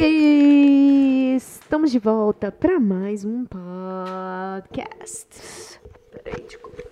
E 0.00 1.34
estamos 1.36 1.90
de 1.90 1.98
volta 1.98 2.52
para 2.52 2.78
mais 2.78 3.24
um 3.24 3.44
podcast. 3.44 5.26
Peraí, 6.22 6.40
desculpa. 6.42 6.82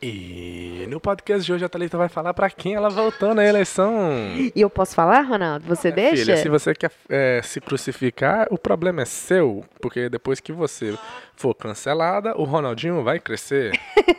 E 0.00 0.86
no 0.88 1.00
podcast 1.00 1.44
de 1.44 1.52
hoje 1.52 1.64
a 1.64 1.68
Thalita 1.68 1.98
vai 1.98 2.08
falar 2.08 2.32
pra 2.32 2.48
quem 2.48 2.74
ela 2.74 2.88
voltou 2.88 3.34
na 3.34 3.44
eleição. 3.44 4.08
E 4.36 4.52
eu 4.54 4.70
posso 4.70 4.94
falar, 4.94 5.22
Ronaldo? 5.22 5.66
Você 5.66 5.90
deixa? 5.90 6.22
Filha, 6.22 6.36
se 6.36 6.48
você 6.48 6.74
quer 6.74 6.92
é, 7.08 7.40
se 7.42 7.60
crucificar, 7.60 8.46
o 8.52 8.56
problema 8.56 9.02
é 9.02 9.04
seu, 9.04 9.64
porque 9.80 10.08
depois 10.08 10.38
que 10.38 10.52
você 10.52 10.96
for 11.34 11.54
cancelada, 11.54 12.34
o 12.36 12.44
Ronaldinho 12.44 13.02
vai 13.02 13.18
crescer. 13.18 13.72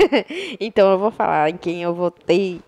então 0.59 0.91
eu 0.91 0.99
vou 0.99 1.09
falar 1.09 1.49
em 1.49 1.55
quem 1.55 1.81
eu 1.81 1.95
votei 1.95 2.59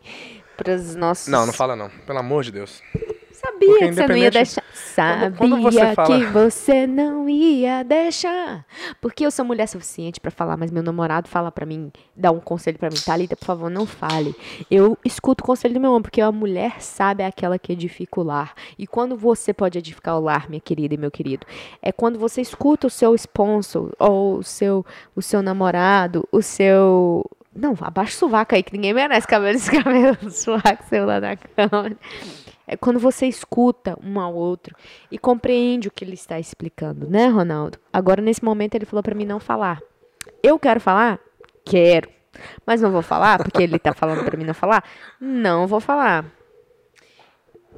para 0.56 0.74
os 0.74 0.96
nossos. 0.96 1.28
Não, 1.28 1.46
não 1.46 1.54
fala 1.54 1.76
não, 1.76 1.90
pelo 1.90 2.20
amor 2.20 2.44
de 2.44 2.54
Deus. 2.54 2.82
Sabia 3.46 3.68
Porque 3.68 3.88
que 3.90 3.94
você 3.94 4.08
não 4.08 4.18
ia 4.18 4.32
deixar. 4.32 4.64
Sabia 4.74 5.32
Quando- 5.32 5.38
quando 5.38 5.62
você 5.62 5.94
fala- 5.96 6.08
que 6.20 6.26
você 6.28 6.88
não 6.88 7.28
ia 7.30 7.84
deixar. 7.84 8.66
Porque 9.02 9.26
eu 9.26 9.32
sou 9.32 9.44
mulher 9.44 9.68
suficiente 9.68 10.20
pra 10.20 10.32
falar, 10.32 10.56
mas 10.56 10.72
meu 10.72 10.82
namorado 10.84 11.28
fala 11.28 11.52
pra 11.52 11.66
mim, 11.66 11.92
dá 12.16 12.32
um 12.32 12.40
conselho 12.40 12.78
pra 12.80 12.90
mim, 12.90 12.96
Thalita, 13.04 13.36
por 13.36 13.46
favor, 13.46 13.70
não 13.70 13.86
fale. 13.86 14.34
Eu 14.72 14.98
escuto 15.04 15.44
o 15.44 15.48
conselho 15.48 15.74
do 15.74 15.80
meu 15.80 15.92
homem, 15.92 16.04
porque 16.04 16.22
a 16.22 16.32
mulher 16.32 16.82
sabe 16.82 17.24
é 17.24 17.26
aquela 17.28 17.60
que 17.60 17.74
edifica 17.74 18.20
o 18.20 18.24
lar. 18.24 18.54
E 18.78 18.88
quando 18.88 19.18
você 19.18 19.54
pode 19.54 19.78
edificar 19.78 20.18
o 20.18 20.22
lar, 20.22 20.50
minha 20.50 20.62
querida 20.62 20.94
e 20.94 20.98
meu 20.98 21.12
querido, 21.12 21.46
é 21.82 21.92
quando 21.92 22.18
você 22.18 22.40
escuta 22.42 22.88
o 22.88 22.90
seu 22.90 23.14
sponsor 23.16 23.92
ou 24.00 24.38
o 24.38 24.44
seu, 24.44 24.86
o 25.16 25.22
seu 25.22 25.42
namorado, 25.42 26.28
o 26.32 26.42
seu 26.42 27.26
não, 27.56 27.76
abaixa 27.82 28.16
o 28.16 28.20
sovaco 28.20 28.56
aí, 28.56 28.64
que 28.64 28.74
ninguém 28.74 28.94
merece 28.94 29.28
cabelo 29.28 29.56
esse 29.58 29.70
cabelo 29.70 30.18
sovaco 30.32 30.84
seu 30.90 31.06
lá 31.06 31.20
na 31.20 31.36
cama. 31.36 31.92
É 32.66 32.78
quando 32.78 33.00
você 33.00 33.26
escuta 33.28 33.98
um 34.04 34.20
ao 34.20 34.34
outro 34.34 34.76
e 35.12 35.18
compreende 35.18 35.88
o 35.88 35.92
que 35.92 36.04
ele 36.04 36.14
está 36.14 36.40
explicando, 36.40 37.10
né, 37.10 37.28
Ronaldo? 37.28 37.78
Agora, 37.92 38.22
nesse 38.22 38.44
momento, 38.44 38.76
ele 38.76 38.86
falou 38.86 39.04
pra 39.04 39.16
mim 39.16 39.26
não 39.26 39.40
falar. 39.40 39.82
Eu 40.42 40.58
quero 40.58 40.80
falar? 40.80 41.20
Quero. 41.66 42.10
Mas 42.66 42.82
não 42.82 42.92
vou 42.92 43.02
falar, 43.02 43.38
porque 43.38 43.64
ele 43.64 43.78
tá 43.78 43.94
falando 43.94 44.24
pra 44.24 44.38
mim 44.38 44.46
não 44.46 44.54
falar? 44.54 44.84
Não 45.20 45.68
vou 45.68 45.80
falar. 45.80 46.26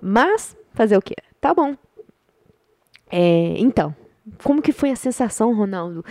Mas, 0.01 0.55
fazer 0.73 0.97
o 0.97 1.01
quê? 1.01 1.15
Tá 1.41 1.53
bom. 1.53 1.75
É, 3.11 3.55
então, 3.57 3.95
como 4.43 4.61
que 4.61 4.71
foi 4.71 4.91
a 4.91 4.95
sensação, 4.95 5.53
Ronaldo? 5.53 6.03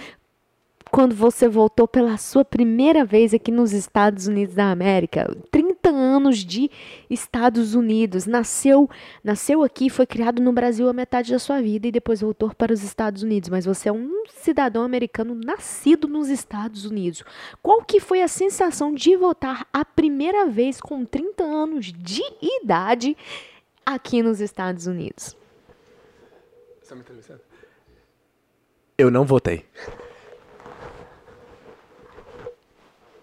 Quando 0.94 1.12
você 1.12 1.48
voltou 1.48 1.88
pela 1.88 2.16
sua 2.16 2.44
primeira 2.44 3.04
vez 3.04 3.34
aqui 3.34 3.50
nos 3.50 3.72
Estados 3.72 4.28
Unidos 4.28 4.54
da 4.54 4.70
América. 4.70 5.28
30 5.50 5.90
anos 5.90 6.38
de 6.38 6.70
Estados 7.10 7.74
Unidos. 7.74 8.26
Nasceu, 8.26 8.88
nasceu 9.24 9.64
aqui, 9.64 9.90
foi 9.90 10.06
criado 10.06 10.40
no 10.40 10.52
Brasil 10.52 10.88
a 10.88 10.92
metade 10.92 11.32
da 11.32 11.38
sua 11.40 11.60
vida 11.60 11.88
e 11.88 11.90
depois 11.90 12.20
voltou 12.20 12.54
para 12.54 12.72
os 12.72 12.84
Estados 12.84 13.24
Unidos. 13.24 13.48
Mas 13.48 13.64
você 13.64 13.88
é 13.88 13.92
um 13.92 14.22
cidadão 14.28 14.84
americano 14.84 15.34
nascido 15.34 16.06
nos 16.06 16.28
Estados 16.28 16.84
Unidos. 16.84 17.24
Qual 17.60 17.82
que 17.82 17.98
foi 17.98 18.22
a 18.22 18.28
sensação 18.28 18.94
de 18.94 19.16
voltar 19.16 19.66
a 19.72 19.84
primeira 19.84 20.46
vez 20.46 20.80
com 20.80 21.04
30 21.04 21.42
anos 21.42 21.86
de 21.92 22.22
idade 22.40 23.16
aqui 23.84 24.22
nos 24.22 24.40
Estados 24.40 24.86
Unidos? 24.86 25.36
Eu 28.96 29.10
não 29.10 29.24
votei. 29.24 29.64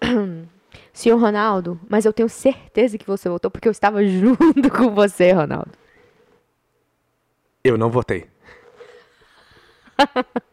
Senhor 0.92 1.18
Ronaldo, 1.18 1.80
mas 1.88 2.04
eu 2.04 2.12
tenho 2.12 2.28
certeza 2.28 2.98
que 2.98 3.06
você 3.06 3.28
votou 3.28 3.50
porque 3.50 3.68
eu 3.68 3.72
estava 3.72 4.04
junto 4.06 4.70
com 4.70 4.94
você, 4.94 5.32
Ronaldo. 5.32 5.70
Eu 7.64 7.78
não 7.78 7.90
votei. 7.90 8.26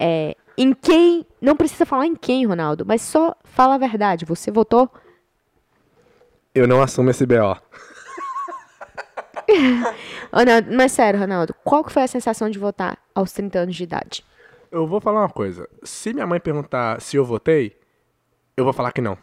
É, 0.00 0.36
em 0.56 0.72
quem. 0.72 1.24
Não 1.40 1.54
precisa 1.56 1.86
falar 1.86 2.06
em 2.06 2.16
quem, 2.16 2.44
Ronaldo, 2.46 2.84
mas 2.84 3.02
só 3.02 3.36
fala 3.44 3.74
a 3.74 3.78
verdade. 3.78 4.24
Você 4.24 4.50
votou? 4.50 4.90
Eu 6.54 6.66
não 6.66 6.82
assumo 6.82 7.10
esse 7.10 7.24
BO. 7.24 7.56
Ronaldo, 10.32 10.72
mas 10.72 10.92
sério, 10.92 11.20
Ronaldo, 11.20 11.54
qual 11.62 11.84
que 11.84 11.92
foi 11.92 12.02
a 12.02 12.08
sensação 12.08 12.50
de 12.50 12.58
votar 12.58 12.98
aos 13.14 13.30
30 13.32 13.58
anos 13.60 13.76
de 13.76 13.84
idade? 13.84 14.24
Eu 14.70 14.86
vou 14.86 15.00
falar 15.00 15.20
uma 15.20 15.28
coisa. 15.28 15.68
Se 15.82 16.12
minha 16.12 16.26
mãe 16.26 16.40
perguntar 16.40 17.00
se 17.00 17.16
eu 17.16 17.24
votei, 17.24 17.76
eu 18.56 18.64
vou 18.64 18.72
falar 18.72 18.92
que 18.92 19.00
não. 19.00 19.18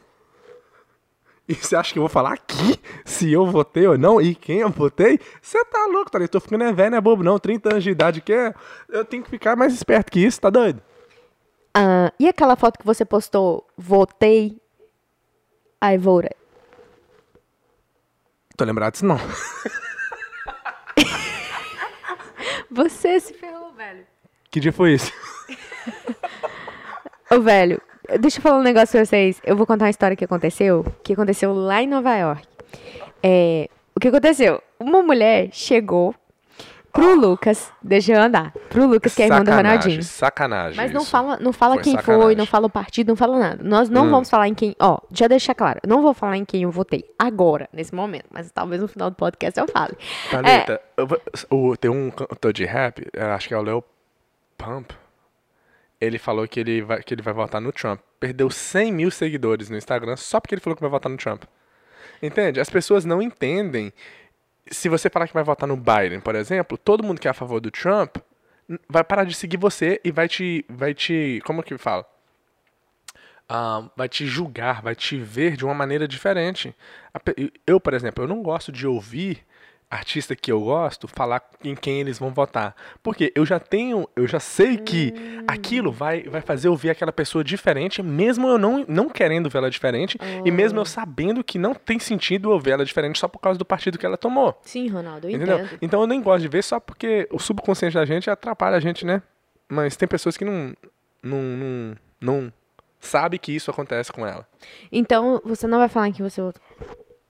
E 1.48 1.54
você 1.54 1.76
acha 1.76 1.92
que 1.92 2.00
eu 2.00 2.04
vou 2.04 2.10
falar 2.10 2.34
aqui 2.34 2.80
se 3.04 3.32
eu 3.32 3.46
votei 3.46 3.86
ou 3.86 3.98
não 3.98 4.22
e 4.22 4.34
quem 4.34 4.60
eu 4.60 4.70
votei? 4.70 5.20
Você 5.42 5.64
tá 5.66 5.88
louco, 5.88 6.10
tá? 6.10 6.18
Eu 6.20 6.30
tô 6.30 6.40
ficando 6.40 6.64
é 6.64 6.72
velho, 6.72 6.92
não 6.92 6.98
é 6.98 7.02
bobo 7.02 7.24
não. 7.24 7.38
30 7.38 7.70
anos 7.70 7.84
de 7.84 7.90
idade 7.90 8.22
que 8.22 8.32
é. 8.32 8.54
Eu 8.88 9.04
tenho 9.04 9.24
que 9.24 9.30
ficar 9.30 9.56
mais 9.56 9.74
esperto 9.74 10.12
que 10.12 10.20
isso, 10.22 10.40
tá 10.40 10.50
doido? 10.50 10.82
Ah, 11.74 12.14
e 12.20 12.30
aquela 12.30 12.56
foto 12.56 12.80
que 12.80 12.86
você 12.86 13.04
postou, 13.04 13.68
votei, 13.76 14.62
I 15.84 15.98
voted. 15.98 16.36
Tô 18.56 18.64
lembrado 18.64 18.94
disso 18.94 19.06
não. 19.06 19.18
Você 22.70 23.20
se 23.20 23.34
ferrou, 23.34 23.72
velho. 23.74 24.06
Que 24.50 24.60
dia 24.60 24.74
foi 24.74 24.94
isso? 24.94 25.12
Ô, 27.30 27.40
velho, 27.40 27.82
deixa 28.19 28.38
eu 28.40 28.41
falar 28.41 28.58
um 28.59 28.64
negócio 28.64 28.91
pra 28.91 29.06
vocês. 29.06 29.41
Eu 29.44 29.56
vou 29.56 29.66
contar 29.66 29.86
uma 29.86 29.90
história 29.91 30.16
que 30.16 30.25
aconteceu, 30.25 30.86
que 31.03 31.14
aconteceu 31.14 31.53
lá 31.53 31.81
em 31.81 31.88
Nova 31.88 32.16
York. 32.16 32.47
É, 33.22 33.69
o 33.96 34.00
que 34.00 34.08
aconteceu? 34.09 34.62
Uma 34.80 35.02
mulher 35.02 35.50
chegou 35.52 36.13
pro 36.92 37.16
Lucas, 37.16 37.72
deixa 37.81 38.13
eu 38.13 38.22
andar, 38.22 38.53
pro 38.69 38.86
Lucas, 38.86 39.16
que 39.16 39.24
é 39.24 39.25
irmão 39.25 39.44
do 39.44 39.50
Ronaldinho. 39.52 40.03
Sacanagem. 40.03 40.75
Mas 40.78 40.92
não 40.92 41.02
isso. 41.02 41.09
fala, 41.09 41.38
não 41.38 41.52
fala 41.52 41.74
Foi 41.75 41.84
quem 41.84 41.94
foi, 41.94 42.02
sacanagem. 42.03 42.36
não 42.38 42.46
fala 42.46 42.68
o 42.68 42.69
partido, 42.69 43.08
não 43.08 43.16
fala 43.16 43.40
nada. 43.40 43.63
Nós 43.63 43.90
não 43.90 44.06
Hum. 44.06 44.09
vamos 44.12 44.30
falar 44.30 44.47
em 44.47 44.53
quem. 44.53 44.75
Ó, 44.80 45.00
já 45.12 45.28
deixa 45.28 45.56
claro. 45.56 45.80
eu 45.84 45.90
Não 45.90 46.03
vou 46.03 46.13
falar 46.13 46.38
em 46.38 46.46
quem 46.46 46.63
eu 46.63 46.69
votei 46.72 47.03
agora, 47.18 47.68
nesse 47.74 47.96
momento. 47.96 48.25
Mas 48.30 48.52
talvez 48.52 48.80
no 48.80 48.88
final 48.88 49.09
do 49.09 49.16
podcast 49.16 49.59
eu 49.59 49.68
fale. 49.68 49.97
Thalita, 50.30 50.80
eu 50.97 51.08
o- 51.50 51.75
tem 51.75 51.90
um 51.90 52.12
cantor 52.12 52.53
de 52.53 52.63
rap, 52.66 53.08
acho 53.18 53.47
que 53.47 53.53
é 53.56 53.58
o 53.58 53.62
Leo 53.63 53.84
Pump. 54.56 54.92
Ele 56.03 56.18
falou 56.18 56.47
que 56.47 56.59
ele, 56.59 56.81
vai, 56.81 57.02
que 57.02 57.14
ele 57.14 57.22
vai 57.22 57.34
votar 57.34 57.62
no 57.62 57.72
Trump. 57.72 58.00
Perdeu 58.19 58.50
100 58.50 58.91
mil 58.91 59.12
seguidores 59.12 59.69
no 59.69 59.78
Instagram 59.78 60.16
só 60.16 60.40
porque 60.40 60.56
ele 60.56 60.62
falou 60.62 60.75
que 60.75 60.81
vai 60.81 60.90
votar 60.90 61.09
no 61.12 61.18
Trump. 61.18 61.44
Entende? 62.22 62.59
As 62.59 62.69
pessoas 62.69 63.06
não 63.06 63.22
entendem. 63.22 63.91
Se 64.68 64.90
você 64.90 65.09
falar 65.09 65.28
que 65.28 65.34
vai 65.34 65.44
votar 65.44 65.68
no 65.68 65.78
Biden, 65.78 66.19
por 66.19 66.36
exemplo, 66.36 66.78
todo 66.78 67.03
mundo 67.03 67.19
que 67.19 67.28
é 67.28 67.31
a 67.31 67.34
favor 67.34 67.59
do 67.59 67.69
Trump 67.69 68.18
vai 68.90 69.03
parar 69.03 69.24
de 69.24 69.34
seguir 69.34 69.58
você 69.58 70.00
e 70.03 70.12
vai 70.12 70.28
te. 70.28 70.66
Vai 70.69 70.94
te 70.94 71.42
como 71.46 71.63
que 71.63 71.78
fala? 71.78 72.06
Ah, 73.47 73.90
vai 73.96 74.08
te 74.08 74.25
julgar, 74.25 74.81
vai 74.81 74.96
te 74.96 75.18
ver 75.18 75.58
de 75.58 75.66
uma 75.66 75.74
maneira 75.74 76.08
diferente. 76.08 76.74
Eu, 77.68 77.80
por 77.80 77.94
exemplo, 77.94 78.24
eu 78.24 78.28
não 78.28 78.42
gosto 78.42 78.72
de 78.72 78.88
ouvir 78.88 79.46
artista 79.94 80.36
que 80.36 80.52
eu 80.52 80.59
gosto 80.62 81.08
falar 81.08 81.42
em 81.64 81.76
quem 81.76 82.00
eles 82.02 82.18
vão 82.18 82.31
votar. 82.31 82.76
Porque 83.02 83.31
eu 83.36 83.46
já 83.46 83.59
tenho, 83.59 84.08
eu 84.16 84.28
já 84.28 84.40
sei 84.40 84.78
que 84.78 85.14
aquilo 85.48 85.92
vai, 85.92 86.24
vai 86.24 86.42
fazer 86.42 86.68
eu 86.68 86.76
ver 86.76 86.90
aquela 86.90 87.12
pessoa 87.12 87.44
diferente, 87.44 88.02
mesmo 88.02 88.48
eu 88.48 88.58
não, 88.58 88.86
não 88.88 89.09
querendo 89.09 89.50
ver 89.50 89.59
ela 89.59 89.70
diferente, 89.70 90.18
e 90.44 90.52
mesmo 90.52 90.80
eu 90.80 90.86
sabendo 90.86 91.44
que 91.44 91.58
não 91.59 91.74
tem 91.74 92.00
sentido 92.00 92.52
eu 92.52 92.59
ver 92.59 92.72
ela 92.72 92.86
diferente 92.86 93.20
só 93.20 93.28
por 93.28 93.40
causa 93.40 93.58
do 93.59 93.66
partido 93.66 93.98
que 93.98 94.06
ela 94.06 94.18
tomou. 94.18 94.59
Sim, 94.64 94.88
Ronaldo, 94.88 95.28
eu 95.28 95.36
Entendeu? 95.36 95.59
entendo. 95.59 95.78
Então 95.81 96.02
eu 96.02 96.08
nem 96.08 96.22
gosto 96.22 96.42
de 96.42 96.48
ver 96.48 96.64
só 96.64 96.80
porque 96.80 97.28
o 97.31 97.40
subconsciente 97.40 97.96
da 97.96 98.06
gente 98.06 98.30
atrapalha 98.30 98.78
a 98.78 98.80
gente, 98.80 99.06
né? 99.06 99.22
Mas 99.70 99.96
tem 99.96 100.08
pessoas 100.08 100.38
que 100.38 100.46
não, 100.46 100.74
não, 101.22 101.42
não, 101.42 101.96
não 102.20 102.54
sabe 103.00 103.38
que 103.38 103.52
isso 103.52 103.70
acontece 103.70 104.12
com 104.12 104.25
ela. 104.25 104.48
Então, 104.92 105.42
você 105.44 105.68
não 105.68 105.78
vai 105.78 105.90
falar 105.90 106.08
em 106.08 106.12
quem 106.14 106.28
você 106.28 106.42
votou. 106.42 106.62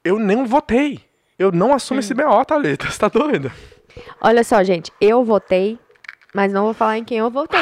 Eu 0.04 0.20
nem 0.20 0.44
votei. 0.46 1.02
Eu 1.38 1.52
não 1.52 1.74
assumo 1.74 2.00
esse 2.00 2.14
BO, 2.14 2.46
Thalita. 2.46 2.90
Você 2.90 3.00
tá 3.00 3.08
doida? 3.08 3.52
Olha 4.22 4.44
só, 4.44 4.64
gente, 4.64 4.92
eu 5.02 5.24
votei, 5.24 5.80
mas 6.34 6.52
não 6.54 6.64
vou 6.66 6.74
falar 6.74 6.98
em 6.98 7.04
quem 7.04 7.18
eu 7.20 7.30
votei. 7.30 7.60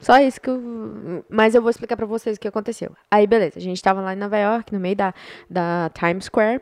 Só 0.00 0.18
isso 0.18 0.40
que 0.40 0.48
eu... 0.48 1.24
Mas 1.28 1.54
eu 1.54 1.60
vou 1.60 1.70
explicar 1.70 1.96
pra 1.96 2.06
vocês 2.06 2.36
o 2.36 2.40
que 2.40 2.48
aconteceu. 2.48 2.90
Aí, 3.10 3.26
beleza, 3.26 3.58
a 3.58 3.62
gente 3.62 3.82
tava 3.82 4.00
lá 4.00 4.14
em 4.14 4.16
Nova 4.16 4.38
York, 4.38 4.72
no 4.72 4.80
meio 4.80 4.96
da, 4.96 5.12
da 5.48 5.90
Times 5.92 6.24
Square. 6.24 6.60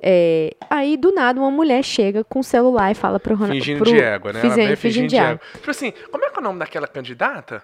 É, 0.00 0.54
aí, 0.70 0.96
do 0.96 1.12
nada, 1.12 1.40
uma 1.40 1.50
mulher 1.50 1.82
chega 1.82 2.22
com 2.22 2.40
o 2.40 2.44
celular 2.44 2.92
e 2.92 2.94
fala 2.94 3.18
pro 3.18 3.34
Ronaldo... 3.34 3.54
Fingindo 3.54 3.82
pro, 3.82 3.90
de 3.92 4.00
égua, 4.00 4.32
né? 4.32 4.40
Ela 4.40 4.48
Fizen- 4.50 4.66
vem 4.68 4.76
fingindo 4.76 5.08
de 5.08 5.16
égua. 5.16 5.40
Tipo 5.54 5.70
assim, 5.70 5.92
como 6.12 6.24
é 6.24 6.30
que 6.30 6.36
é 6.36 6.40
o 6.40 6.42
nome 6.44 6.58
daquela 6.58 6.86
candidata? 6.86 7.62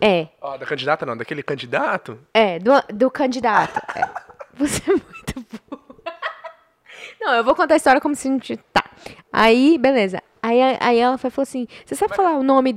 É, 0.00 0.28
Ó, 0.40 0.56
da 0.56 0.66
candidata 0.66 1.04
não, 1.06 1.16
daquele 1.16 1.42
candidato? 1.42 2.18
é, 2.34 2.58
do, 2.58 2.72
do 2.94 3.10
candidato. 3.10 3.80
É. 3.96 4.02
Você 4.54 4.82
é 4.90 4.92
muito 4.92 5.34
burro. 5.34 5.61
Não, 7.22 7.34
eu 7.34 7.44
vou 7.44 7.54
contar 7.54 7.74
a 7.74 7.76
história 7.76 8.00
como 8.00 8.14
se 8.14 8.28
a 8.28 8.32
gente... 8.32 8.56
Tá. 8.72 8.84
Aí, 9.32 9.78
beleza. 9.78 10.20
Aí, 10.42 10.58
aí 10.80 10.98
ela 10.98 11.16
foi, 11.16 11.30
falou 11.30 11.44
assim, 11.44 11.68
você 11.86 11.94
sabe 11.94 12.16
falar 12.16 12.36
o 12.36 12.42
nome 12.42 12.76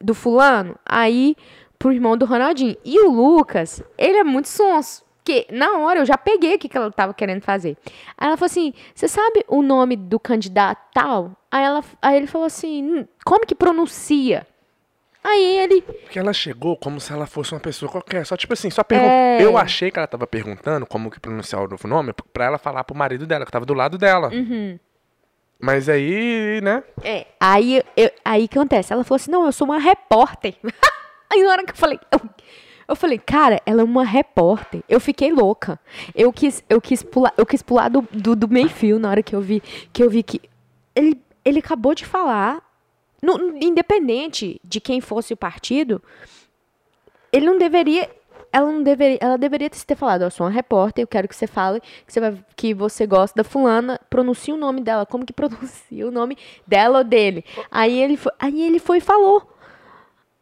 do 0.00 0.14
fulano? 0.14 0.76
Aí, 0.84 1.36
pro 1.78 1.92
irmão 1.92 2.16
do 2.16 2.24
Ronaldinho. 2.24 2.76
E 2.82 2.98
o 3.00 3.10
Lucas, 3.10 3.82
ele 3.98 4.16
é 4.16 4.24
muito 4.24 4.48
sonso. 4.48 5.04
Porque 5.18 5.46
na 5.50 5.78
hora 5.78 6.00
eu 6.00 6.04
já 6.04 6.18
peguei 6.18 6.54
o 6.54 6.58
que, 6.58 6.68
que 6.68 6.76
ela 6.76 6.90
tava 6.90 7.14
querendo 7.14 7.40
fazer. 7.40 7.76
Aí 8.16 8.28
ela 8.28 8.36
falou 8.36 8.46
assim: 8.46 8.74
você 8.94 9.08
sabe 9.08 9.44
o 9.48 9.62
nome 9.62 9.96
do 9.96 10.20
candidato 10.20 10.82
tal? 10.92 11.32
Aí, 11.50 11.64
ela, 11.64 11.82
aí 12.02 12.16
ele 12.16 12.26
falou 12.26 12.46
assim: 12.46 12.82
"Hum, 12.82 13.06
como 13.24 13.46
que 13.46 13.54
pronuncia? 13.54 14.46
Aí 15.24 15.56
ele. 15.56 15.80
Porque 15.80 16.18
ela 16.18 16.34
chegou 16.34 16.76
como 16.76 17.00
se 17.00 17.10
ela 17.10 17.26
fosse 17.26 17.54
uma 17.54 17.60
pessoa 17.60 17.90
qualquer. 17.90 18.26
Só 18.26 18.36
tipo 18.36 18.52
assim, 18.52 18.68
só 18.68 18.84
perguntou. 18.84 19.10
É. 19.10 19.42
Eu 19.42 19.56
achei 19.56 19.90
que 19.90 19.98
ela 19.98 20.06
tava 20.06 20.26
perguntando 20.26 20.84
como 20.84 21.10
que 21.10 21.18
pronunciar 21.18 21.62
o 21.62 21.68
novo 21.68 21.88
nome 21.88 22.12
pra 22.32 22.44
ela 22.44 22.58
falar 22.58 22.84
pro 22.84 22.94
marido 22.94 23.26
dela, 23.26 23.46
que 23.46 23.50
tava 23.50 23.64
do 23.64 23.72
lado 23.72 23.96
dela. 23.96 24.28
Uhum. 24.28 24.78
Mas 25.58 25.88
aí, 25.88 26.60
né? 26.62 26.84
É. 27.02 27.26
Aí, 27.40 27.82
eu, 27.96 28.10
aí 28.22 28.46
que 28.46 28.58
acontece? 28.58 28.92
Ela 28.92 29.02
falou 29.02 29.16
assim: 29.16 29.30
não, 29.30 29.46
eu 29.46 29.52
sou 29.52 29.66
uma 29.66 29.78
repórter. 29.78 30.56
aí 31.32 31.42
na 31.42 31.52
hora 31.52 31.64
que 31.64 31.72
eu 31.72 31.76
falei. 31.76 31.98
Eu, 32.12 32.20
eu 32.86 32.94
falei, 32.94 33.18
cara, 33.18 33.62
ela 33.64 33.80
é 33.80 33.84
uma 33.84 34.04
repórter. 34.04 34.82
Eu 34.86 35.00
fiquei 35.00 35.32
louca. 35.32 35.80
Eu 36.14 36.30
quis, 36.30 36.62
eu 36.68 36.82
quis 36.82 37.02
pular, 37.02 37.32
eu 37.38 37.46
quis 37.46 37.62
pular 37.62 37.88
do, 37.88 38.06
do, 38.12 38.36
do 38.36 38.46
meio 38.46 38.68
fio 38.68 38.98
na 38.98 39.08
hora 39.08 39.22
que 39.22 39.34
eu 39.34 39.40
vi 39.40 39.62
que 39.90 40.02
eu 40.02 40.10
vi 40.10 40.22
que 40.22 40.38
ele, 40.94 41.18
ele 41.42 41.60
acabou 41.60 41.94
de 41.94 42.04
falar, 42.04 42.62
no- 43.24 43.56
independente 43.58 44.60
de 44.62 44.80
quem 44.80 45.00
fosse 45.00 45.32
o 45.32 45.36
partido, 45.36 46.02
ele 47.32 47.46
não 47.46 47.58
deveria. 47.58 48.08
Ela 48.52 48.70
não 48.70 48.82
deveria. 48.84 49.18
Ela 49.20 49.36
deveria 49.36 49.68
ter 49.68 49.96
falado, 49.96 50.22
eu 50.22 50.30
sou 50.30 50.46
uma 50.46 50.52
repórter, 50.52 51.02
eu 51.02 51.08
quero 51.08 51.26
que 51.26 51.34
você 51.34 51.46
fale 51.46 51.80
que 51.80 52.12
você, 52.12 52.20
vai, 52.20 52.44
que 52.54 52.72
você 52.72 53.04
gosta 53.06 53.34
da 53.36 53.42
fulana, 53.42 54.00
pronuncie 54.08 54.52
o 54.54 54.56
nome 54.56 54.80
dela. 54.80 55.04
Como 55.04 55.26
que 55.26 55.32
pronuncia 55.34 56.06
o 56.06 56.10
nome 56.12 56.36
dela 56.66 56.98
ou 56.98 57.04
dele? 57.04 57.44
Aí 57.70 58.00
ele 58.00 58.16
foi, 58.16 58.32
aí 58.38 58.62
ele 58.62 58.78
foi 58.78 58.98
e 58.98 59.00
falou. 59.00 59.50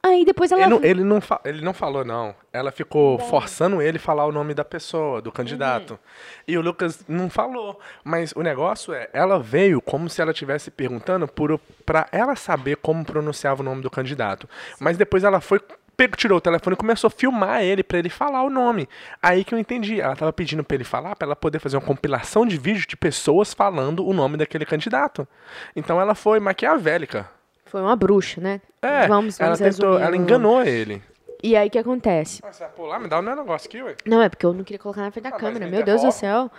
Aí 0.02 0.24
depois 0.24 0.52
ela. 0.52 0.62
Ele 0.62 0.70
não, 0.70 0.84
ele, 0.84 1.04
não 1.04 1.20
ele 1.44 1.62
não 1.62 1.72
falou, 1.72 2.04
não. 2.04 2.34
Ela 2.52 2.70
ficou 2.70 3.18
forçando 3.18 3.80
ele 3.80 3.96
a 3.96 4.00
falar 4.00 4.26
o 4.26 4.32
nome 4.32 4.52
da 4.52 4.62
pessoa, 4.64 5.22
do 5.22 5.32
candidato. 5.32 5.98
E 6.46 6.58
o 6.58 6.60
Lucas 6.60 7.02
não 7.08 7.30
falou. 7.30 7.80
Mas 8.04 8.32
o 8.32 8.42
negócio 8.42 8.92
é, 8.92 9.08
ela 9.14 9.38
veio 9.38 9.80
como 9.80 10.06
se 10.10 10.20
ela 10.20 10.32
estivesse 10.32 10.70
perguntando 10.70 11.26
por, 11.26 11.58
pra 11.86 12.06
ela 12.12 12.36
saber 12.36 12.76
como 12.76 13.06
pronunciava 13.06 13.62
o 13.62 13.64
nome 13.64 13.80
do 13.80 13.88
candidato. 13.88 14.46
Mas 14.78 14.98
depois 14.98 15.24
ela 15.24 15.40
foi, 15.40 15.60
pegou, 15.96 16.14
tirou 16.14 16.36
o 16.36 16.42
telefone 16.42 16.74
e 16.74 16.76
começou 16.76 17.08
a 17.08 17.10
filmar 17.10 17.62
ele 17.62 17.82
pra 17.82 17.98
ele 17.98 18.10
falar 18.10 18.42
o 18.42 18.50
nome. 18.50 18.86
Aí 19.22 19.44
que 19.44 19.54
eu 19.54 19.58
entendi. 19.58 19.98
Ela 19.98 20.14
tava 20.14 20.32
pedindo 20.32 20.62
pra 20.62 20.74
ele 20.74 20.84
falar, 20.84 21.16
pra 21.16 21.24
ela 21.24 21.36
poder 21.36 21.58
fazer 21.58 21.78
uma 21.78 21.86
compilação 21.86 22.44
de 22.44 22.58
vídeos 22.58 22.86
de 22.86 22.98
pessoas 22.98 23.54
falando 23.54 24.06
o 24.06 24.12
nome 24.12 24.36
daquele 24.36 24.66
candidato. 24.66 25.26
Então 25.74 25.98
ela 25.98 26.14
foi 26.14 26.38
maquiavélica. 26.38 27.30
Foi 27.64 27.80
uma 27.80 27.96
bruxa, 27.96 28.42
né? 28.42 28.60
É, 28.82 29.06
vamos, 29.06 29.40
ela 29.40 29.56
vamos 29.56 29.76
tentou, 29.76 29.92
resumir 29.92 30.06
ela 30.06 30.16
enganou 30.18 30.62
ele. 30.62 31.02
E 31.42 31.56
aí 31.56 31.68
o 31.68 31.70
que 31.70 31.78
acontece? 31.78 32.40
Ah, 32.44 32.52
Você 32.52 32.62
vai 32.64 32.72
pular? 32.72 32.98
Me 33.00 33.08
dá 33.08 33.18
o 33.18 33.22
meu 33.22 33.34
negócio 33.34 33.68
aqui, 33.68 33.82
ué. 33.82 33.96
Não, 34.06 34.22
é 34.22 34.28
porque 34.28 34.46
eu 34.46 34.52
não 34.52 34.62
queria 34.62 34.78
colocar 34.78 35.00
na 35.02 35.10
frente 35.10 35.24
da 35.24 35.30
Ah, 35.30 35.32
mas 35.32 35.40
câmera. 35.40 35.64
me 35.64 35.70
Meu 35.72 35.82
Deus 35.82 36.00
do 36.00 36.04
devolve. 36.04 36.18
céu. 36.18 36.50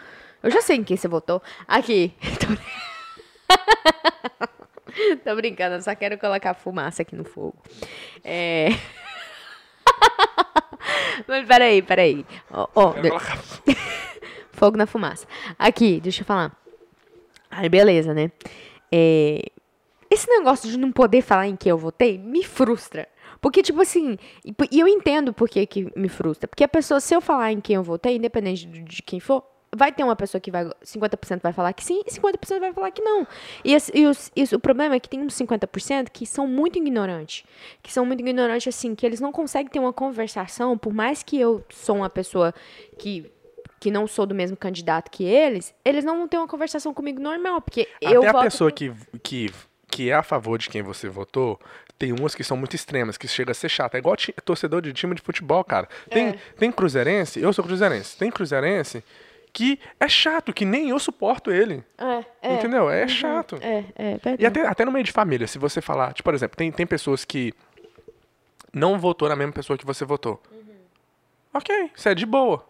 Eu 0.41 0.51
já 0.51 0.61
sei 0.61 0.77
em 0.77 0.83
quem 0.83 0.97
você 0.97 1.07
votou. 1.07 1.41
Aqui. 1.67 2.13
Tô- 2.39 2.47
Tô 5.23 5.35
brincando, 5.35 5.75
eu 5.75 5.81
só 5.81 5.95
quero 5.95 6.17
colocar 6.17 6.53
fumaça 6.53 7.01
aqui 7.01 7.15
no 7.15 7.23
fogo. 7.23 7.55
É. 8.23 8.69
Mas 11.27 11.47
peraí, 11.47 11.81
peraí. 11.81 12.25
Ó, 12.51 12.67
ó, 12.75 12.91
Quero 12.91 13.03
de- 13.03 13.09
colocar- 13.09 13.39
Fogo 14.51 14.77
na 14.77 14.85
fumaça. 14.85 15.25
Aqui, 15.57 15.99
deixa 15.99 16.21
eu 16.21 16.25
falar. 16.25 16.51
Aí, 17.49 17.67
beleza, 17.69 18.13
né? 18.13 18.31
É, 18.91 19.41
Esse 20.09 20.27
negócio 20.29 20.69
de 20.69 20.77
não 20.77 20.91
poder 20.91 21.21
falar 21.21 21.47
em 21.47 21.55
quem 21.55 21.69
eu 21.71 21.77
votei 21.77 22.17
me 22.19 22.43
frustra. 22.43 23.07
Porque, 23.43 23.61
tipo 23.61 23.81
assim, 23.81 24.17
e 24.71 24.79
eu 24.79 24.87
entendo 24.87 25.33
por 25.33 25.47
que, 25.49 25.65
que 25.67 25.91
me 25.99 26.07
frustra. 26.09 26.47
Porque 26.47 26.63
a 26.63 26.67
pessoa, 26.67 26.99
se 26.99 27.13
eu 27.13 27.19
falar 27.21 27.51
em 27.51 27.59
quem 27.59 27.75
eu 27.75 27.83
votei, 27.83 28.15
independente 28.15 28.65
de, 28.65 29.01
quem 29.03 29.19
for, 29.19 29.43
vai 29.75 29.91
ter 29.91 30.03
uma 30.03 30.15
pessoa 30.15 30.39
que 30.39 30.49
vai. 30.49 30.65
50% 30.83 31.41
vai 31.41 31.51
falar 31.51 31.73
que 31.73 31.83
sim 31.83 32.01
e 32.07 32.09
50% 32.11 32.59
vai 32.59 32.71
falar 32.71 32.89
que 32.91 33.01
não. 33.01 33.27
E, 33.65 33.73
esse- 33.73 33.91
e 33.93 34.05
os- 34.07 34.31
isso, 34.35 34.55
o 34.55 34.59
problema 34.59 34.95
é 34.95 34.99
que 34.99 35.09
tem 35.09 35.19
uns 35.19 35.33
50% 35.35 36.09
que 36.11 36.25
são 36.25 36.47
muito 36.47 36.77
ignorantes. 36.79 37.43
Que 37.81 37.91
são 37.91 38.05
muito 38.05 38.21
ignorantes, 38.21 38.73
assim, 38.73 38.95
que 38.95 39.05
eles 39.05 39.19
não 39.19 39.31
conseguem 39.31 39.69
ter 39.69 39.79
uma 39.79 39.91
conversação, 39.91 40.77
por 40.77 40.93
mais 40.93 41.21
que 41.21 41.37
eu 41.37 41.63
sou 41.69 41.97
uma 41.97 42.09
pessoa 42.09 42.53
que 42.97 43.29
que 43.79 43.91
não 43.91 44.07
sou 44.07 44.25
do 44.25 44.33
mesmo 44.33 44.55
candidato 44.55 45.11
que 45.11 45.25
eles, 45.25 45.75
eles 45.83 46.05
não 46.05 46.15
vão 46.17 46.25
ter 46.25 46.37
uma 46.37 46.47
conversação 46.47 46.93
comigo 46.93 47.21
normal, 47.21 47.59
porque 47.59 47.85
eu 47.99 48.21
Até 48.21 48.29
a 48.29 48.31
voto 48.31 48.43
pessoa 48.45 48.71
com- 48.71 48.75
que, 48.77 48.93
que, 49.21 49.51
que 49.95 50.09
é 50.09 50.13
a 50.15 50.23
favor 50.23 50.57
de 50.57 50.69
quem 50.69 50.81
você 50.81 51.07
votou, 51.07 51.59
tem 51.99 52.11
umas 52.11 52.33
que 52.33 52.43
são 52.43 52.57
muito 52.57 52.75
extremas, 52.75 53.15
que 53.15 53.27
chega 53.27 53.51
a 53.51 53.53
ser 53.53 53.69
chata. 53.69 53.95
É 53.95 53.99
igual 53.99 54.15
torcedor 54.43 54.81
de 54.81 54.91
time 54.91 55.13
de 55.13 55.21
futebol, 55.21 55.63
cara. 55.63 55.87
Tem, 56.09 56.29
É. 56.29 56.39
tem 56.57 56.71
cruzeirense, 56.71 57.39
eu 57.39 57.53
sou 57.53 57.63
cruzeirense, 57.63 58.17
tem 58.17 58.31
cruzeirense 58.31 59.03
que 59.53 59.79
é 59.99 60.09
chato, 60.09 60.51
que 60.51 60.65
nem 60.65 60.89
eu 60.89 60.97
suporto 60.97 61.51
ele. 61.51 61.83
É, 61.95 62.25
é, 62.49 62.53
Entendeu? 62.55 62.89
É 62.89 63.07
chato. 63.07 63.59
é, 63.61 63.83
é, 63.95 64.13
E 64.15 64.17
perdão. 64.19 64.47
até, 64.47 64.67
até 64.67 64.85
no 64.85 64.91
meio 64.91 65.05
de 65.05 65.11
família, 65.11 65.45
se 65.45 65.59
você 65.59 65.79
falar, 65.79 66.11
tipo, 66.13 66.23
por 66.27 66.33
exemplo, 66.33 66.57
tem, 66.57 66.71
tem 66.71 66.87
pessoas 66.87 67.23
que 67.23 67.53
não 68.73 68.97
votou 68.97 69.29
na 69.29 69.35
mesma 69.35 69.53
pessoa 69.53 69.77
que 69.77 69.85
você 69.85 70.03
votou. 70.03 70.41
Ok, 71.53 71.91
isso 71.95 72.09
é 72.09 72.15
de 72.15 72.25
boa. 72.25 72.65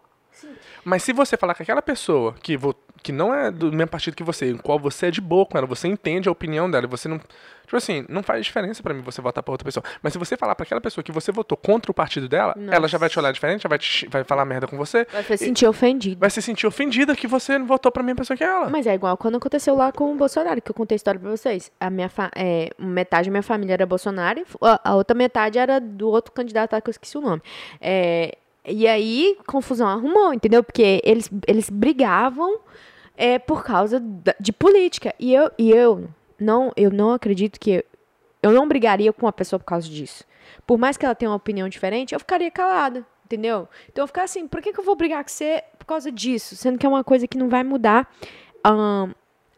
Mas 0.84 1.02
se 1.02 1.14
você 1.14 1.38
falar 1.38 1.54
com 1.54 1.62
aquela 1.62 1.80
pessoa 1.80 2.34
que, 2.42 2.54
vo- 2.54 2.76
que 3.04 3.12
não 3.12 3.34
é 3.34 3.50
do 3.50 3.70
mesmo 3.70 3.88
partido 3.90 4.16
que 4.16 4.22
você, 4.22 4.50
em 4.50 4.56
qual 4.56 4.78
você 4.78 5.06
é 5.06 5.10
de 5.10 5.20
boa 5.20 5.44
com 5.44 5.58
ela, 5.58 5.66
você 5.66 5.86
entende 5.86 6.26
a 6.26 6.32
opinião 6.32 6.70
dela, 6.70 6.86
você 6.86 7.06
não. 7.06 7.18
Tipo 7.18 7.76
assim, 7.76 8.04
não 8.08 8.22
faz 8.22 8.44
diferença 8.44 8.82
pra 8.82 8.94
mim 8.94 9.02
você 9.02 9.20
votar 9.20 9.42
pra 9.42 9.52
outra 9.52 9.64
pessoa. 9.64 9.84
Mas 10.02 10.14
se 10.14 10.18
você 10.18 10.36
falar 10.36 10.54
pra 10.54 10.64
aquela 10.64 10.80
pessoa 10.80 11.04
que 11.04 11.12
você 11.12 11.30
votou 11.30 11.56
contra 11.56 11.90
o 11.90 11.94
partido 11.94 12.28
dela, 12.28 12.54
ela 12.70 12.88
já 12.88 12.96
vai 12.96 13.08
te 13.08 13.18
olhar 13.18 13.30
diferente, 13.32 13.62
já 13.62 13.68
vai, 13.68 13.78
te, 13.78 14.06
vai 14.08 14.24
falar 14.24 14.44
merda 14.46 14.66
com 14.66 14.76
você, 14.76 15.06
Vai 15.12 15.22
se 15.22 15.36
sentir 15.38 15.66
ofendido. 15.66 16.18
vai 16.18 16.30
se 16.30 16.40
sentir 16.40 16.66
ofendida 16.66 17.14
que 17.14 17.26
você 17.26 17.58
não 17.58 17.66
votou 17.66 17.92
pra 17.92 18.02
mesma 18.02 18.16
pessoa 18.16 18.36
que 18.36 18.44
ela. 18.44 18.70
Mas 18.70 18.86
é 18.86 18.94
igual 18.94 19.16
quando 19.18 19.36
aconteceu 19.36 19.74
lá 19.74 19.92
com 19.92 20.12
o 20.12 20.16
Bolsonaro, 20.16 20.62
que 20.62 20.70
eu 20.70 20.74
contei 20.74 20.94
a 20.94 20.96
história 20.96 21.20
pra 21.20 21.30
vocês. 21.30 21.70
A 21.78 21.90
minha 21.90 22.10
é, 22.36 22.70
metade 22.78 23.28
da 23.28 23.32
minha 23.32 23.42
família 23.42 23.74
era 23.74 23.86
Bolsonaro, 23.86 24.42
a, 24.62 24.90
a 24.90 24.94
outra 24.94 25.14
metade 25.14 25.58
era 25.58 25.78
do 25.78 26.08
outro 26.08 26.32
candidato 26.32 26.80
que 26.80 26.88
eu 26.88 26.92
esqueci 26.92 27.18
o 27.18 27.20
nome. 27.20 27.42
É, 27.80 28.36
e 28.66 28.88
aí, 28.88 29.36
confusão 29.46 29.86
arrumou, 29.86 30.32
entendeu? 30.32 30.64
Porque 30.64 31.00
eles, 31.04 31.30
eles 31.46 31.68
brigavam 31.68 32.60
é, 33.16 33.38
por 33.38 33.64
causa 33.64 34.02
de 34.40 34.52
política. 34.52 35.14
E 35.18 35.34
eu, 35.34 35.50
e 35.58 35.70
eu, 35.70 36.08
não, 36.38 36.72
eu 36.76 36.90
não 36.90 37.12
acredito 37.12 37.58
que. 37.58 37.84
Eu 38.42 38.52
não 38.52 38.68
brigaria 38.68 39.12
com 39.12 39.24
uma 39.24 39.32
pessoa 39.32 39.58
por 39.58 39.64
causa 39.64 39.88
disso. 39.88 40.24
Por 40.66 40.76
mais 40.76 40.96
que 40.96 41.04
ela 41.04 41.14
tenha 41.14 41.30
uma 41.30 41.36
opinião 41.36 41.68
diferente, 41.68 42.12
eu 42.12 42.20
ficaria 42.20 42.50
calada, 42.50 43.06
entendeu? 43.24 43.66
Então 43.90 44.02
eu 44.02 44.06
ficar 44.06 44.24
assim, 44.24 44.46
por 44.46 44.60
que, 44.60 44.72
que 44.72 44.78
eu 44.78 44.84
vou 44.84 44.94
brigar 44.94 45.24
com 45.24 45.30
você 45.30 45.64
por 45.78 45.86
causa 45.86 46.12
disso? 46.12 46.54
Sendo 46.54 46.78
que 46.78 46.84
é 46.84 46.88
uma 46.88 47.02
coisa 47.02 47.26
que 47.26 47.38
não 47.38 47.48
vai 47.48 47.64
mudar 47.64 48.06
ahn, 48.62 49.12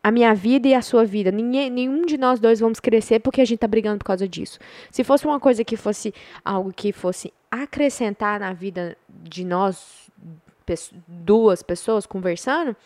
a 0.07 0.11
minha 0.13 0.33
vida 0.37 0.69
e 0.69 0.75
a 0.75 0.81
sua 0.83 1.05
vida. 1.05 1.33
Ninguém, 1.33 1.69
nenhum 1.69 2.07
de 2.07 2.17
nós 2.17 2.39
dois 2.39 2.61
vamos 2.61 2.79
crescer 2.79 3.19
porque 3.19 3.41
a 3.41 3.45
gente 3.45 3.59
tá 3.59 3.67
brigando 3.67 3.99
por 3.99 4.05
causa 4.05 4.29
disso. 4.29 4.61
Se 4.89 5.03
fosse 5.03 5.27
uma 5.27 5.41
coisa 5.41 5.65
que 5.65 5.77
fosse 5.77 6.15
algo 6.45 6.73
que 6.73 6.93
fosse 6.93 7.33
acrescentar 7.51 8.39
na 8.39 8.53
vida 8.53 8.97
de 9.09 9.45
nós, 9.45 10.09
duas 11.09 11.61
pessoas 11.61 12.07
conversando, 12.07 12.77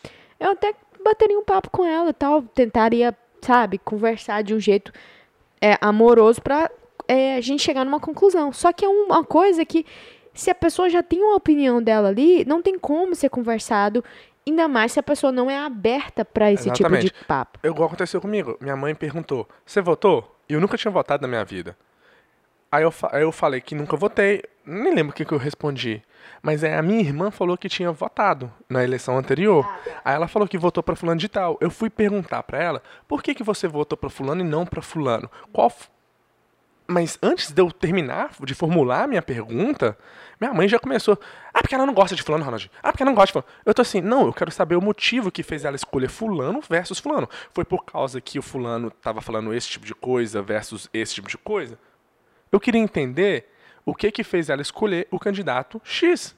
eu 0.40 0.52
até 0.52 0.74
bateria 1.04 1.38
um 1.38 1.44
papo 1.44 1.70
com 1.70 1.84
ela 1.84 2.12
tal, 2.12 2.42
tentaria, 2.42 3.16
sabe, 3.42 3.78
conversar 3.78 4.42
de 4.42 4.54
um 4.54 4.58
jeito 4.58 4.92
é, 5.60 5.76
amoroso 5.80 6.40
pra 6.40 6.70
é, 7.06 7.36
a 7.36 7.40
gente 7.40 7.62
chegar 7.62 7.84
numa 7.84 8.00
conclusão. 8.00 8.52
Só 8.52 8.72
que 8.72 8.84
é 8.84 8.88
uma 8.88 9.22
coisa 9.22 9.64
que, 9.64 9.84
se 10.32 10.50
a 10.50 10.54
pessoa 10.54 10.88
já 10.88 11.02
tem 11.02 11.22
uma 11.22 11.36
opinião 11.36 11.82
dela 11.82 12.08
ali, 12.08 12.44
não 12.44 12.62
tem 12.62 12.78
como 12.78 13.14
ser 13.14 13.28
conversado, 13.28 14.02
ainda 14.46 14.66
mais 14.66 14.92
se 14.92 15.00
a 15.00 15.02
pessoa 15.02 15.30
não 15.30 15.50
é 15.50 15.58
aberta 15.58 16.24
pra 16.24 16.50
esse 16.50 16.70
tipo 16.70 16.88
Exatamente. 16.88 17.06
de 17.06 17.24
papo. 17.26 17.58
Igual 17.62 17.88
aconteceu 17.88 18.20
comigo. 18.20 18.56
Minha 18.60 18.76
mãe 18.76 18.94
perguntou: 18.94 19.46
Você 19.64 19.80
votou? 19.80 20.36
Eu 20.48 20.60
nunca 20.60 20.76
tinha 20.76 20.90
votado 20.90 21.22
na 21.22 21.28
minha 21.28 21.44
vida. 21.44 21.76
Aí 22.72 22.84
eu, 22.84 22.94
aí 23.10 23.22
eu 23.22 23.32
falei 23.32 23.60
que 23.60 23.74
nunca 23.74 23.96
votei. 23.96 24.44
Nem 24.64 24.94
lembro 24.94 25.12
o 25.12 25.14
que, 25.14 25.24
que 25.24 25.32
eu 25.32 25.38
respondi. 25.38 26.02
Mas 26.42 26.62
é, 26.62 26.76
a 26.76 26.82
minha 26.82 27.00
irmã 27.00 27.30
falou 27.30 27.58
que 27.58 27.68
tinha 27.68 27.90
votado 27.90 28.52
na 28.68 28.84
eleição 28.84 29.18
anterior. 29.18 29.68
Aí 30.04 30.14
ela 30.14 30.28
falou 30.28 30.46
que 30.46 30.56
votou 30.56 30.82
pra 30.82 30.94
fulano 30.94 31.18
de 31.18 31.28
tal. 31.28 31.58
Eu 31.60 31.70
fui 31.70 31.90
perguntar 31.90 32.42
pra 32.44 32.62
ela: 32.62 32.82
Por 33.08 33.22
que, 33.22 33.34
que 33.34 33.42
você 33.42 33.66
votou 33.66 33.98
pra 33.98 34.08
fulano 34.08 34.40
e 34.40 34.44
não 34.44 34.64
pra 34.64 34.80
fulano? 34.80 35.30
Qual. 35.52 35.72
Mas 36.86 37.18
antes 37.22 37.52
de 37.52 37.62
eu 37.62 37.70
terminar 37.70 38.30
de 38.42 38.52
formular 38.52 39.04
a 39.04 39.06
minha 39.06 39.22
pergunta, 39.22 39.96
minha 40.40 40.52
mãe 40.52 40.68
já 40.68 40.78
começou. 40.78 41.18
Ah, 41.54 41.60
porque 41.60 41.74
ela 41.74 41.86
não 41.86 41.94
gosta 41.94 42.16
de 42.16 42.22
fulano, 42.22 42.44
Ronald. 42.44 42.70
Ah, 42.82 42.90
porque 42.90 43.02
ela 43.02 43.10
não 43.10 43.14
gosta 43.14 43.26
de 43.26 43.32
fulano. 43.32 43.48
Eu 43.64 43.74
tô 43.74 43.82
assim, 43.82 44.00
não, 44.00 44.26
eu 44.26 44.32
quero 44.32 44.50
saber 44.50 44.74
o 44.74 44.80
motivo 44.80 45.30
que 45.30 45.44
fez 45.44 45.64
ela 45.64 45.76
escolher 45.76 46.08
fulano 46.08 46.60
versus 46.68 46.98
fulano. 46.98 47.28
Foi 47.52 47.64
por 47.64 47.84
causa 47.84 48.20
que 48.20 48.40
o 48.40 48.42
fulano 48.42 48.90
tava 48.90 49.20
falando 49.20 49.54
esse 49.54 49.68
tipo 49.68 49.86
de 49.86 49.94
coisa 49.94 50.42
versus 50.42 50.88
esse 50.92 51.14
tipo 51.14 51.28
de 51.28 51.38
coisa? 51.38 51.78
Eu 52.50 52.60
queria 52.60 52.80
entender 52.80 53.48
o 53.84 53.94
que 53.94 54.10
que 54.10 54.24
fez 54.24 54.50
ela 54.50 54.62
escolher 54.62 55.06
o 55.10 55.18
candidato 55.18 55.80
X. 55.84 56.36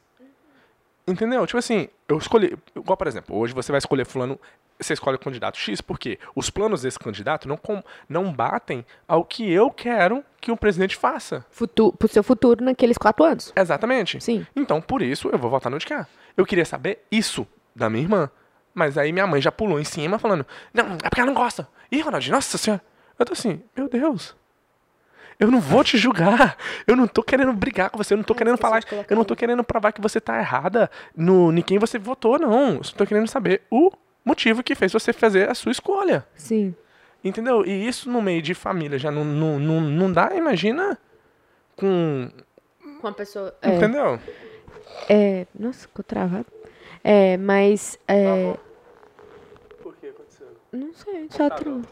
Entendeu? 1.07 1.45
Tipo 1.47 1.59
assim, 1.59 1.89
eu 2.09 2.19
escolhi. 2.19 2.57
Igual, 2.77 2.97
por 2.97 3.07
exemplo, 3.07 3.37
hoje 3.37 3.53
você 3.53 3.73
vai 3.73 3.79
escolher 3.79 4.07
fulano 4.07 4.39
você 4.83 4.95
escolhe 4.95 5.17
o 5.17 5.19
candidato 5.19 5.57
X 5.59 5.81
porque 5.81 6.19
os 6.35 6.51
planos 6.51 6.83
desse 6.83 6.99
candidato 6.99 7.49
não, 7.49 7.57
com, 7.57 7.83
não 8.09 8.33
batem 8.33 8.85
ao 9.07 9.25
que 9.25 9.51
eu 9.51 9.71
quero 9.71 10.25
que 10.41 10.51
o 10.51 10.57
presidente 10.57 10.97
faça. 10.97 11.45
Futu 11.51 11.93
pro 11.93 12.09
seu 12.09 12.23
futuro 12.23 12.65
naqueles 12.65 12.99
quatro 12.99 13.25
anos. 13.25 13.53
Exatamente. 13.55 14.21
Sim. 14.21 14.47
Então, 14.57 14.81
por 14.81 15.03
isso, 15.03 15.29
eu 15.29 15.39
vou 15.39 15.51
votar 15.51 15.71
no 15.71 15.79
de 15.79 15.87
cá. 15.87 16.07
Eu 16.37 16.45
queria 16.45 16.65
saber 16.65 17.05
isso 17.11 17.47
da 17.75 17.89
minha 17.89 18.03
irmã. 18.03 18.31
Mas 18.75 18.97
aí 18.97 19.13
minha 19.13 19.27
mãe 19.27 19.41
já 19.41 19.53
pulou 19.53 19.79
em 19.79 19.85
cima 19.85 20.19
falando, 20.19 20.47
não, 20.73 20.95
é 20.95 21.09
porque 21.09 21.21
ela 21.21 21.31
não 21.31 21.35
gosta. 21.35 21.69
Ih, 21.91 22.01
Ronaldinho, 22.01 22.35
nossa 22.35 22.57
senhora. 22.57 22.83
Eu 23.19 23.27
tô 23.27 23.35
assim, 23.35 23.63
meu 23.77 23.89
Deus. 23.89 24.35
Eu 25.43 25.51
não 25.51 25.59
vou 25.59 25.83
te 25.83 25.99
julgar. 25.99 26.57
Eu 26.87 26.95
não 26.95 27.09
tô 27.09 27.21
querendo 27.21 27.53
brigar 27.53 27.91
com 27.91 27.99
você. 27.99 28.15
Eu 28.15 28.19
não 28.19 28.23
tô 28.23 28.33
querendo 28.33 28.57
falar. 28.57 28.81
Eu 29.11 29.17
não 29.17 29.25
tô 29.25 29.35
querendo 29.35 29.65
provar 29.65 29.91
que 29.91 30.01
você 30.01 30.21
tá 30.21 30.39
errada 30.39 30.89
no, 31.17 31.53
em 31.53 31.61
quem 31.61 31.81
você 31.81 31.99
votou, 31.99 32.39
não. 32.39 32.77
Eu 32.77 32.85
só 32.85 32.95
tô 32.95 33.05
querendo 33.05 33.27
saber 33.27 33.63
o 33.69 33.91
motivo 34.25 34.63
que 34.63 34.77
fez 34.77 34.93
você 34.93 35.13
fazer 35.13 35.51
a 35.51 35.55
sua 35.55 35.73
escolha. 35.73 36.25
Sim. 36.37 36.73
Entendeu? 37.25 37.67
E 37.67 37.89
isso 37.89 38.09
no 38.09 38.23
meio 38.23 38.41
de 38.41 38.55
família 38.55 39.01
já 39.01 39.11
não, 39.11 39.25
não, 39.25 39.59
não, 39.59 39.81
não 39.81 40.13
dá, 40.13 40.31
imagina, 40.37 40.97
com. 41.75 42.31
Com 43.01 43.09
a 43.09 43.13
pessoa. 43.13 43.53
É, 43.61 43.75
Entendeu? 43.75 44.21
é, 45.09 45.45
nossa, 45.59 45.89
ficou 45.89 46.05
travado. 46.05 46.47
É, 47.03 47.37
mas. 47.37 47.99
É, 48.07 48.57
Por 49.83 49.97
que 49.97 50.07
aconteceu? 50.07 50.47
não 50.73 50.95
sei, 50.95 51.27
só 51.31 51.51
travou. 51.51 51.83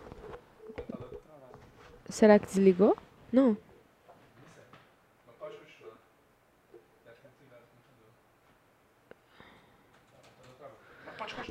Será 2.09 2.39
que 2.39 2.47
desligou? 2.47 2.97
Não. 3.33 3.57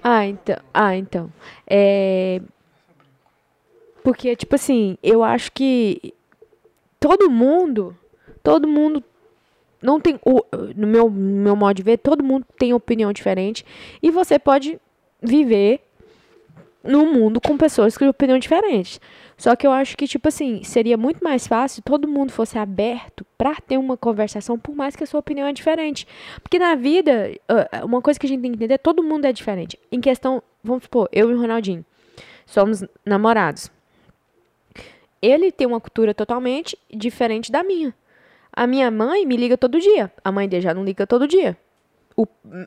Ah, 0.04 0.26
então. 0.26 0.58
Ah, 0.74 0.96
então. 0.96 1.32
É... 1.68 2.42
Porque, 4.04 4.36
tipo 4.36 4.56
assim, 4.56 4.98
eu 5.04 5.24
acho 5.24 5.52
que 5.52 6.14
todo 7.00 7.30
mundo, 7.30 7.96
todo 8.42 8.68
mundo 8.68 9.04
não 9.82 10.00
tem, 10.00 10.20
no 10.76 10.88
meu, 10.88 11.10
meu 11.10 11.56
modo 11.56 11.76
de 11.76 11.84
ver, 11.84 11.98
todo 11.98 12.24
mundo 12.24 12.46
tem 12.58 12.74
opinião 12.74 13.14
diferente 13.14 13.66
e 14.02 14.10
você 14.10 14.40
pode 14.40 14.80
viver 15.22 15.82
num 16.84 17.12
mundo 17.14 17.42
com 17.42 17.58
pessoas 17.58 17.98
com 17.98 18.08
opinião 18.08 18.38
diferentes. 18.40 19.02
Só 19.38 19.56
que 19.56 19.66
eu 19.66 19.72
acho 19.72 19.96
que, 19.96 20.08
tipo 20.08 20.28
assim, 20.28 20.64
seria 20.64 20.98
muito 20.98 21.24
mais 21.24 21.48
fácil 21.48 21.76
se 21.76 21.82
todo 21.82 22.08
mundo 22.08 22.32
fosse 22.32 22.58
aberto 22.58 23.26
pra 23.38 23.56
ter 23.56 23.78
uma 23.78 23.96
conversação, 23.96 24.60
por 24.60 24.76
mais 24.76 24.96
que 24.96 25.04
a 25.04 25.08
sua 25.08 25.20
opinião 25.20 25.48
é 25.48 25.54
diferente. 25.54 26.08
Porque 26.42 26.60
na 26.60 26.76
vida, 26.76 27.32
uma 27.84 28.02
coisa 28.02 28.20
que 28.20 28.26
a 28.26 28.30
gente 28.30 28.42
tem 28.42 28.52
que 28.52 28.58
entender, 28.58 28.78
todo 28.78 29.02
mundo 29.02 29.26
é 29.26 29.32
diferente. 29.32 29.80
Em 29.92 30.02
questão, 30.02 30.44
vamos 30.64 30.84
supor, 30.84 31.08
eu 31.12 31.30
e 31.32 31.34
o 31.34 31.40
Ronaldinho 31.40 31.86
somos 32.46 32.84
namorados. 33.06 33.72
Ele 35.22 35.52
tem 35.52 35.68
uma 35.68 35.80
cultura 35.80 36.14
totalmente 36.14 36.78
diferente 36.90 37.52
da 37.52 37.64
minha. 37.64 37.94
A 38.52 38.66
minha 38.66 38.90
mãe 38.90 39.26
me 39.26 39.38
liga 39.38 39.58
todo 39.58 39.80
dia. 39.80 40.12
A 40.24 40.32
mãe 40.32 40.50
dele 40.50 40.64
já 40.64 40.74
não 40.74 40.84
liga 40.84 41.06
todo 41.06 41.28
dia. 41.28 41.58
O, 42.18 42.26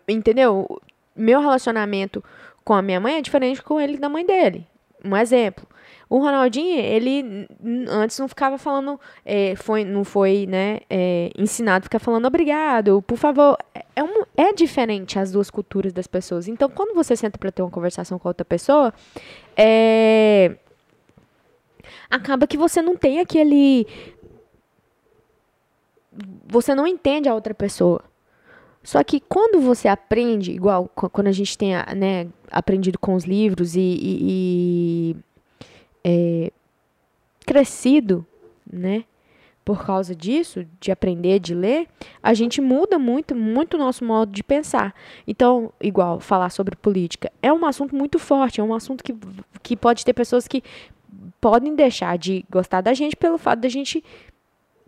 entendeu? 0.09 0.81
Meu 1.15 1.41
relacionamento 1.41 2.25
com 2.65 2.75
a 2.75 2.83
minha 2.83 3.01
mãe 3.01 3.17
é 3.17 3.23
diferente 3.23 3.63
com 3.63 3.81
ele 3.81 3.97
da 3.97 4.09
mãe 4.09 4.25
dele. 4.25 4.67
Um 5.05 5.17
exemplo. 5.17 5.67
O 6.09 6.19
Ronaldinho, 6.19 6.79
ele 6.79 7.49
antes 7.89 8.19
não 8.19 8.29
ficava 8.29 8.59
falando, 8.59 9.01
é, 9.25 9.57
foi, 9.57 9.83
não 9.83 10.05
foi, 10.05 10.47
né, 10.47 10.81
é, 10.91 11.31
ensinado 11.39 11.85
a 11.85 11.85
ficar 11.85 11.99
falando 11.99 12.27
obrigado, 12.27 13.01
por 13.03 13.17
favor. 13.17 13.57
É, 13.75 13.83
é 13.97 14.05
um, 14.05 14.23
é 14.37 14.53
diferente 14.53 15.19
as 15.19 15.33
duas 15.33 15.49
culturas 15.49 15.91
das 15.93 16.07
pessoas. 16.07 16.49
Então, 16.49 16.69
quando 16.69 16.95
você 16.95 17.17
senta 17.17 17.39
para 17.39 17.51
ter 17.51 17.63
uma 17.63 17.71
conversação 17.71 18.19
com 18.19 18.29
outra 18.29 18.45
pessoa, 18.45 18.93
é, 19.57 20.55
acaba 22.11 22.47
que 22.47 22.59
você 22.59 22.83
não 22.83 22.95
tem 22.95 23.19
aquele. 23.19 23.87
Você 26.47 26.75
não 26.75 26.87
entende 26.87 27.27
a 27.27 27.35
outra 27.35 27.55
pessoa. 27.55 28.05
Só 28.83 29.03
que 29.05 29.21
quando 29.21 29.61
você 29.61 29.87
aprende, 29.89 30.53
igual 30.53 30.89
qu- 30.95 31.09
quando 31.09 31.29
a 31.29 31.33
gente 31.33 31.57
tem 31.57 31.73
né, 31.97 32.27
aprendido 32.51 32.99
com 32.99 33.15
os 33.15 33.25
livros 33.25 33.77
e, 33.77 33.81
e- 33.81 34.19
e, 35.15 35.17
é, 36.05 36.53
crescido, 37.47 38.27
né, 38.71 39.05
por 39.65 39.85
causa 39.87 40.15
disso, 40.17 40.65
de 40.81 40.91
aprender, 40.91 41.39
de 41.39 41.55
ler, 41.55 41.87
a 42.21 42.35
gente 42.35 42.61
muda 42.61 42.99
muito, 42.99 43.35
muito 43.37 43.75
o 43.75 43.79
nosso 43.79 44.05
modo 44.05 44.33
de 44.33 44.43
pensar. 44.43 44.93
Então, 45.27 45.73
igual 45.81 46.19
falar 46.19 46.51
sobre 46.51 46.75
política, 46.75 47.31
é 47.41 47.53
um 47.53 47.65
assunto 47.65 47.95
muito 47.95 48.19
forte, 48.19 48.61
é 48.61 48.65
um 48.65 48.75
assunto 48.75 49.05
que, 49.05 49.15
que 49.63 49.77
pode 49.77 50.05
ter 50.05 50.13
pessoas 50.13 50.49
que 50.49 50.63
podem 51.41 51.77
deixar 51.77 52.19
de 52.19 52.45
gostar 52.51 52.81
da 52.81 52.93
gente 52.95 53.15
pelo 53.15 53.39
fato 53.39 53.61
da 53.61 53.69
gente 53.69 54.03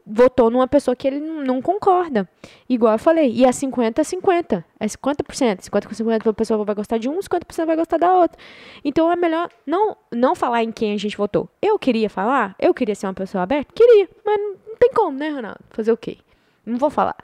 votou 0.07 0.51
numa 0.51 0.69
pessoa 0.69 0.95
que 0.95 1.07
ele 1.07 1.21
não 1.21 1.63
concorda. 1.63 2.29
Igual 2.69 2.93
eu 2.93 2.99
falei, 2.99 3.31
e 3.31 3.45
é 3.45 3.51
50-50. 3.51 4.65
É 4.79 4.87
50%. 4.87 5.61
50% 5.61 6.29
a 6.29 6.33
pessoa 6.33 6.65
vai 6.65 6.75
gostar 6.75 6.99
de 6.99 7.09
um, 7.09 7.19
50% 7.19 7.67
vai 7.67 7.77
gostar 7.77 7.99
da 7.99 8.13
outra. 8.13 8.39
Então 8.85 9.11
é 9.11 9.17
melhor 9.17 9.51
não, 9.67 9.97
não 10.13 10.35
falar 10.35 10.63
em 10.63 10.73
quem 10.73 10.93
a 10.93 10.99
gente 10.99 11.17
votou. 11.17 11.49
Eu 11.61 11.79
queria 11.79 12.11
falar, 12.11 12.55
eu 12.59 12.75
queria 12.75 12.95
ser 12.95 13.07
uma 13.07 13.15
pessoa 13.15 13.43
aberta, 13.43 13.73
queria, 13.75 14.09
mas 14.25 14.39
não, 14.39 14.57
tem 14.79 14.91
como, 14.93 15.19
né, 15.19 15.31
Ronaldo? 15.31 15.61
Fazer 15.71 15.93
o 15.93 15.97
quê? 15.97 16.19
Não 16.67 16.77
vou 16.79 16.91
falar. 16.91 17.17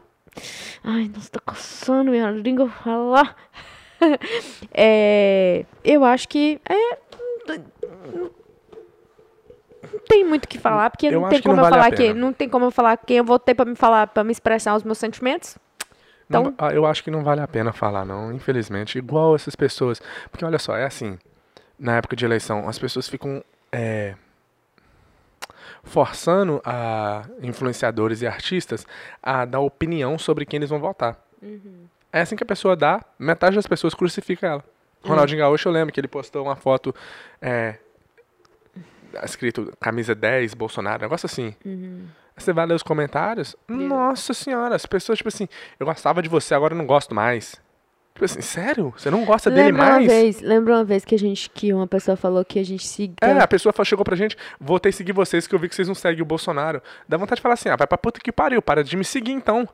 Ai, 0.82 1.10
nossa, 1.14 1.30
tá 1.30 1.40
coçando 1.40 2.10
minha 2.10 2.30
língua 2.30 2.68
falar. 2.68 3.36
é, 4.72 5.66
eu 5.84 6.04
acho 6.04 6.28
que 6.28 6.60
é, 6.68 6.98
tem 10.08 10.24
muito 10.24 10.44
o 10.44 10.48
que 10.48 10.58
falar, 10.58 10.90
porque 10.90 11.06
Eu 11.06 11.20
não 11.20 11.28
tem 11.28 11.40
que 11.40 11.48
não 11.48 11.54
como 11.54 11.60
eu 11.66 11.70
vale 11.70 11.82
falar 11.82 11.96
que 11.96 12.14
não 12.14 12.32
tem 12.32 12.48
como 12.48 12.64
eu 12.66 12.70
falar 12.70 12.96
quem 12.96 13.16
eu 13.18 13.24
votei 13.24 13.54
pra 13.54 13.64
me 13.64 13.74
falar, 13.76 14.06
para 14.08 14.24
me 14.24 14.32
expressar 14.32 14.74
os 14.76 14.82
meus 14.82 14.98
sentimentos. 14.98 15.56
Não, 16.28 16.40
Então- 16.42 16.54
ah, 16.58 16.72
eu 16.72 16.86
acho 16.86 17.02
que 17.02 17.10
não 17.10 17.24
vale 17.24 17.40
a 17.40 17.48
pena 17.48 17.72
falar, 17.72 18.04
não, 18.04 18.32
infelizmente. 18.32 18.96
Igual 18.98 19.34
essas 19.34 19.56
pessoas. 19.56 20.00
Porque 20.30 20.44
olha 20.44 20.58
só, 20.58 20.76
é 20.76 20.84
assim. 20.84 21.18
Na 21.78 21.96
época 21.96 22.14
de 22.14 22.24
eleição, 22.24 22.68
as 22.68 22.78
pessoas 22.78 23.08
ficam 23.08 23.42
é, 23.72 24.14
forçando 25.82 26.60
a 26.64 27.22
influenciadores 27.42 28.22
e 28.22 28.26
artistas 28.26 28.86
a 29.22 29.44
dar 29.44 29.60
opinião 29.60 30.18
sobre 30.18 30.44
quem 30.44 30.58
eles 30.58 30.70
vão 30.70 30.78
votar. 30.78 31.16
É 32.12 32.20
assim 32.20 32.36
que 32.36 32.42
a 32.42 32.46
pessoa 32.46 32.76
dá, 32.76 33.04
metade 33.18 33.56
das 33.56 33.66
pessoas 33.66 33.94
crucifica 33.94 34.46
ela. 34.46 34.64
Ronaldinho 35.02 35.40
Gaúcho, 35.40 35.68
eu 35.68 35.72
lembro 35.72 35.92
que 35.94 35.98
ele 35.98 36.08
postou 36.08 36.44
uma 36.44 36.56
foto 36.56 36.94
é, 37.40 37.76
escrito 39.24 39.72
camisa 39.80 40.14
10, 40.14 40.54
Bolsonaro, 40.54 40.98
um 40.98 41.02
negócio 41.02 41.26
assim. 41.26 41.54
Você 42.36 42.52
vai 42.52 42.66
ler 42.66 42.74
os 42.74 42.82
comentários, 42.82 43.54
nossa 43.68 44.32
senhora, 44.32 44.74
as 44.74 44.86
pessoas, 44.86 45.18
tipo 45.18 45.28
assim, 45.28 45.48
eu 45.78 45.86
gostava 45.86 46.22
de 46.22 46.28
você, 46.28 46.54
agora 46.54 46.74
eu 46.74 46.78
não 46.78 46.86
gosto 46.86 47.14
mais. 47.14 47.60
Tipo 48.14 48.24
assim, 48.24 48.40
sério? 48.40 48.92
Você 48.96 49.10
não 49.10 49.24
gosta 49.24 49.50
dele 49.50 49.68
Lembra 49.68 49.82
uma 49.82 49.90
mais? 49.92 50.06
vez, 50.06 50.40
lembra 50.40 50.74
uma 50.74 50.84
vez 50.84 51.04
que 51.04 51.14
a 51.14 51.18
gente 51.18 51.48
que 51.50 51.72
uma 51.72 51.86
pessoa 51.86 52.16
falou 52.16 52.44
que 52.44 52.58
a 52.58 52.64
gente 52.64 52.84
que 52.86 53.14
É, 53.20 53.30
a 53.30 53.46
pessoa 53.48 53.72
chegou 53.84 54.04
pra 54.04 54.16
gente, 54.16 54.36
votei 54.58 54.92
seguir 54.92 55.12
vocês, 55.12 55.46
que 55.46 55.54
eu 55.54 55.58
vi 55.58 55.68
que 55.68 55.74
vocês 55.74 55.88
não 55.88 55.94
seguem 55.94 56.22
o 56.22 56.26
Bolsonaro. 56.26 56.82
Dá 57.08 57.16
vontade 57.16 57.36
de 57.36 57.42
falar 57.42 57.54
assim, 57.54 57.68
ah, 57.68 57.76
vai 57.76 57.86
pra 57.86 57.96
puta 57.96 58.20
que 58.20 58.32
pariu, 58.32 58.60
para 58.60 58.82
de 58.84 58.96
me 58.96 59.04
seguir 59.04 59.32
então. 59.32 59.68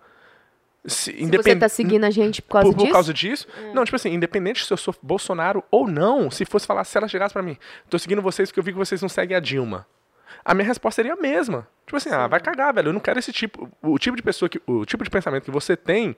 Se, 0.87 1.13
se 1.13 1.27
você 1.27 1.57
tá 1.57 1.69
seguindo 1.69 2.05
a 2.05 2.11
gente 2.11 2.41
por 2.41 2.53
causa 2.53 2.69
por, 2.69 2.75
por 2.75 2.83
disso? 2.83 2.93
causa 2.93 3.15
disso? 3.15 3.49
Não, 3.75 3.85
tipo 3.85 3.97
assim, 3.97 4.13
independente 4.13 4.65
se 4.65 4.73
eu 4.73 4.77
sou 4.77 4.95
Bolsonaro 5.03 5.63
ou 5.71 5.89
não, 5.89 6.31
se 6.31 6.45
fosse 6.45 6.67
falar, 6.67 6.85
se 6.85 6.97
ela 6.97 7.09
chegasse 7.09 7.33
pra 7.33 7.43
mim, 7.43 7.57
tô 7.91 7.99
seguindo 7.99 8.23
vocês 8.23 8.51
porque 8.51 8.61
eu 8.61 8.65
vi 8.65 8.73
que 8.73 8.79
vocês 8.79 9.03
não 9.03 9.09
seguem 9.09 9.37
a 9.37 9.41
Dilma. 9.41 9.87
A 10.45 10.55
minha 10.55 10.67
resposta 10.67 11.03
seria 11.03 11.15
a 11.15 11.17
mesma. 11.17 11.67
Tipo 11.85 11.97
assim, 11.97 12.11
ah, 12.11 12.29
vai 12.29 12.39
cagar, 12.39 12.73
velho. 12.73 12.89
Eu 12.89 12.93
não 12.93 13.01
quero 13.01 13.19
esse 13.19 13.33
tipo. 13.33 13.69
O 13.83 13.99
tipo 13.99 14.17
de 14.17 14.23
pessoa 14.23 14.49
que. 14.49 14.61
O 14.65 14.85
tipo 14.85 15.03
de 15.03 15.11
pensamento 15.11 15.43
que 15.43 15.51
você 15.51 15.77
tem 15.77 16.17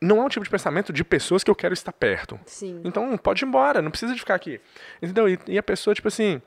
não 0.00 0.18
é 0.20 0.24
um 0.24 0.28
tipo 0.28 0.44
de 0.44 0.50
pensamento 0.50 0.92
de 0.92 1.02
pessoas 1.02 1.42
que 1.42 1.50
eu 1.50 1.54
quero 1.54 1.74
estar 1.74 1.92
perto. 1.92 2.38
Sim. 2.46 2.80
Então 2.84 3.16
pode 3.16 3.44
ir 3.44 3.48
embora, 3.48 3.82
não 3.82 3.90
precisa 3.90 4.12
de 4.12 4.20
ficar 4.20 4.34
aqui. 4.34 4.60
Entendeu? 5.02 5.28
E, 5.28 5.38
e 5.48 5.58
a 5.58 5.62
pessoa, 5.62 5.94
tipo 5.94 6.08
assim. 6.08 6.40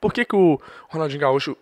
Por 0.00 0.12
que, 0.14 0.24
que 0.24 0.34
o 0.34 0.58
Ronaldinho 0.88 1.20
Gaúcho 1.20 1.56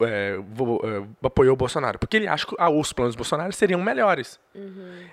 é, 0.00 0.38
é, 0.38 1.04
apoiou 1.26 1.52
o 1.52 1.56
Bolsonaro? 1.56 1.98
Porque 1.98 2.16
ele 2.16 2.26
acha 2.26 2.46
que 2.46 2.54
ah, 2.58 2.70
os 2.70 2.92
planos 2.94 3.14
do 3.14 3.18
Bolsonaro 3.18 3.52
seriam 3.52 3.82
melhores. 3.82 4.40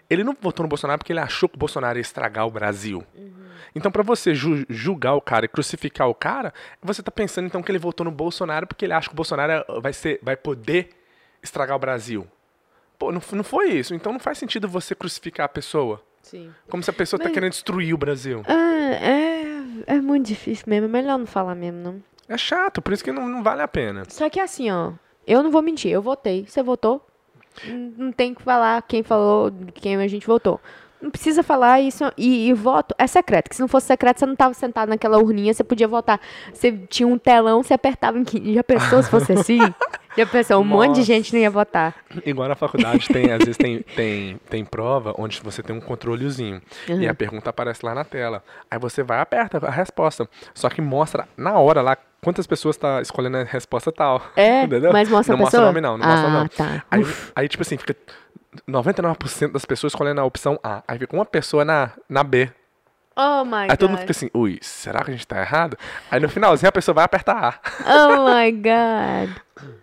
Ele 0.09 0.23
não 0.23 0.35
votou 0.39 0.63
no 0.63 0.69
Bolsonaro 0.69 0.97
porque 0.99 1.11
ele 1.11 1.19
achou 1.19 1.49
que 1.49 1.55
o 1.55 1.59
Bolsonaro 1.59 1.97
ia 1.97 2.01
estragar 2.01 2.47
o 2.47 2.51
Brasil. 2.51 3.03
Então, 3.75 3.91
pra 3.91 4.03
você 4.03 4.33
ju- 4.33 4.65
julgar 4.69 5.13
o 5.15 5.21
cara 5.21 5.45
e 5.45 5.47
crucificar 5.49 6.07
o 6.09 6.15
cara, 6.15 6.53
você 6.81 7.01
tá 7.03 7.11
pensando 7.11 7.45
então 7.45 7.61
que 7.61 7.71
ele 7.71 7.79
votou 7.79 8.03
no 8.05 8.11
Bolsonaro 8.11 8.65
porque 8.67 8.85
ele 8.85 8.93
acha 8.93 9.07
que 9.09 9.13
o 9.13 9.15
Bolsonaro 9.15 9.63
vai, 9.81 9.93
ser, 9.93 10.19
vai 10.23 10.35
poder 10.37 10.89
estragar 11.43 11.75
o 11.75 11.79
Brasil. 11.79 12.27
Pô, 12.99 13.11
não, 13.11 13.21
não 13.33 13.43
foi 13.43 13.69
isso. 13.71 13.93
Então 13.95 14.11
não 14.13 14.19
faz 14.19 14.37
sentido 14.37 14.67
você 14.67 14.93
crucificar 14.95 15.45
a 15.45 15.49
pessoa. 15.49 16.01
Sim. 16.21 16.51
Como 16.69 16.83
se 16.83 16.89
a 16.89 16.93
pessoa 16.93 17.17
tá 17.17 17.25
Mas- 17.25 17.33
querendo 17.33 17.51
destruir 17.51 17.93
o 17.93 17.97
Brasil. 17.97 18.43
Ah, 18.47 18.93
é, 18.93 19.95
é 19.95 20.01
muito 20.01 20.27
difícil 20.27 20.65
mesmo. 20.67 20.85
É 20.85 20.89
melhor 20.89 21.17
não 21.17 21.25
falar 21.25 21.55
mesmo, 21.55 21.79
não. 21.79 22.03
É 22.31 22.37
chato, 22.37 22.81
por 22.81 22.93
isso 22.93 23.03
que 23.03 23.11
não, 23.11 23.27
não 23.27 23.43
vale 23.43 23.61
a 23.61 23.67
pena. 23.67 24.03
Só 24.07 24.29
que 24.29 24.39
assim, 24.39 24.71
ó. 24.71 24.93
Eu 25.27 25.43
não 25.43 25.51
vou 25.51 25.61
mentir. 25.61 25.91
Eu 25.91 26.01
votei. 26.01 26.45
Você 26.47 26.63
votou? 26.63 27.05
Não 27.97 28.09
tem 28.13 28.33
que 28.33 28.41
falar 28.41 28.81
quem 28.83 29.03
falou, 29.03 29.51
quem 29.73 29.97
a 29.97 30.07
gente 30.07 30.25
votou. 30.25 30.57
Não 31.01 31.11
precisa 31.11 31.43
falar 31.43 31.81
isso. 31.81 32.05
E, 32.17 32.47
e 32.47 32.53
voto 32.53 32.95
é 32.97 33.05
secreto. 33.05 33.49
Que 33.49 33.55
se 33.57 33.61
não 33.61 33.67
fosse 33.67 33.87
secreto, 33.87 34.19
você 34.19 34.25
não 34.25 34.35
tava 34.37 34.53
sentado 34.53 34.87
naquela 34.87 35.17
urninha, 35.17 35.53
você 35.53 35.61
podia 35.61 35.89
votar. 35.89 36.21
Você 36.53 36.71
tinha 36.89 37.05
um 37.05 37.17
telão, 37.17 37.61
você 37.61 37.73
apertava 37.73 38.17
em 38.17 38.23
que. 38.23 38.53
Já 38.53 38.63
pensou 38.63 39.03
se 39.03 39.09
fosse 39.09 39.33
assim? 39.33 39.59
Já 40.17 40.25
pensou, 40.25 40.61
um 40.61 40.63
monte 40.65 40.87
de 40.93 40.99
Nossa. 40.99 41.03
gente 41.03 41.33
não 41.33 41.39
ia 41.39 41.49
votar. 41.49 41.95
Igual 42.25 42.49
na 42.49 42.55
faculdade 42.55 43.07
tem, 43.07 43.31
às 43.31 43.39
vezes 43.39 43.57
tem, 43.57 43.79
tem, 43.95 44.37
tem 44.49 44.65
prova 44.65 45.13
onde 45.17 45.39
você 45.41 45.63
tem 45.63 45.75
um 45.75 45.79
controlezinho. 45.79 46.61
E 46.87 46.91
Uhum. 46.93 47.09
a 47.09 47.13
pergunta 47.13 47.49
aparece 47.49 47.85
lá 47.85 47.95
na 47.95 48.03
tela. 48.03 48.43
Aí 48.69 48.77
você 48.77 49.03
vai 49.03 49.19
e 49.19 49.21
aperta 49.21 49.65
a 49.65 49.71
resposta. 49.71 50.27
Só 50.53 50.69
que 50.69 50.81
mostra 50.81 51.27
na 51.37 51.53
hora 51.59 51.81
lá 51.81 51.97
quantas 52.21 52.45
pessoas 52.45 52.75
tá 52.77 53.01
escolhendo 53.01 53.37
a 53.37 53.43
resposta 53.43 53.91
tal. 53.91 54.21
É, 54.35 54.63
Entendeu? 54.65 54.91
mas 54.91 55.09
mostra 55.09 55.35
não 55.35 55.43
a 55.43 55.47
pessoa? 55.47 55.61
mostra 55.61 55.61
o 55.61 55.65
nome 55.65 55.81
não, 55.81 55.97
não 55.97 56.05
mostra 56.07 56.27
o 56.27 56.31
Ah, 56.31 56.33
nome. 56.37 56.49
tá. 56.49 56.83
Aí, 56.91 57.05
aí, 57.35 57.47
tipo 57.47 57.61
assim, 57.63 57.77
fica 57.77 57.95
99% 58.69 59.51
das 59.53 59.65
pessoas 59.65 59.93
escolhendo 59.93 60.21
a 60.21 60.25
opção 60.25 60.59
A. 60.63 60.83
Aí 60.87 60.99
fica 60.99 61.15
uma 61.15 61.25
pessoa 61.25 61.63
na, 61.65 61.91
na 62.09 62.23
B. 62.23 62.49
Oh 63.15 63.43
my 63.43 63.67
Aí 63.69 63.77
todo 63.77 63.89
mundo 63.89 63.99
god. 63.99 64.07
fica 64.07 64.11
assim, 64.11 64.29
ui, 64.33 64.57
será 64.61 65.03
que 65.03 65.11
a 65.11 65.13
gente 65.13 65.27
tá 65.27 65.39
errado? 65.39 65.77
Aí 66.09 66.19
no 66.19 66.29
finalzinho 66.29 66.69
a 66.69 66.71
pessoa 66.71 66.95
vai 66.95 67.03
apertar 67.03 67.59
A. 67.85 68.05
Oh 68.07 68.33
my 68.33 68.51
god. 68.51 69.37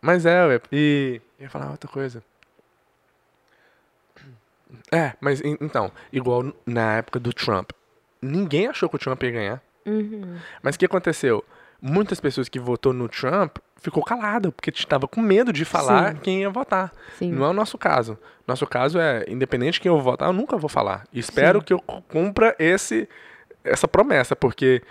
Mas 0.00 0.26
é, 0.26 0.46
ué. 0.46 0.60
E. 0.72 1.20
Eu 1.38 1.44
ia 1.44 1.50
falar 1.50 1.70
outra 1.70 1.90
coisa. 1.90 2.22
É, 4.92 5.14
mas 5.20 5.40
en- 5.40 5.56
então, 5.60 5.90
igual 6.12 6.52
na 6.66 6.96
época 6.96 7.18
do 7.18 7.32
Trump. 7.32 7.70
Ninguém 8.22 8.66
achou 8.68 8.88
que 8.88 8.96
o 8.96 8.98
Trump 8.98 9.22
ia 9.22 9.30
ganhar. 9.30 9.62
Uhum. 9.86 10.36
Mas 10.62 10.74
o 10.74 10.78
que 10.78 10.84
aconteceu? 10.84 11.44
Muitas 11.80 12.20
pessoas 12.20 12.48
que 12.48 12.60
votou 12.60 12.92
no 12.92 13.08
Trump 13.08 13.56
ficou 13.76 14.02
calada, 14.04 14.52
porque 14.52 14.68
estava 14.70 15.08
com 15.08 15.20
medo 15.22 15.52
de 15.52 15.64
falar 15.64 16.12
Sim. 16.14 16.20
quem 16.22 16.40
ia 16.42 16.50
votar. 16.50 16.92
Sim. 17.18 17.32
Não 17.32 17.46
é 17.46 17.48
o 17.48 17.52
nosso 17.54 17.78
caso. 17.78 18.18
Nosso 18.46 18.66
caso 18.66 18.98
é, 18.98 19.24
independente 19.26 19.74
de 19.74 19.80
quem 19.80 19.88
eu 19.88 19.94
vou 19.94 20.02
votar, 20.04 20.28
eu 20.28 20.32
nunca 20.34 20.56
vou 20.58 20.68
falar. 20.68 21.04
E 21.12 21.18
espero 21.18 21.60
Sim. 21.60 21.64
que 21.64 21.72
eu 21.72 21.80
cu- 21.80 22.02
cumpra 22.02 22.54
esse, 22.58 23.08
essa 23.64 23.88
promessa, 23.88 24.36
porque 24.36 24.82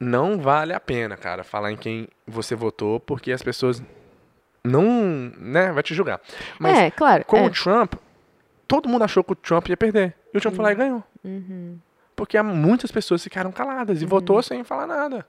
não 0.00 0.38
vale 0.40 0.72
a 0.72 0.80
pena, 0.80 1.16
cara, 1.18 1.44
falar 1.44 1.70
em 1.70 1.76
quem 1.76 2.08
você 2.26 2.54
votou, 2.54 2.98
porque 2.98 3.30
as 3.30 3.42
pessoas 3.42 3.82
não, 4.64 5.32
né, 5.38 5.72
vai 5.72 5.82
te 5.82 5.94
julgar. 5.94 6.20
Mas 6.58 6.78
é, 6.78 6.90
claro. 6.90 7.24
com 7.24 7.38
é. 7.38 7.46
o 7.46 7.50
Trump, 7.50 7.94
todo 8.68 8.88
mundo 8.88 9.04
achou 9.04 9.24
que 9.24 9.32
o 9.32 9.36
Trump 9.36 9.68
ia 9.68 9.76
perder. 9.76 10.14
E 10.32 10.38
o 10.38 10.40
Trump 10.40 10.54
foi 10.54 10.64
lá 10.64 10.72
e 10.72 10.74
ganhou. 10.74 11.04
Uhum. 11.24 11.78
Porque 12.14 12.40
muitas 12.42 12.92
pessoas 12.92 13.22
ficaram 13.22 13.50
caladas 13.50 14.02
e 14.02 14.06
votou 14.06 14.42
sem 14.42 14.62
falar 14.62 14.86
nada. 14.86 15.26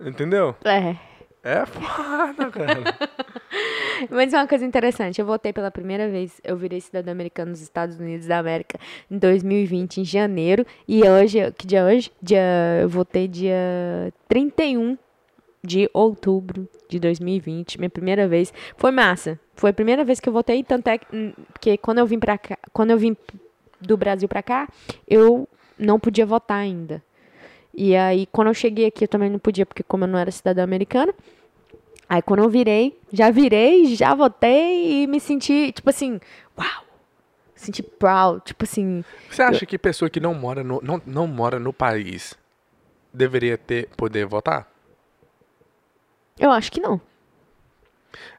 Entendeu? 0.00 0.54
É. 0.64 0.96
É 1.44 1.66
foda, 1.66 2.50
cara. 2.50 2.82
Mas 4.08 4.32
uma 4.32 4.46
coisa 4.46 4.64
interessante, 4.64 5.20
eu 5.20 5.26
votei 5.26 5.52
pela 5.52 5.70
primeira 5.70 6.08
vez, 6.08 6.40
eu 6.42 6.56
virei 6.56 6.80
cidadã 6.80 7.12
americana 7.12 7.50
nos 7.50 7.60
Estados 7.60 7.98
Unidos 7.98 8.26
da 8.26 8.38
América 8.38 8.78
em 9.10 9.18
2020, 9.18 10.00
em 10.00 10.04
janeiro, 10.06 10.66
e 10.88 11.06
hoje, 11.06 11.52
que 11.52 11.66
dia 11.66 11.80
é 11.80 11.84
hoje? 11.84 12.10
Dia, 12.22 12.78
eu 12.80 12.88
votei 12.88 13.28
dia 13.28 14.10
31 14.26 14.96
de 15.64 15.88
outubro 15.92 16.68
de 16.88 16.98
2020, 16.98 17.78
minha 17.78 17.90
primeira 17.90 18.28
vez. 18.28 18.52
Foi 18.76 18.90
massa. 18.90 19.38
Foi 19.54 19.70
a 19.70 19.74
primeira 19.74 20.04
vez 20.04 20.20
que 20.20 20.28
eu 20.28 20.32
votei, 20.32 20.62
tanto 20.62 20.88
é 20.88 20.98
que, 20.98 21.06
hum, 21.14 21.32
que 21.60 21.76
quando 21.78 21.98
eu 21.98 22.06
vim 22.06 22.18
pra 22.18 22.36
cá, 22.36 22.58
quando 22.72 22.90
eu 22.90 22.98
vim 22.98 23.16
do 23.80 23.96
Brasil 23.96 24.28
pra 24.28 24.42
cá, 24.42 24.68
eu 25.08 25.48
não 25.78 25.98
podia 25.98 26.26
votar 26.26 26.58
ainda. 26.58 27.02
E 27.72 27.96
aí, 27.96 28.26
quando 28.26 28.48
eu 28.48 28.54
cheguei 28.54 28.86
aqui, 28.86 29.04
eu 29.04 29.08
também 29.08 29.30
não 29.30 29.38
podia, 29.38 29.66
porque 29.66 29.82
como 29.82 30.04
eu 30.04 30.08
não 30.08 30.18
era 30.18 30.30
cidadã 30.30 30.62
americana, 30.62 31.12
Aí 32.08 32.22
quando 32.22 32.40
eu 32.40 32.48
virei, 32.48 32.98
já 33.12 33.30
virei, 33.30 33.94
já 33.96 34.14
votei 34.14 35.02
e 35.02 35.06
me 35.06 35.18
senti, 35.18 35.72
tipo 35.72 35.88
assim, 35.90 36.20
uau. 36.56 36.84
Senti 37.56 37.82
proud, 37.82 38.42
tipo 38.44 38.64
assim, 38.64 39.02
Você 39.30 39.42
acha 39.42 39.64
que 39.64 39.78
pessoa 39.78 40.10
que 40.10 40.20
não 40.20 40.34
mora 40.34 40.62
no, 40.62 40.82
não, 40.82 41.00
não 41.06 41.26
mora 41.26 41.58
no 41.58 41.72
país 41.72 42.34
deveria 43.12 43.56
ter 43.56 43.88
poder 43.96 44.26
votar? 44.26 44.68
Eu 46.38 46.50
acho 46.50 46.70
que 46.72 46.80
não. 46.80 47.00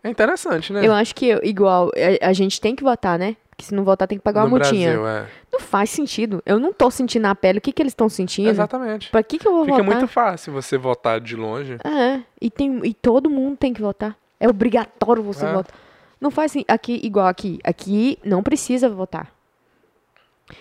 É 0.03 0.09
interessante, 0.09 0.71
né? 0.71 0.85
Eu 0.85 0.93
acho 0.93 1.13
que, 1.15 1.31
igual, 1.43 1.91
a, 2.21 2.29
a 2.29 2.33
gente 2.33 2.61
tem 2.61 2.75
que 2.75 2.83
votar, 2.83 3.17
né? 3.19 3.35
Porque 3.49 3.65
se 3.65 3.73
não 3.73 3.83
votar 3.83 4.07
tem 4.07 4.17
que 4.17 4.23
pagar 4.23 4.41
no 4.41 4.47
uma 4.47 4.57
multinha. 4.59 4.97
Brasil, 4.99 5.07
é. 5.07 5.27
Não 5.51 5.59
faz 5.59 5.89
sentido. 5.89 6.43
Eu 6.45 6.59
não 6.59 6.73
tô 6.73 6.91
sentindo 6.91 7.23
na 7.23 7.33
pele 7.33 7.59
o 7.59 7.61
que, 7.61 7.71
que 7.71 7.81
eles 7.81 7.91
estão 7.91 8.09
sentindo. 8.09 8.49
Exatamente. 8.49 9.09
Pra 9.09 9.23
que, 9.23 9.37
que 9.37 9.47
eu 9.47 9.53
vou 9.53 9.65
Fica 9.65 9.77
votar? 9.77 9.91
muito 9.95 10.07
fácil 10.07 10.51
você 10.53 10.77
votar 10.77 11.21
de 11.21 11.35
longe. 11.35 11.77
É, 11.83 12.21
e, 12.41 12.49
tem, 12.51 12.81
e 12.85 12.93
todo 12.93 13.29
mundo 13.29 13.55
tem 13.57 13.73
que 13.73 13.81
votar. 13.81 14.15
É 14.39 14.47
obrigatório 14.49 15.23
você 15.23 15.45
É. 15.45 15.53
votar. 15.53 15.73
Não 16.19 16.29
faz 16.31 16.51
assim, 16.51 16.65
aqui, 16.67 16.99
igual 17.03 17.27
aqui. 17.27 17.59
Aqui 17.63 18.19
não 18.23 18.43
precisa 18.43 18.89
votar. 18.89 19.33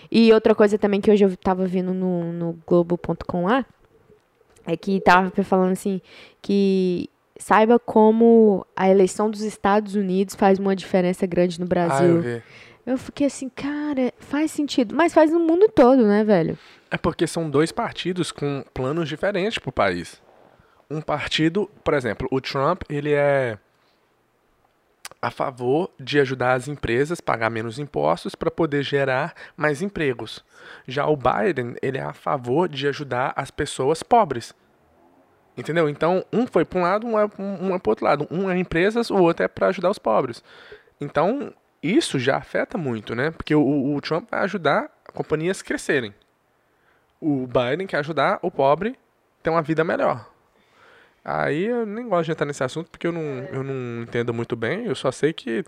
E 0.09 0.31
outra 0.33 0.55
coisa 0.55 0.77
também 0.77 1.01
que 1.01 1.11
hoje 1.11 1.23
eu 1.25 1.35
tava 1.37 1.65
vendo 1.67 1.93
no, 1.93 2.31
no 2.31 2.59
Globo.com 2.65 3.45
lá, 3.45 3.65
é 4.65 4.75
que 4.75 4.99
tava 5.01 5.31
falando 5.43 5.73
assim, 5.73 6.01
que 6.41 7.09
saiba 7.37 7.77
como 7.79 8.65
a 8.75 8.89
eleição 8.89 9.29
dos 9.29 9.41
Estados 9.41 9.95
Unidos 9.95 10.35
faz 10.35 10.59
uma 10.59 10.75
diferença 10.75 11.25
grande 11.25 11.59
no 11.59 11.65
Ah, 11.65 11.67
eu 11.67 11.69
Brasil. 11.69 12.41
eu 12.85 12.97
fiquei 12.97 13.27
assim, 13.27 13.49
cara, 13.49 14.13
faz 14.19 14.51
sentido. 14.51 14.95
Mas 14.95 15.13
faz 15.13 15.31
no 15.31 15.39
mundo 15.39 15.67
todo, 15.69 16.05
né, 16.05 16.23
velho? 16.23 16.57
É 16.89 16.97
porque 16.97 17.27
são 17.27 17.49
dois 17.49 17.71
partidos 17.71 18.31
com 18.31 18.63
planos 18.73 19.09
diferentes 19.09 19.57
pro 19.57 19.71
país. 19.71 20.21
Um 20.89 21.01
partido, 21.01 21.69
por 21.83 21.93
exemplo, 21.93 22.27
o 22.31 22.39
Trump, 22.39 22.83
ele 22.89 23.11
é 23.11 23.57
a 25.21 25.31
favor 25.31 25.89
de 25.99 26.19
ajudar 26.19 26.53
as 26.53 26.67
empresas 26.67 27.19
a 27.19 27.23
pagar 27.23 27.49
menos 27.49 27.79
impostos 27.79 28.35
para 28.35 28.51
poder 28.51 28.83
gerar 28.83 29.33
mais 29.57 29.81
empregos. 29.81 30.43
Já 30.87 31.07
o 31.07 31.17
Biden, 31.17 31.75
ele 31.81 31.97
é 31.97 32.03
a 32.03 32.13
favor 32.13 32.69
de 32.69 32.87
ajudar 32.87 33.33
as 33.35 33.49
pessoas 33.49 34.03
pobres. 34.03 34.53
Entendeu? 35.57 35.87
Então, 35.87 36.25
um 36.33 36.45
foi 36.45 36.65
para 36.65 36.79
um 36.79 36.81
lado, 36.83 37.07
um 37.07 37.19
é, 37.19 37.29
um 37.39 37.73
é 37.73 37.79
para 37.79 37.91
outro 37.91 38.05
lado. 38.05 38.27
Um 38.29 38.49
é 38.49 38.57
empresas, 38.57 39.09
o 39.09 39.15
outro 39.15 39.45
é 39.45 39.47
para 39.47 39.67
ajudar 39.67 39.89
os 39.89 39.99
pobres. 39.99 40.43
Então, 40.99 41.53
isso 41.81 42.19
já 42.19 42.37
afeta 42.37 42.77
muito, 42.77 43.15
né? 43.15 43.31
Porque 43.31 43.55
o, 43.55 43.95
o 43.95 44.01
Trump 44.01 44.29
vai 44.29 44.41
ajudar 44.41 44.89
companhias 45.13 45.61
crescerem. 45.61 46.13
O 47.21 47.47
Biden 47.47 47.87
quer 47.87 47.97
ajudar 47.97 48.39
o 48.41 48.51
pobre 48.51 48.97
ter 49.41 49.49
uma 49.49 49.61
vida 49.61 49.83
melhor. 49.83 50.29
Aí 51.23 51.65
eu 51.65 51.85
nem 51.85 52.07
gosto 52.07 52.25
de 52.25 52.31
entrar 52.33 52.45
nesse 52.45 52.63
assunto 52.63 52.91
porque 52.91 53.07
eu 53.07 53.11
não, 53.11 53.21
eu 53.21 53.63
não 53.63 54.03
entendo 54.03 54.33
muito 54.33 54.55
bem. 54.55 54.85
Eu 54.85 54.95
só 54.95 55.11
sei 55.11 55.33
que 55.33 55.63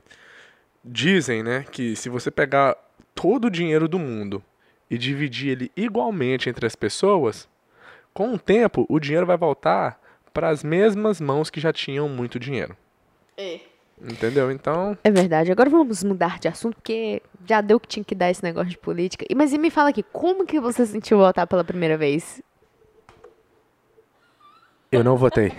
dizem, 0.83 1.41
né, 1.41 1.65
que 1.71 1.95
se 1.95 2.09
você 2.09 2.29
pegar 2.29 2.75
todo 3.15 3.45
o 3.45 3.49
dinheiro 3.49 3.87
do 3.87 3.97
mundo 3.97 4.43
e 4.89 4.97
dividir 4.97 5.49
ele 5.49 5.71
igualmente 5.75 6.49
entre 6.49 6.65
as 6.65 6.75
pessoas, 6.75 7.49
com 8.17 8.33
o 8.33 8.39
tempo 8.39 8.83
o 8.89 8.99
dinheiro 8.99 9.27
vai 9.27 9.37
voltar 9.37 10.01
para 10.33 10.49
as 10.49 10.63
mesmas 10.63 11.21
mãos 11.21 11.51
que 11.51 11.59
já 11.59 11.71
tinham 11.71 12.09
muito 12.09 12.39
dinheiro. 12.39 12.75
Entendeu? 14.01 14.49
Então, 14.51 14.97
É 15.03 15.11
verdade. 15.11 15.51
Agora 15.51 15.69
vamos 15.69 16.03
mudar 16.03 16.39
de 16.39 16.47
assunto, 16.47 16.73
porque 16.77 17.21
já 17.45 17.61
deu 17.61 17.79
que 17.79 17.87
tinha 17.87 18.03
que 18.03 18.15
dar 18.15 18.31
esse 18.31 18.41
negócio 18.43 18.71
de 18.71 18.77
política. 18.79 19.23
E- 19.29 19.35
Mas 19.35 19.53
e 19.53 19.59
me 19.59 19.69
fala 19.69 19.89
aqui, 19.89 20.01
como 20.01 20.47
que 20.47 20.59
você 20.59 20.83
sentiu 20.87 21.19
votar 21.19 21.45
pela 21.45 21.63
primeira 21.63 21.95
vez? 21.95 22.41
eu 24.91 25.03
não 25.03 25.15
votei. 25.15 25.51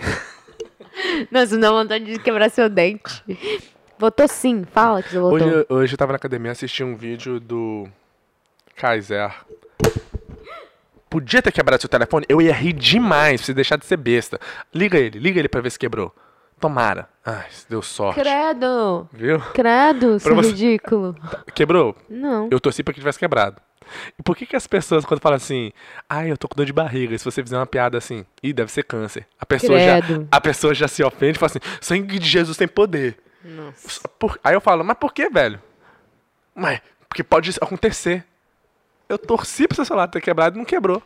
Nossa, 1.31 1.57
não 1.57 1.73
vontade 1.75 2.03
de 2.03 2.19
quebrar 2.19 2.49
seu 2.49 2.67
dente. 2.69 3.23
Votou 3.97 4.27
sim, 4.27 4.65
fala 4.65 5.01
que 5.01 5.09
você 5.11 5.19
votou. 5.19 5.47
Hoje, 5.47 5.65
hoje 5.69 5.93
eu 5.93 5.97
tava 5.97 6.11
na 6.11 6.17
academia 6.17 6.51
assistindo 6.51 6.87
um 6.89 6.97
vídeo 6.97 7.39
do 7.39 7.87
Kaiser. 8.75 9.33
Podia 11.09 11.41
ter 11.41 11.51
quebrado 11.51 11.81
seu 11.81 11.89
telefone? 11.89 12.25
Eu 12.29 12.41
ia 12.41 12.53
rir 12.53 12.73
demais 12.73 13.41
pra 13.41 13.45
você 13.47 13.53
deixar 13.53 13.77
de 13.77 13.85
ser 13.85 13.97
besta. 13.97 14.39
Liga 14.73 14.97
ele, 14.97 15.17
liga 15.19 15.39
ele 15.39 15.49
pra 15.49 15.61
ver 15.61 15.71
se 15.71 15.79
quebrou. 15.79 16.13
Tomara. 16.59 17.07
Ai, 17.25 17.45
deu 17.69 17.81
sorte. 17.81 18.19
Credo! 18.19 19.07
Viu? 19.13 19.39
Credo, 19.53 20.19
seu 20.21 20.35
você- 20.35 20.49
ridículo. 20.49 21.15
Quebrou? 21.55 21.95
Não. 22.09 22.47
Eu 22.51 22.59
torci 22.59 22.83
pra 22.83 22.93
que 22.93 22.99
tivesse 22.99 23.17
quebrado. 23.17 23.55
E 24.19 24.21
por 24.21 24.35
que, 24.37 24.45
que 24.45 24.55
as 24.55 24.67
pessoas, 24.67 25.03
quando 25.03 25.19
falam 25.21 25.37
assim, 25.37 25.71
ai, 26.07 26.29
eu 26.29 26.37
tô 26.37 26.47
com 26.47 26.55
dor 26.55 26.65
de 26.65 26.73
barriga, 26.73 27.15
e 27.15 27.17
se 27.17 27.25
você 27.25 27.41
fizer 27.41 27.57
uma 27.57 27.65
piada 27.65 27.97
assim, 27.97 28.23
ih, 28.43 28.53
deve 28.53 28.71
ser 28.71 28.83
câncer. 28.83 29.25
A 29.39 29.45
pessoa, 29.47 29.79
já, 29.79 29.99
Credo. 30.01 30.27
a 30.29 30.39
pessoa 30.41 30.75
já 30.75 30.87
se 30.87 31.01
ofende 31.03 31.37
e 31.37 31.39
fala 31.39 31.47
assim, 31.51 31.59
sangue 31.81 32.19
de 32.19 32.27
Jesus 32.27 32.55
tem 32.55 32.67
poder. 32.67 33.17
Nossa. 33.43 34.07
Por- 34.19 34.37
Aí 34.43 34.53
eu 34.53 34.61
falo, 34.61 34.83
mas 34.83 34.97
por 34.97 35.11
que, 35.11 35.27
velho? 35.29 35.59
Mas, 36.53 36.81
porque 37.07 37.23
pode 37.23 37.49
acontecer. 37.61 38.23
Eu 39.09 39.17
torci 39.17 39.67
pro 39.67 39.75
seu 39.75 39.83
celular 39.85 40.07
ter 40.07 40.21
quebrado 40.21 40.55
e 40.55 40.59
não 40.59 40.65
quebrou. 40.65 41.01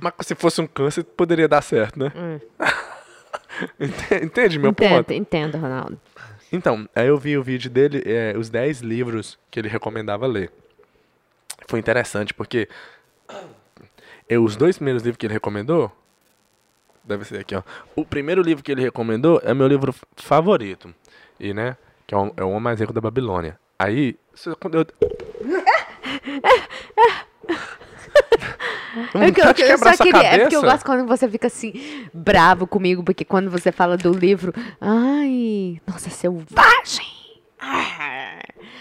Mas 0.00 0.12
se 0.22 0.34
fosse 0.34 0.60
um 0.60 0.66
câncer, 0.66 1.04
poderia 1.04 1.46
dar 1.46 1.62
certo, 1.62 1.98
né? 1.98 2.10
Ente- 3.78 4.24
Entende 4.24 4.58
meu 4.58 4.70
Entendo, 4.70 4.96
ponto? 4.96 5.12
entendo, 5.12 5.58
Ronaldo. 5.58 6.00
Então, 6.52 6.88
aí 6.94 7.08
eu 7.08 7.18
vi 7.18 7.36
o 7.36 7.42
vídeo 7.42 7.68
dele, 7.70 8.02
é, 8.06 8.34
os 8.38 8.48
10 8.48 8.80
livros 8.80 9.38
que 9.50 9.58
ele 9.60 9.68
recomendava 9.68 10.26
ler. 10.26 10.50
Foi 11.66 11.78
interessante, 11.78 12.32
porque 12.32 12.68
eu, 14.28 14.42
os 14.44 14.56
dois 14.56 14.76
primeiros 14.78 15.02
livros 15.02 15.18
que 15.18 15.26
ele 15.26 15.34
recomendou, 15.34 15.92
deve 17.04 17.24
ser 17.24 17.40
aqui, 17.40 17.54
ó. 17.54 17.62
O 17.94 18.04
primeiro 18.04 18.40
livro 18.40 18.64
que 18.64 18.72
ele 18.72 18.80
recomendou 18.80 19.40
é 19.44 19.52
meu 19.52 19.66
livro 19.68 19.94
favorito, 20.16 20.94
e 21.38 21.52
né, 21.52 21.76
que 22.06 22.14
é 22.14 22.18
o, 22.18 22.32
é 22.36 22.44
o 22.44 22.48
Homem 22.50 22.62
Mais 22.62 22.80
Rico 22.80 22.92
da 22.94 23.00
Babilônia. 23.00 23.58
Aí, 23.78 24.16
quando 24.58 24.86
eu... 29.14 29.20
É 29.22 29.30
que 29.32 29.40
eu, 29.40 29.44
eu 29.46 29.54
quebrar 29.54 29.96
só 29.96 30.04
queria. 30.04 30.22
É 30.22 30.38
porque 30.40 30.56
eu 30.56 30.62
gosto 30.62 30.84
quando 30.84 31.06
você 31.06 31.28
fica 31.28 31.46
assim, 31.46 31.72
bravo 32.12 32.66
comigo, 32.66 33.02
porque 33.02 33.24
quando 33.24 33.50
você 33.50 33.70
fala 33.70 33.96
do 33.96 34.12
livro. 34.12 34.52
Ai, 34.80 35.80
nossa, 35.86 36.10
selvagem! 36.10 37.06
Ah. 37.60 38.38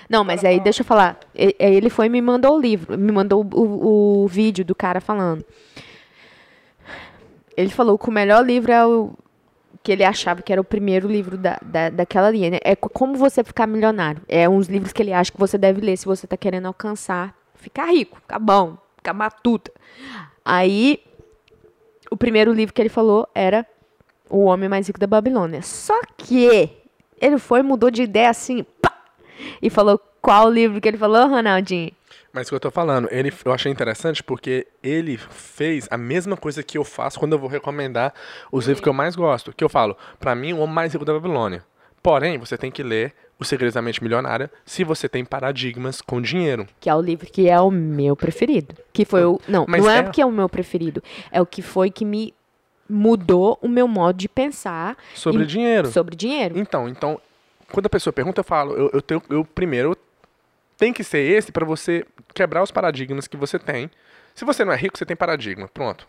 Não, 0.09 0.23
mas 0.23 0.43
aí 0.45 0.59
deixa 0.59 0.81
eu 0.81 0.85
falar. 0.85 1.19
Ele 1.35 1.89
foi 1.89 2.05
e 2.05 2.09
me 2.09 2.21
mandou 2.21 2.55
o 2.57 2.59
livro, 2.61 2.97
me 2.97 3.11
mandou 3.11 3.43
o, 3.53 4.23
o- 4.23 4.27
vídeo 4.27 4.63
do 4.63 4.73
cara 4.75 5.01
falando. 5.01 5.43
Ele 7.55 7.69
falou 7.69 7.97
que 7.97 8.07
o 8.07 8.11
melhor 8.11 8.45
livro 8.45 8.71
é 8.71 8.85
o 8.85 9.11
que 9.83 9.91
ele 9.91 10.03
achava 10.03 10.41
que 10.41 10.51
era 10.51 10.61
o 10.61 10.65
primeiro 10.65 11.07
livro 11.07 11.37
da, 11.37 11.57
da, 11.61 11.89
daquela 11.89 12.29
linha. 12.29 12.51
né? 12.51 12.57
É 12.63 12.75
co- 12.75 12.89
Como 12.89 13.15
Você 13.15 13.43
Ficar 13.43 13.65
Milionário. 13.67 14.21
É 14.27 14.47
uns 14.47 14.67
livros 14.67 14.93
que 14.93 15.01
ele 15.01 15.11
acha 15.13 15.31
que 15.31 15.39
você 15.39 15.57
deve 15.57 15.81
ler 15.81 15.97
se 15.97 16.05
você 16.05 16.27
tá 16.27 16.37
querendo 16.37 16.67
alcançar, 16.67 17.33
ficar 17.57 17.85
rico, 17.85 18.19
ficar 18.19 18.39
bom, 18.39 18.77
ficar 18.95 19.13
matuta. 19.13 19.71
Aí, 20.43 21.03
o 22.09 22.17
primeiro 22.17 22.53
livro 22.53 22.73
que 22.73 22.81
ele 22.81 22.89
falou 22.89 23.27
era 23.35 23.65
O 24.29 24.45
Homem 24.45 24.69
Mais 24.69 24.87
Rico 24.87 24.99
da 24.99 25.07
Babilônia. 25.07 25.61
Só 25.61 25.99
que 26.17 26.69
ele 27.19 27.37
foi 27.37 27.61
mudou 27.61 27.91
de 27.91 28.03
ideia 28.03 28.29
assim, 28.29 28.63
pá, 28.81 28.95
e 29.61 29.69
falou 29.69 29.99
qual 30.21 30.49
livro 30.49 30.81
que 30.81 30.87
ele 30.87 30.97
falou, 30.97 31.27
Ronaldinho? 31.27 31.91
Mas 32.33 32.47
o 32.47 32.49
que 32.49 32.55
eu 32.55 32.59
tô 32.59 32.69
falando, 32.69 33.07
ele, 33.11 33.33
eu 33.45 33.51
achei 33.51 33.71
interessante 33.71 34.21
porque 34.21 34.67
ele 34.83 35.17
fez 35.17 35.87
a 35.89 35.97
mesma 35.97 36.37
coisa 36.37 36.61
que 36.61 36.77
eu 36.77 36.83
faço 36.83 37.17
quando 37.17 37.33
eu 37.33 37.39
vou 37.39 37.49
recomendar 37.49 38.13
os 38.51 38.65
livros 38.65 38.83
que 38.83 38.89
eu 38.89 38.93
mais 38.93 39.15
gosto. 39.15 39.53
Que 39.53 39.63
eu 39.63 39.69
falo, 39.69 39.97
pra 40.19 40.35
mim, 40.35 40.53
o 40.53 40.59
Homem 40.59 40.75
Mais 40.75 40.93
Rico 40.93 41.05
da 41.05 41.13
Babilônia. 41.13 41.63
Porém, 42.03 42.37
você 42.37 42.57
tem 42.57 42.69
que 42.69 42.83
ler 42.83 43.13
O 43.39 43.45
Segredos 43.45 43.75
da 43.75 43.81
Mente 43.81 44.01
Milionária 44.01 44.49
se 44.65 44.83
você 44.83 45.07
tem 45.07 45.23
paradigmas 45.23 46.01
com 46.01 46.19
dinheiro. 46.21 46.67
Que 46.79 46.89
é 46.89 46.95
o 46.95 47.01
livro 47.01 47.27
que 47.27 47.47
é 47.47 47.59
o 47.61 47.69
meu 47.69 48.15
preferido. 48.15 48.75
Que 48.91 49.05
foi 49.05 49.23
o. 49.25 49.39
Não, 49.47 49.65
Mas 49.67 49.83
não 49.83 49.89
é 49.91 49.99
é- 49.99 50.03
porque 50.03 50.21
é 50.21 50.25
o 50.25 50.31
meu 50.31 50.49
preferido. 50.49 51.03
É 51.31 51.39
o 51.41 51.45
que 51.45 51.61
foi 51.61 51.91
que 51.91 52.03
me 52.03 52.33
mudou 52.89 53.59
o 53.61 53.67
meu 53.67 53.87
modo 53.87 54.17
de 54.17 54.27
pensar 54.29 54.97
Sobre 55.13 55.43
em- 55.43 55.45
dinheiro. 55.45 55.87
sobre 55.91 56.15
dinheiro. 56.15 56.57
Então, 56.57 56.87
então, 56.87 57.21
quando 57.71 57.85
a 57.85 57.89
pessoa 57.89 58.13
pergunta, 58.13 58.39
eu 58.39 58.43
falo, 58.45 58.73
eu, 58.75 58.89
eu, 58.93 59.01
tenho, 59.01 59.21
eu 59.29 59.43
primeiro 59.45 59.95
tem 60.77 60.93
que 60.93 61.03
ser 61.03 61.19
esse 61.19 61.51
pra 61.51 61.65
você 61.65 62.05
quebrar 62.33 62.63
os 62.63 62.71
paradigmas 62.71 63.27
que 63.27 63.35
você 63.37 63.59
tem. 63.59 63.89
Se 64.33 64.45
você 64.45 64.63
não 64.63 64.71
é 64.71 64.75
rico, 64.77 64.97
você 64.97 65.05
tem 65.05 65.15
paradigma. 65.17 65.67
Pronto. 65.67 66.07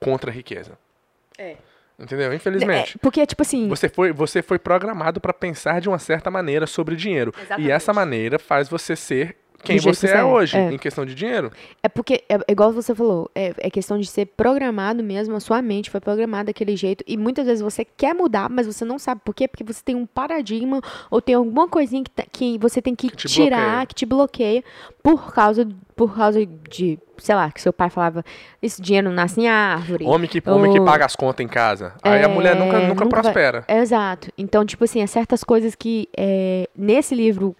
Contra 0.00 0.30
a 0.30 0.34
riqueza. 0.34 0.72
É. 1.38 1.56
Entendeu? 2.02 2.34
Infelizmente. 2.34 2.96
É, 2.96 2.98
porque, 3.00 3.24
tipo 3.24 3.42
assim. 3.42 3.68
Você 3.68 3.88
foi, 3.88 4.12
você 4.12 4.42
foi 4.42 4.58
programado 4.58 5.20
pra 5.20 5.32
pensar 5.32 5.80
de 5.80 5.88
uma 5.88 5.98
certa 5.98 6.30
maneira 6.30 6.66
sobre 6.66 6.96
dinheiro. 6.96 7.32
Exatamente. 7.36 7.68
E 7.68 7.70
essa 7.70 7.92
maneira 7.92 8.38
faz 8.38 8.68
você 8.68 8.96
ser 8.96 9.36
quem 9.62 9.78
você 9.78 10.08
é 10.08 10.18
é, 10.18 10.24
hoje, 10.24 10.56
é. 10.56 10.72
em 10.72 10.78
questão 10.78 11.04
de 11.06 11.14
dinheiro. 11.14 11.50
É 11.82 11.88
porque, 11.88 12.22
é, 12.28 12.34
é 12.34 12.52
igual 12.52 12.72
você 12.72 12.94
falou, 12.94 13.30
é, 13.34 13.54
é 13.58 13.70
questão 13.70 13.98
de 13.98 14.06
ser 14.06 14.26
programado 14.26 15.02
mesmo, 15.02 15.34
a 15.36 15.40
sua 15.40 15.62
mente 15.62 15.90
foi 15.90 16.00
programada 16.00 16.46
daquele 16.46 16.76
jeito, 16.76 17.04
e 17.06 17.16
muitas 17.16 17.46
vezes 17.46 17.62
você 17.62 17.84
quer 17.84 18.14
mudar, 18.14 18.48
mas 18.50 18.66
você 18.66 18.84
não 18.84 18.98
sabe 18.98 19.20
por 19.24 19.34
quê, 19.34 19.46
porque 19.48 19.64
você 19.64 19.82
tem 19.84 19.94
um 19.94 20.06
paradigma, 20.06 20.80
ou 21.10 21.20
tem 21.20 21.34
alguma 21.34 21.68
coisinha 21.68 22.02
que, 22.04 22.10
tá- 22.10 22.24
que 22.30 22.58
você 22.58 22.82
tem 22.82 22.94
que, 22.94 23.08
Que 23.10 23.16
te 23.16 23.28
tirar, 23.28 23.56
bloqueia. 23.66 23.86
que 23.86 23.94
te 23.94 24.06
bloqueia, 24.06 24.64
por 25.02 25.32
causa, 25.32 25.68
por 25.96 26.14
causa 26.14 26.44
de, 26.70 26.98
sei 27.18 27.34
lá, 27.34 27.50
que 27.50 27.60
seu 27.60 27.72
pai 27.72 27.90
falava, 27.90 28.24
esse 28.60 28.80
dinheiro 28.80 29.08
não 29.08 29.14
nasce 29.14 29.40
em 29.40 29.48
árvore. 29.48 30.04
Homem 30.04 30.28
que, 30.28 30.42
homem 30.48 30.72
que 30.72 30.78
ou- 30.80 30.84
paga 30.84 31.04
as 31.04 31.14
contas 31.16 31.44
em 31.44 31.48
casa. 31.48 31.94
Aí 32.02 32.20
a 32.20 32.24
É, 32.24 32.26
mulher 32.28 32.56
nunca, 32.56 32.78
nunca, 32.80 33.04
vai- 33.04 33.08
prospera. 33.22 33.64
Exato. 33.68 34.30
Então, 34.36 34.64
tipo 34.64 34.84
assim, 34.84 35.00
é 35.02 35.06
certas 35.06 35.42
coisas 35.44 35.74
que 35.74 36.08
é, 36.16 36.68
nesse 36.76 37.14
livro, 37.14 37.54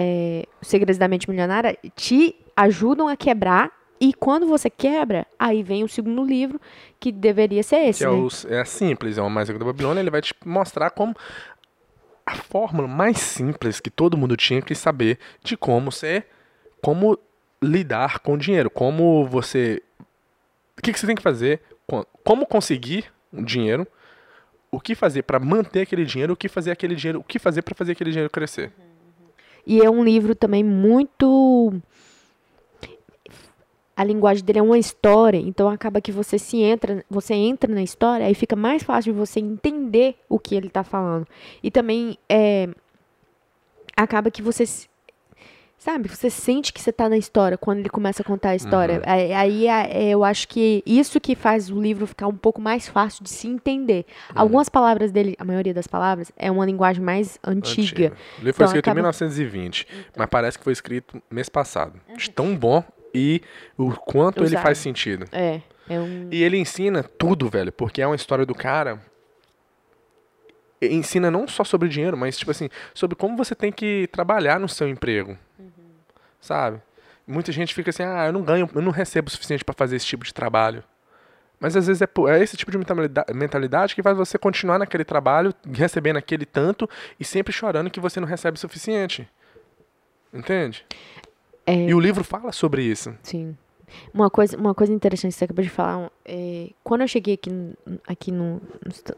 é, 0.00 0.44
Os 0.62 0.68
Segredos 0.68 0.96
da 0.96 1.08
Mente 1.08 1.28
Milionária, 1.28 1.76
te 1.96 2.36
ajudam 2.56 3.08
a 3.08 3.16
quebrar. 3.16 3.72
E 4.00 4.14
quando 4.14 4.46
você 4.46 4.70
quebra, 4.70 5.26
aí 5.36 5.60
vem 5.60 5.82
o 5.82 5.88
segundo 5.88 6.24
livro, 6.24 6.60
que 7.00 7.10
deveria 7.10 7.64
ser 7.64 7.78
esse, 7.78 8.04
é, 8.04 8.06
né? 8.06 8.12
os- 8.12 8.44
é 8.44 8.64
simples, 8.64 9.18
é 9.18 9.22
o 9.22 9.28
mais 9.28 9.48
rico 9.48 9.58
da 9.58 9.64
Babilônia, 9.64 10.00
ele 10.00 10.10
vai 10.10 10.22
te 10.22 10.32
mostrar 10.44 10.90
como 10.90 11.16
a 12.24 12.34
fórmula 12.36 12.86
mais 12.86 13.18
simples 13.18 13.80
que 13.80 13.90
todo 13.90 14.16
mundo 14.16 14.36
tinha 14.36 14.62
que 14.62 14.72
saber 14.74 15.18
de 15.42 15.56
como 15.56 15.90
ser, 15.90 16.26
como 16.80 17.18
lidar 17.60 18.20
com 18.20 18.38
dinheiro, 18.38 18.70
como 18.70 19.26
você, 19.26 19.82
o 20.78 20.82
que, 20.82 20.92
que 20.92 21.00
você 21.00 21.06
tem 21.08 21.16
que 21.16 21.22
fazer, 21.22 21.60
co- 21.84 22.06
como 22.22 22.46
conseguir 22.46 23.06
o 23.32 23.42
dinheiro, 23.42 23.84
o 24.70 24.78
que 24.78 24.94
fazer 24.94 25.22
para 25.22 25.40
manter 25.40 25.80
aquele 25.80 26.04
dinheiro, 26.04 26.34
o 26.34 26.36
que 26.36 26.48
fazer 26.48 26.70
aquele 26.70 26.94
dinheiro, 26.94 27.18
o 27.18 27.24
que 27.24 27.40
fazer 27.40 27.62
para 27.62 27.74
fazer 27.74 27.92
aquele 27.92 28.10
dinheiro 28.10 28.30
crescer. 28.30 28.70
E 29.68 29.82
é 29.82 29.90
um 29.90 30.02
livro 30.02 30.34
também 30.34 30.64
muito. 30.64 31.74
A 33.94 34.02
linguagem 34.02 34.42
dele 34.42 34.60
é 34.60 34.62
uma 34.62 34.78
história, 34.78 35.36
então 35.36 35.68
acaba 35.68 36.00
que 36.00 36.10
você 36.10 36.38
se 36.38 36.62
entra, 36.62 37.04
você 37.10 37.34
entra 37.34 37.74
na 37.74 37.82
história, 37.82 38.24
aí 38.24 38.34
fica 38.34 38.56
mais 38.56 38.82
fácil 38.82 39.12
de 39.12 39.18
você 39.18 39.40
entender 39.40 40.16
o 40.26 40.38
que 40.38 40.54
ele 40.54 40.68
está 40.68 40.82
falando. 40.82 41.26
E 41.62 41.70
também 41.70 42.16
é, 42.30 42.68
acaba 43.94 44.30
que 44.30 44.40
você 44.40 44.64
sabe, 45.78 46.08
você 46.08 46.28
sente 46.28 46.72
que 46.72 46.80
você 46.80 46.90
está 46.90 47.08
na 47.08 47.16
história 47.16 47.56
quando 47.56 47.78
ele 47.78 47.88
começa 47.88 48.20
a 48.22 48.24
contar 48.24 48.50
a 48.50 48.56
história. 48.56 49.00
Aí, 49.06 49.32
aí 49.32 49.66
é- 49.68 50.08
eu 50.10 50.24
acho 50.24 50.48
que 50.48 50.82
isso 50.84 51.20
que 51.20 51.34
faz 51.34 51.70
o 51.70 51.80
livro 51.80 52.06
ficar 52.06 52.26
um 52.26 52.36
pouco 52.36 52.60
mais 52.60 52.88
fácil 52.88 53.22
de 53.24 53.30
se 53.30 53.46
entender. 53.46 54.04
Algumas 54.34 54.68
palavras 54.68 55.10
dele, 55.12 55.34
a 55.38 55.44
maioria 55.44 55.72
das 55.72 55.86
palavras, 55.86 56.32
é 56.36 56.50
uma 56.50 56.66
linguagem 56.66 57.02
mais 57.02 57.38
antiga. 57.44 58.12
O 58.38 58.40
livro 58.40 58.42
foi 58.42 58.50
Então, 58.50 58.66
escrito 58.66 58.84
acaba- 58.84 58.98
em 58.98 59.02
1920, 59.02 59.86
mas 60.16 60.26
parece 60.28 60.58
que 60.58 60.64
foi 60.64 60.72
escrito 60.72 61.22
mês 61.30 61.48
passado. 61.48 62.00
De 62.16 62.28
tão 62.30 62.56
bom 62.56 62.82
e 63.14 63.40
o 63.76 63.92
quanto 63.92 64.44
ele 64.44 64.56
faz 64.58 64.78
sentido. 64.78 65.26
É, 65.32 65.60
é 65.88 65.98
um 66.00 66.28
E 66.30 66.42
ele 66.42 66.56
ensina 66.58 67.02
tudo, 67.02 67.48
velho, 67.48 67.72
porque 67.72 68.02
é 68.02 68.06
uma 68.06 68.16
história 68.16 68.44
do 68.44 68.54
cara. 68.54 69.00
Ensina 70.80 71.28
não 71.30 71.48
só 71.48 71.64
sobre 71.64 71.88
dinheiro, 71.88 72.16
mas, 72.16 72.38
tipo 72.38 72.50
assim, 72.52 72.68
sobre 72.94 73.16
como 73.16 73.36
você 73.36 73.54
tem 73.54 73.72
que 73.72 74.08
trabalhar 74.12 74.60
no 74.60 74.68
seu 74.68 74.88
emprego. 74.88 75.36
Sabe? 76.40 76.80
Muita 77.26 77.52
gente 77.52 77.74
fica 77.74 77.90
assim, 77.90 78.02
ah, 78.02 78.26
eu 78.26 78.32
não 78.32 78.42
ganho, 78.42 78.68
eu 78.74 78.80
não 78.82 78.90
recebo 78.90 79.28
o 79.28 79.30
suficiente 79.30 79.64
pra 79.64 79.74
fazer 79.74 79.96
esse 79.96 80.06
tipo 80.06 80.24
de 80.24 80.32
trabalho. 80.32 80.82
Mas 81.60 81.76
às 81.76 81.86
vezes 81.88 82.00
é, 82.00 82.08
é 82.30 82.42
esse 82.42 82.56
tipo 82.56 82.70
de 82.70 82.78
mentalida- 82.78 83.26
mentalidade 83.34 83.94
que 83.94 84.02
faz 84.02 84.16
você 84.16 84.38
continuar 84.38 84.78
naquele 84.78 85.04
trabalho, 85.04 85.52
recebendo 85.72 86.16
aquele 86.16 86.46
tanto 86.46 86.88
e 87.18 87.24
sempre 87.24 87.52
chorando 87.52 87.90
que 87.90 88.00
você 88.00 88.20
não 88.20 88.28
recebe 88.28 88.56
o 88.56 88.60
suficiente. 88.60 89.28
Entende? 90.32 90.86
É. 91.66 91.74
E 91.74 91.94
o 91.94 92.00
livro 92.00 92.22
fala 92.24 92.52
sobre 92.52 92.82
isso. 92.82 93.14
Sim. 93.22 93.56
Uma 94.12 94.28
coisa, 94.30 94.56
uma 94.56 94.74
coisa 94.74 94.92
interessante 94.92 95.32
que 95.32 95.38
você 95.38 95.44
acabou 95.46 95.64
de 95.64 95.70
falar, 95.70 96.10
é, 96.24 96.70
quando 96.84 97.00
eu 97.00 97.08
cheguei 97.08 97.34
aqui, 97.34 97.50
aqui 98.06 98.30
no, 98.30 98.60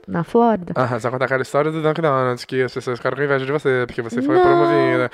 na 0.06 0.22
Flórida, 0.22 0.72
Ah, 0.76 0.98
só 1.00 1.10
contar 1.10 1.24
aquela 1.24 1.42
história 1.42 1.72
do 1.72 1.82
Dunkin' 1.82 2.02
Donuts, 2.02 2.44
que 2.44 2.62
as 2.62 2.72
pessoas 2.72 2.98
ficaram 2.98 3.16
com 3.16 3.22
inveja 3.22 3.44
de 3.44 3.50
você, 3.52 3.84
porque 3.86 4.00
você 4.00 4.22
foi 4.22 4.36
Não. 4.36 4.42
promovida. 4.42 5.10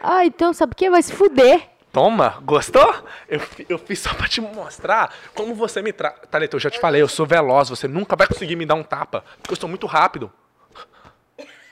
Ah, 0.00 0.24
então 0.24 0.52
sabe 0.52 0.72
o 0.72 0.76
que? 0.76 0.90
Vai 0.90 1.02
se 1.02 1.12
fuder. 1.12 1.68
Toma, 1.92 2.40
gostou? 2.44 2.94
Eu, 3.28 3.40
eu 3.68 3.78
fiz 3.78 3.98
só 3.98 4.12
pra 4.14 4.28
te 4.28 4.40
mostrar 4.40 5.12
como 5.34 5.54
você 5.54 5.80
me 5.82 5.92
trata. 5.92 6.26
Thalita, 6.26 6.56
eu 6.56 6.60
já 6.60 6.70
te 6.70 6.78
falei, 6.78 7.00
eu 7.00 7.08
sou 7.08 7.26
veloz, 7.26 7.70
você 7.70 7.88
nunca 7.88 8.14
vai 8.14 8.26
conseguir 8.26 8.56
me 8.56 8.66
dar 8.66 8.74
um 8.74 8.82
tapa, 8.82 9.24
porque 9.40 9.52
eu 9.52 9.56
sou 9.56 9.68
muito 9.68 9.86
rápido. 9.86 10.30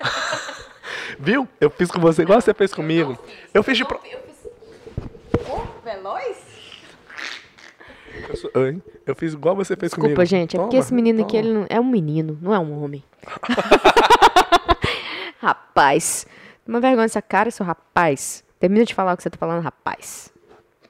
Viu? 1.18 1.48
Eu 1.60 1.70
fiz 1.70 1.90
com 1.90 2.00
você 2.00 2.22
igual 2.22 2.40
você 2.40 2.54
fez 2.54 2.72
comigo. 2.74 3.18
Eu 3.52 3.62
fiz 3.62 3.76
de 3.76 3.84
pro... 3.84 4.00
veloz? 5.84 6.36
Eu, 8.28 8.36
sou-? 8.36 8.50
Eu 9.06 9.14
fiz 9.14 9.34
igual 9.34 9.54
você 9.54 9.76
fez 9.76 9.92
Desculpa, 9.92 10.14
comigo. 10.14 10.24
gente, 10.24 10.56
é 10.56 10.58
porque 10.58 10.76
Toma, 10.76 10.82
esse 10.82 10.94
menino 10.94 11.22
aqui, 11.22 11.36
toma. 11.36 11.48
ele 11.48 11.58
não, 11.58 11.66
é 11.68 11.78
um 11.78 11.84
menino, 11.84 12.38
não 12.40 12.54
é 12.54 12.58
um 12.58 12.82
homem. 12.82 13.04
rapaz, 15.40 16.26
uma 16.66 16.80
vergonha 16.80 17.04
essa 17.06 17.22
cara, 17.22 17.50
seu 17.50 17.64
rapaz. 17.66 18.44
Termina 18.58 18.84
de 18.84 18.94
falar 18.94 19.12
o 19.14 19.16
que 19.16 19.22
você 19.22 19.30
tá 19.30 19.36
falando, 19.38 19.62
rapaz. 19.62 20.32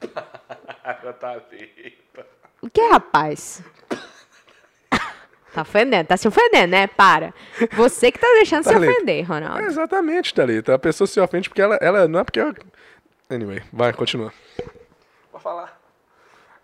Thalita. 1.21 2.27
O 2.63 2.71
que 2.71 2.81
é 2.81 2.91
rapaz? 2.91 3.63
Tá 5.53 5.63
ofendendo, 5.63 6.07
tá 6.09 6.17
se 6.19 6.29
ofendendo, 6.29 6.69
né? 6.73 6.87
Para. 6.87 7.33
Você 7.73 8.13
que 8.13 8.19
tá 8.19 8.27
deixando 8.35 8.63
se 8.65 8.71
Thalita. 8.73 8.93
ofender, 8.93 9.21
É, 9.25 9.27
Ronaldo. 9.27 9.61
exatamente, 9.63 10.35
Thalita. 10.35 10.75
A 10.75 10.79
pessoa 10.79 11.07
se 11.09 11.19
ofende 11.19 11.49
porque 11.49 11.63
ela, 11.63 11.77
ela 11.81 12.07
não 12.07 12.21
é 12.21 12.25
porque. 12.25 12.41
eu- 12.41 12.55
Anyway, 13.31 13.63
vai, 13.73 13.93
continua. 13.93 14.33
Vou 15.33 15.41
falar. 15.41 15.81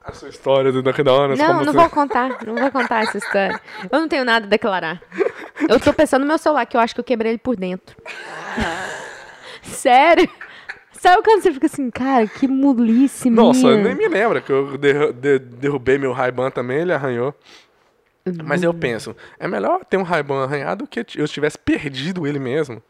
A 0.04 0.12
sua 0.12 0.28
história 0.28 0.70
do 0.70 0.82
Dunkin' 0.82 1.04
Donuts. 1.04 1.38
Não, 1.38 1.46
como 1.46 1.64
não 1.64 1.72
você... 1.72 1.78
vou 1.78 1.88
contar, 1.90 2.44
não 2.44 2.54
vou 2.56 2.70
contar 2.70 3.02
essa 3.04 3.16
história. 3.18 3.60
Eu 3.90 4.00
não 4.00 4.08
tenho 4.08 4.24
nada 4.24 4.46
a 4.46 4.48
declarar. 4.48 5.00
Eu 5.68 5.80
tô 5.80 5.92
pensando 5.92 6.22
no 6.22 6.26
meu 6.28 6.38
celular, 6.38 6.66
que 6.66 6.76
eu 6.76 6.80
acho 6.80 6.94
que 6.94 7.00
eu 7.00 7.04
quebrei 7.04 7.32
ele 7.32 7.38
por 7.38 7.56
dentro. 7.56 7.96
Sério? 9.72 10.28
Sabe 10.92 11.22
quando 11.22 11.42
você 11.42 11.52
fica 11.52 11.66
assim, 11.66 11.90
cara, 11.90 12.26
que 12.28 12.46
mulice 12.46 13.28
Nossa, 13.28 13.60
minha. 13.60 13.72
eu 13.72 13.84
nem 13.84 13.94
me 13.96 14.06
lembra 14.08 14.40
que 14.40 14.52
eu 14.52 14.78
derru- 14.78 15.12
de- 15.12 15.38
derrubei 15.40 15.98
meu 15.98 16.12
Ray-Ban 16.12 16.50
também, 16.50 16.78
ele 16.80 16.92
arranhou. 16.92 17.34
Mas 18.44 18.60
Uhum. 18.62 18.68
eu 18.68 18.74
penso, 18.74 19.16
é 19.40 19.48
melhor 19.48 19.84
ter 19.84 19.96
um 19.96 20.02
Ray-Ban 20.04 20.44
arranhado 20.44 20.84
do 20.84 20.88
que 20.88 21.04
eu 21.16 21.26
tivesse 21.26 21.58
perdido 21.58 22.26
ele 22.26 22.38
mesmo. 22.38 22.80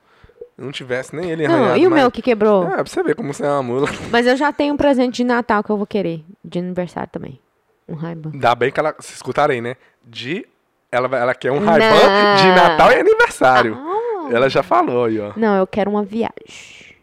não 0.58 0.70
tivesse 0.70 1.16
nem 1.16 1.30
ele 1.30 1.48
Não, 1.48 1.54
arranhado. 1.54 1.78
e 1.78 1.86
o 1.86 1.90
mas- 1.90 2.00
meu 2.00 2.10
que 2.10 2.20
quebrou? 2.20 2.64
É, 2.64 2.74
pra 2.74 2.84
você 2.84 3.02
ver 3.02 3.14
como 3.14 3.32
você 3.32 3.42
é 3.44 3.48
uma 3.48 3.62
mula. 3.62 3.88
Mas 4.12 4.26
eu 4.26 4.36
já 4.36 4.52
tenho 4.52 4.74
um 4.74 4.76
presente 4.76 5.16
de 5.16 5.24
Natal 5.24 5.64
que 5.64 5.70
eu 5.70 5.76
vou 5.78 5.86
querer. 5.86 6.22
De 6.44 6.58
aniversário 6.58 7.08
também. 7.10 7.40
Um 7.88 7.94
Ray-Ban. 7.94 8.32
Dá 8.34 8.54
bem 8.54 8.70
que 8.70 8.78
ela. 8.78 8.92
Vocês 8.92 9.16
escutarem, 9.16 9.60
né? 9.62 9.76
De. 10.04 10.46
Ela, 10.92 11.08
ela 11.16 11.34
quer 11.34 11.50
um 11.50 11.58
Não. 11.58 11.66
Ray-Ban 11.66 12.36
de 12.36 12.48
Natal 12.54 12.92
e 12.92 12.96
aniversário. 13.00 13.74
Ah. 13.80 13.91
Ela 14.32 14.48
já 14.48 14.62
falou 14.62 15.04
aí, 15.04 15.20
ó. 15.20 15.32
Não, 15.36 15.56
eu 15.56 15.66
quero 15.66 15.90
uma 15.90 16.02
viagem. 16.02 16.32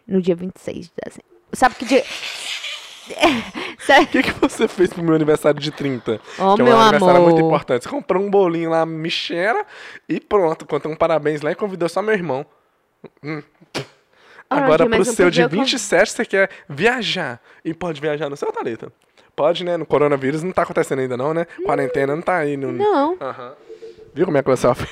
No 0.07 0.21
dia 0.21 0.35
26 0.35 0.87
de 0.87 0.91
dezembro. 1.05 1.25
Sabe 1.53 1.75
que 1.75 1.85
dia... 1.85 2.03
O 4.03 4.07
que, 4.07 4.21
que 4.21 4.31
você 4.33 4.67
fez 4.67 4.93
pro 4.93 5.01
meu 5.01 5.15
aniversário 5.15 5.59
de 5.59 5.71
30? 5.71 6.21
Ô, 6.37 6.53
que 6.55 6.61
é 6.61 6.63
um 6.63 6.67
meu 6.67 6.77
aniversário 6.79 7.21
muito 7.23 7.37
amor. 7.39 7.47
importante. 7.47 7.83
Você 7.83 7.89
comprou 7.89 8.21
um 8.23 8.29
bolinho 8.29 8.69
lá, 8.69 8.85
Michera, 8.85 9.65
e 10.07 10.19
pronto. 10.19 10.63
Contou 10.65 10.91
um 10.91 10.95
parabéns 10.95 11.41
lá 11.41 11.51
e 11.51 11.55
convidou 11.55 11.89
só 11.89 11.99
meu 12.01 12.13
irmão. 12.13 12.45
Hum. 13.23 13.41
Ah, 14.47 14.57
Agora, 14.57 14.87
pro 14.87 15.03
seu 15.05 15.31
de 15.31 15.41
podia 15.41 15.49
com- 15.49 15.63
27, 15.63 16.11
você 16.11 16.25
quer 16.25 16.49
viajar. 16.67 17.41
E 17.65 17.73
pode 17.73 17.99
viajar 17.99 18.29
no 18.29 18.37
seu, 18.37 18.51
Thalita? 18.51 18.91
Pode, 19.35 19.63
né? 19.63 19.75
No 19.75 19.87
coronavírus 19.87 20.43
não 20.43 20.51
tá 20.51 20.61
acontecendo 20.61 20.99
ainda 20.99 21.17
não, 21.17 21.33
né? 21.33 21.45
Quarentena 21.65 22.15
não 22.15 22.21
tá 22.21 22.37
aí. 22.37 22.55
No... 22.57 22.71
Não. 22.71 23.17
Aham. 23.19 23.53
Viu 24.13 24.25
como 24.25 24.37
é 24.37 24.43
que 24.43 24.49
você 24.49 24.67
ofende? 24.67 24.91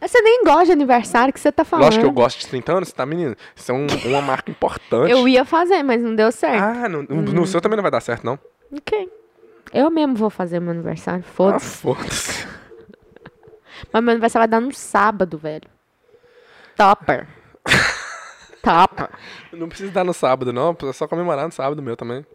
Você 0.00 0.20
nem 0.20 0.42
gosta 0.44 0.66
de 0.66 0.72
aniversário 0.72 1.32
que 1.32 1.40
você 1.40 1.50
tá 1.52 1.64
falando. 1.64 1.84
Lógico 1.86 2.02
que 2.04 2.08
eu 2.08 2.12
gosto 2.12 2.40
de 2.40 2.46
30 2.48 2.72
anos, 2.72 2.92
tá, 2.92 3.06
menino? 3.06 3.34
Isso 3.54 3.70
é 3.70 3.74
um- 3.74 3.86
uma 4.06 4.20
marca 4.22 4.50
importante. 4.50 5.10
Eu 5.10 5.26
ia 5.28 5.44
fazer, 5.44 5.82
mas 5.82 6.02
não 6.02 6.14
deu 6.14 6.30
certo. 6.32 6.62
Ah, 6.62 6.88
no, 6.88 7.02
no- 7.02 7.22
no 7.22 7.46
seu 7.46 7.60
também 7.60 7.76
não 7.76 7.82
vai 7.82 7.90
dar 7.90 8.00
certo, 8.00 8.24
não? 8.24 8.38
Ok. 8.72 9.08
Eu 9.72 9.90
mesmo 9.90 10.14
vou 10.14 10.30
fazer 10.30 10.60
meu 10.60 10.70
aniversário, 10.72 11.24
Ah, 11.26 11.30
foda-se. 11.32 11.76
foda-se. 11.78 12.46
Mas 13.92 14.02
meu 14.02 14.10
aniversário 14.12 14.42
vai 14.42 14.48
dar 14.48 14.60
no 14.64 14.72
sábado, 14.74 15.38
velho. 15.38 15.68
Topper. 16.76 17.28
Topper. 18.62 19.08
Não 19.52 19.68
precisa 19.68 19.92
dar 19.92 20.04
no 20.04 20.12
sábado, 20.12 20.52
não. 20.52 20.74
Precisa 20.74 20.92
só 20.98 21.06
comemorar 21.06 21.44
no 21.46 21.52
sábado 21.52 21.80
meu 21.82 21.96
também. 21.96 22.26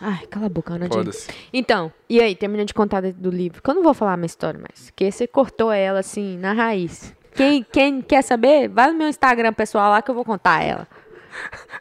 Ai, 0.00 0.26
cala 0.30 0.46
a 0.46 0.48
boca, 0.48 0.74
Ana. 0.74 0.86
Foda-se. 0.86 1.28
Então, 1.52 1.92
e 2.08 2.20
aí, 2.20 2.34
termina 2.36 2.64
de 2.64 2.72
contar 2.72 3.00
do- 3.02 3.30
livro. 3.30 3.60
Que 3.62 3.70
eu 3.70 3.74
não 3.74 3.82
vou 3.82 3.92
falar 3.94 4.12
a 4.12 4.16
minha 4.16 4.26
história 4.26 4.58
mais. 4.60 4.90
Porque 4.90 5.10
você 5.10 5.26
cortou 5.26 5.72
ela, 5.72 5.98
assim, 6.00 6.36
na 6.38 6.52
raiz. 6.52 7.14
Quem, 7.34 7.62
quem 7.64 8.00
quer 8.00 8.22
saber, 8.22 8.68
vai 8.68 8.90
no 8.92 8.98
meu 8.98 9.08
Instagram 9.08 9.52
pessoal 9.52 9.90
lá 9.90 10.00
que 10.02 10.10
eu 10.10 10.14
vou 10.14 10.24
contar 10.24 10.62
ela. 10.62 10.86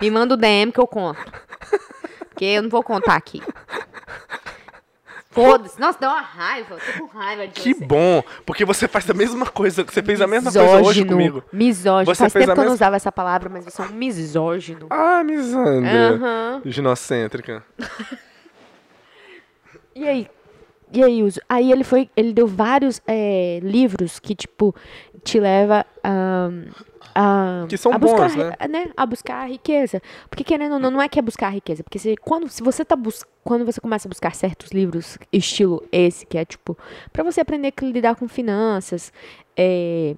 Me 0.01 0.09
manda 0.11 0.33
o 0.33 0.37
DM 0.37 0.71
que 0.71 0.79
eu 0.79 0.87
conto. 0.87 1.19
Porque 2.29 2.45
eu 2.45 2.61
não 2.63 2.69
vou 2.69 2.83
contar 2.83 3.15
aqui. 3.15 3.41
Foda-se. 5.43 5.79
Nossa, 5.79 5.99
dá 5.99 6.09
uma 6.09 6.21
raiva. 6.21 6.75
Eu 6.75 6.93
tô 6.99 7.07
com 7.07 7.17
raiva 7.17 7.47
de 7.47 7.53
Que 7.61 7.73
você. 7.73 7.85
bom, 7.85 8.23
porque 8.45 8.65
você 8.65 8.87
faz 8.87 9.09
a 9.09 9.13
mesma 9.13 9.45
coisa, 9.45 9.83
você 9.83 10.01
fez 10.01 10.19
a 10.21 10.27
mesma 10.27 10.51
coisa 10.51 10.81
hoje 10.81 11.05
comigo. 11.05 11.43
Misógino. 11.51 12.13
Você 12.15 12.23
Faz 12.29 12.33
tempo 12.33 12.53
que 12.53 12.59
eu 12.59 12.65
não 12.65 12.73
usava 12.73 12.95
essa 12.95 13.11
palavra, 13.11 13.49
mas 13.49 13.65
você 13.65 13.81
é 13.81 13.85
um 13.85 13.89
misógino. 13.89 14.87
Ah, 14.89 15.23
Misandra. 15.23 16.15
Aham. 16.15 16.61
Ginocêntrica. 16.65 17.63
E 19.95 20.07
aí? 20.07 20.27
E 20.91 21.03
aí, 21.03 21.21
Uso? 21.21 21.39
Aí 21.49 21.71
ele 21.71 21.83
foi, 21.83 22.09
ele 22.15 22.33
deu 22.33 22.47
vários 22.47 23.01
é, 23.05 23.59
livros 23.61 24.19
que, 24.19 24.33
tipo, 24.33 24.73
te 25.23 25.39
leva 25.39 25.85
a. 26.03 26.49
a 27.13 27.65
Que 27.67 27.77
são 27.77 27.91
a 27.93 27.97
buscar, 27.97 28.29
bons, 28.29 28.35
né? 28.35 28.53
né? 28.69 28.91
A 28.95 29.05
buscar 29.05 29.43
a 29.43 29.45
riqueza. 29.45 30.01
Porque 30.29 30.43
querendo 30.43 30.73
ou 30.73 30.79
não, 30.79 30.91
não 30.91 31.01
é 31.01 31.09
que 31.09 31.19
é 31.19 31.21
buscar 31.21 31.47
a 31.47 31.51
riqueza. 31.51 31.83
Porque 31.83 31.99
se, 31.99 32.15
quando, 32.17 32.47
se 32.47 32.63
você 32.63 32.85
tá 32.85 32.95
bus 32.95 33.23
quando 33.43 33.65
você 33.65 33.79
começa 33.79 34.07
a 34.07 34.09
buscar 34.09 34.35
certos 34.35 34.71
livros, 34.71 35.17
estilo 35.31 35.81
esse, 35.91 36.25
que 36.25 36.37
é 36.37 36.43
tipo, 36.43 36.77
pra 37.13 37.23
você 37.23 37.39
aprender 37.39 37.73
a 37.75 37.85
lidar 37.85 38.15
com 38.15 38.27
finanças, 38.27 39.13
é, 39.55 40.15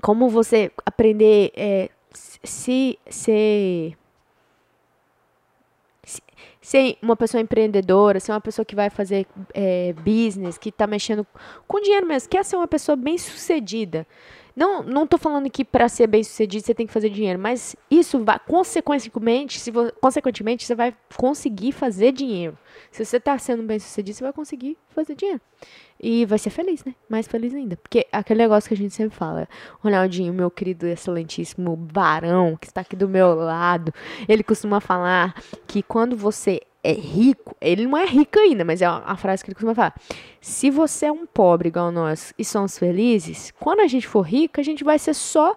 como 0.00 0.28
você 0.28 0.72
aprender 0.84 1.52
é, 1.56 1.88
se 2.12 2.98
ser 3.08 3.96
ser 6.66 6.98
uma 7.00 7.14
pessoa 7.14 7.40
empreendedora, 7.40 8.18
ser 8.18 8.32
uma 8.32 8.40
pessoa 8.40 8.66
que 8.66 8.74
vai 8.74 8.90
fazer 8.90 9.24
é, 9.54 9.94
business, 10.04 10.58
que 10.58 10.70
está 10.70 10.84
mexendo 10.84 11.24
com 11.64 11.80
dinheiro 11.80 12.04
mesmo, 12.04 12.28
quer 12.28 12.44
ser 12.44 12.56
uma 12.56 12.66
pessoa 12.66 12.96
bem 12.96 13.16
sucedida. 13.16 14.04
Não, 14.56 14.82
não 14.82 15.06
tô 15.06 15.16
falando 15.16 15.48
que 15.48 15.64
para 15.64 15.88
ser 15.88 16.08
bem 16.08 16.24
sucedido 16.24 16.66
você 16.66 16.74
tem 16.74 16.84
que 16.84 16.92
fazer 16.92 17.08
dinheiro, 17.08 17.38
mas 17.38 17.76
isso 17.88 18.24
vai, 18.24 18.40
consequentemente, 18.40 19.60
se 19.60 19.70
consequentemente, 20.00 20.66
você 20.66 20.74
vai 20.74 20.92
conseguir 21.16 21.70
fazer 21.70 22.10
dinheiro. 22.10 22.58
Se 22.90 23.04
você 23.04 23.20
tá 23.20 23.38
sendo 23.38 23.62
bem 23.62 23.78
sucedido, 23.78 24.16
você 24.16 24.24
vai 24.24 24.32
conseguir 24.32 24.76
fazer 24.88 25.14
dinheiro. 25.14 25.40
E 26.00 26.26
vai 26.26 26.38
ser 26.38 26.50
feliz, 26.50 26.84
né? 26.84 26.94
Mais 27.08 27.26
feliz 27.26 27.54
ainda. 27.54 27.76
Porque 27.76 28.06
aquele 28.12 28.42
negócio 28.42 28.68
que 28.68 28.74
a 28.74 28.76
gente 28.76 28.94
sempre 28.94 29.16
fala, 29.16 29.48
Ronaldinho, 29.80 30.32
meu 30.32 30.50
querido, 30.50 30.86
excelentíssimo 30.86 31.88
varão, 31.90 32.56
que 32.56 32.66
está 32.66 32.82
aqui 32.82 32.94
do 32.94 33.08
meu 33.08 33.34
lado, 33.34 33.92
ele 34.28 34.42
costuma 34.42 34.80
falar 34.80 35.34
que 35.66 35.82
quando 35.82 36.16
você 36.16 36.60
é 36.84 36.92
rico, 36.92 37.56
ele 37.60 37.86
não 37.86 37.98
é 37.98 38.06
rico 38.06 38.38
ainda, 38.38 38.64
mas 38.64 38.80
é 38.80 38.86
a 38.86 39.16
frase 39.16 39.42
que 39.42 39.50
ele 39.50 39.56
costuma 39.56 39.74
falar. 39.74 39.94
Se 40.40 40.70
você 40.70 41.06
é 41.06 41.12
um 41.12 41.26
pobre 41.26 41.68
igual 41.68 41.90
nós 41.90 42.32
e 42.38 42.44
somos 42.44 42.78
felizes, 42.78 43.52
quando 43.58 43.80
a 43.80 43.88
gente 43.88 44.06
for 44.06 44.20
rico, 44.20 44.60
a 44.60 44.62
gente 44.62 44.84
vai 44.84 44.98
ser 44.98 45.14
só 45.14 45.56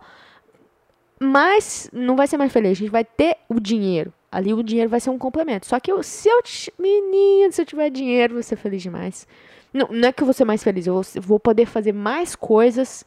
mais. 1.19 1.89
Não 1.93 2.15
vai 2.15 2.27
ser 2.27 2.37
mais 2.37 2.51
feliz, 2.51 2.71
a 2.71 2.75
gente 2.75 2.89
vai 2.89 3.03
ter 3.03 3.37
o 3.47 3.59
dinheiro. 3.59 4.11
Ali 4.31 4.53
o 4.53 4.63
dinheiro 4.63 4.89
vai 4.89 4.99
ser 4.99 5.09
um 5.09 5.17
complemento. 5.17 5.65
Só 5.67 5.79
que 5.79 5.91
eu, 5.91 6.01
se 6.01 6.29
eu. 6.29 6.41
Menino, 6.79 7.51
se 7.51 7.61
eu 7.61 7.65
tiver 7.65 7.89
dinheiro, 7.89 8.35
vou 8.35 8.43
ser 8.43 8.55
feliz 8.55 8.81
demais. 8.81 9.27
Não, 9.73 9.87
não 9.87 10.07
é 10.07 10.11
que 10.11 10.21
eu 10.21 10.25
vou 10.25 10.33
ser 10.33 10.45
mais 10.45 10.63
feliz, 10.63 10.87
eu 10.87 11.01
vou, 11.21 11.39
poder 11.39 11.65
fazer 11.65 11.93
mais 11.93 12.35
coisas 12.35 13.05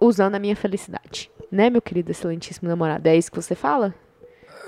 usando 0.00 0.34
a 0.34 0.38
minha 0.38 0.56
felicidade. 0.56 1.30
Né, 1.50 1.70
meu 1.70 1.82
querido, 1.82 2.10
excelentíssimo 2.10 2.68
namorado? 2.68 3.06
É 3.06 3.16
isso 3.16 3.30
que 3.30 3.40
você 3.40 3.54
fala? 3.54 3.94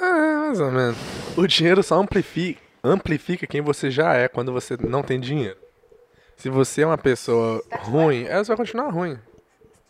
É, 0.01 0.37
mais 0.37 0.61
ou 0.61 0.71
menos. 0.71 0.97
O 1.37 1.47
dinheiro 1.47 1.83
só 1.83 2.01
amplifica, 2.01 2.61
amplifica 2.83 3.47
quem 3.47 3.61
você 3.61 3.91
já 3.91 4.15
é 4.15 4.29
quando 4.29 4.53
você 4.53 4.77
não 4.77 5.03
tem 5.03 5.21
dinheiro. 5.21 5.59
Se 6.37 6.49
você 6.49 6.83
é 6.83 6.87
uma 6.87 6.99
pessoa 6.99 7.63
ruim, 7.81 8.25
é, 8.25 8.39
você 8.39 8.49
vai 8.49 8.57
continuar 8.57 8.89
ruim. 8.89 9.19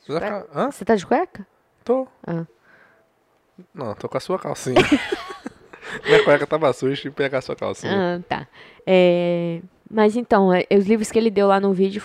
Você 0.01 0.13
vai 0.13 0.23
ficar. 0.23 0.47
Hã? 0.53 0.71
Você 0.71 0.85
tá 0.85 0.97
de 0.97 1.07
cueca? 1.07 1.47
Tô. 1.85 2.09
Ah. 2.27 2.45
Não, 3.73 3.95
tô 3.95 4.09
com 4.09 4.17
a 4.17 4.21
sua 4.21 4.39
calcinha. 4.39 4.81
Minha 6.05 6.25
cueca 6.25 6.47
tava 6.47 6.73
suja, 6.73 7.01
que 7.01 7.11
pegar 7.11 7.39
a 7.39 7.43
sua 7.43 7.55
calcinha. 7.55 8.17
Ah, 8.17 8.23
tá. 8.29 8.49
É, 8.87 9.61
mas 9.91 10.17
então, 10.17 10.53
é, 10.53 10.65
os 10.73 10.87
livros 10.87 11.11
que 11.11 11.19
ele 11.19 11.31
deu 11.31 11.49
lá 11.49 11.59
no 11.61 11.73
vídeo, 11.73 12.03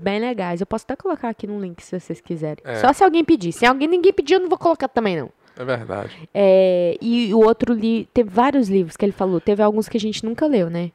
bem 0.00 0.20
legais. 0.20 0.60
Eu 0.60 0.66
posso 0.66 0.84
até 0.84 0.94
colocar 0.96 1.28
aqui 1.28 1.46
no 1.46 1.60
link 1.60 1.82
se 1.82 1.98
vocês 1.98 2.20
quiserem. 2.20 2.62
É. 2.64 2.76
Só 2.76 2.92
se 2.92 3.02
alguém 3.02 3.24
pedir. 3.24 3.52
Se 3.52 3.66
alguém 3.66 3.88
ninguém 3.88 4.12
pedir, 4.12 4.34
eu 4.34 4.40
não 4.40 4.48
vou 4.48 4.58
colocar 4.58 4.86
também, 4.88 5.16
não. 5.20 5.30
É 5.56 5.64
verdade. 5.64 6.28
É, 6.32 6.96
e 7.02 7.34
o 7.34 7.40
outro 7.40 7.74
li 7.74 8.08
teve 8.14 8.30
vários 8.30 8.68
livros 8.68 8.96
que 8.96 9.04
ele 9.04 9.10
falou. 9.12 9.40
Teve 9.40 9.60
alguns 9.60 9.88
que 9.88 9.96
a 9.96 10.00
gente 10.00 10.24
nunca 10.24 10.46
leu, 10.46 10.70
né? 10.70 10.92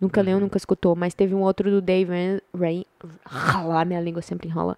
Nunca 0.00 0.20
Uhum. 0.20 0.26
leu, 0.26 0.40
nunca 0.40 0.56
escutou. 0.56 0.96
Mas 0.96 1.14
teve 1.14 1.32
um 1.32 1.42
outro 1.42 1.70
do 1.70 1.80
Dave 1.80 2.10
Ran- 2.10 2.40
Rain. 2.58 2.84
Ralar, 3.24 3.84
minha 3.86 4.00
língua 4.00 4.20
sempre 4.20 4.48
enrola. 4.48 4.76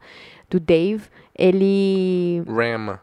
Do 0.51 0.61
Dave. 0.61 1.05
Ele. 1.35 2.43
Ram. 2.47 2.99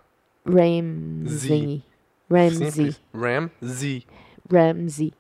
Ramsey. 0.46 1.84
Ramsey. 2.30 2.72
Simples. 2.72 3.02
Ram 3.14 3.50
Z. 3.66 4.04
Ramsey. 4.52 5.14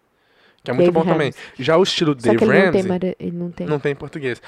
Que 0.63 0.71
é 0.71 0.73
muito 0.73 0.91
Dave 0.91 1.05
bom 1.05 1.11
também. 1.11 1.33
Já 1.57 1.77
o 1.77 1.83
estilo 1.83 2.11
Só 2.19 2.31
Dave 2.31 2.43
ele 2.43 2.45
não 2.45 2.71
tem. 2.71 2.81
Ramsey 2.81 3.15
Ele 3.19 3.31
não 3.37 3.51
tem. 3.51 3.67
não 3.67 3.79
tem 3.79 3.91
em 3.93 3.95
português. 3.95 4.41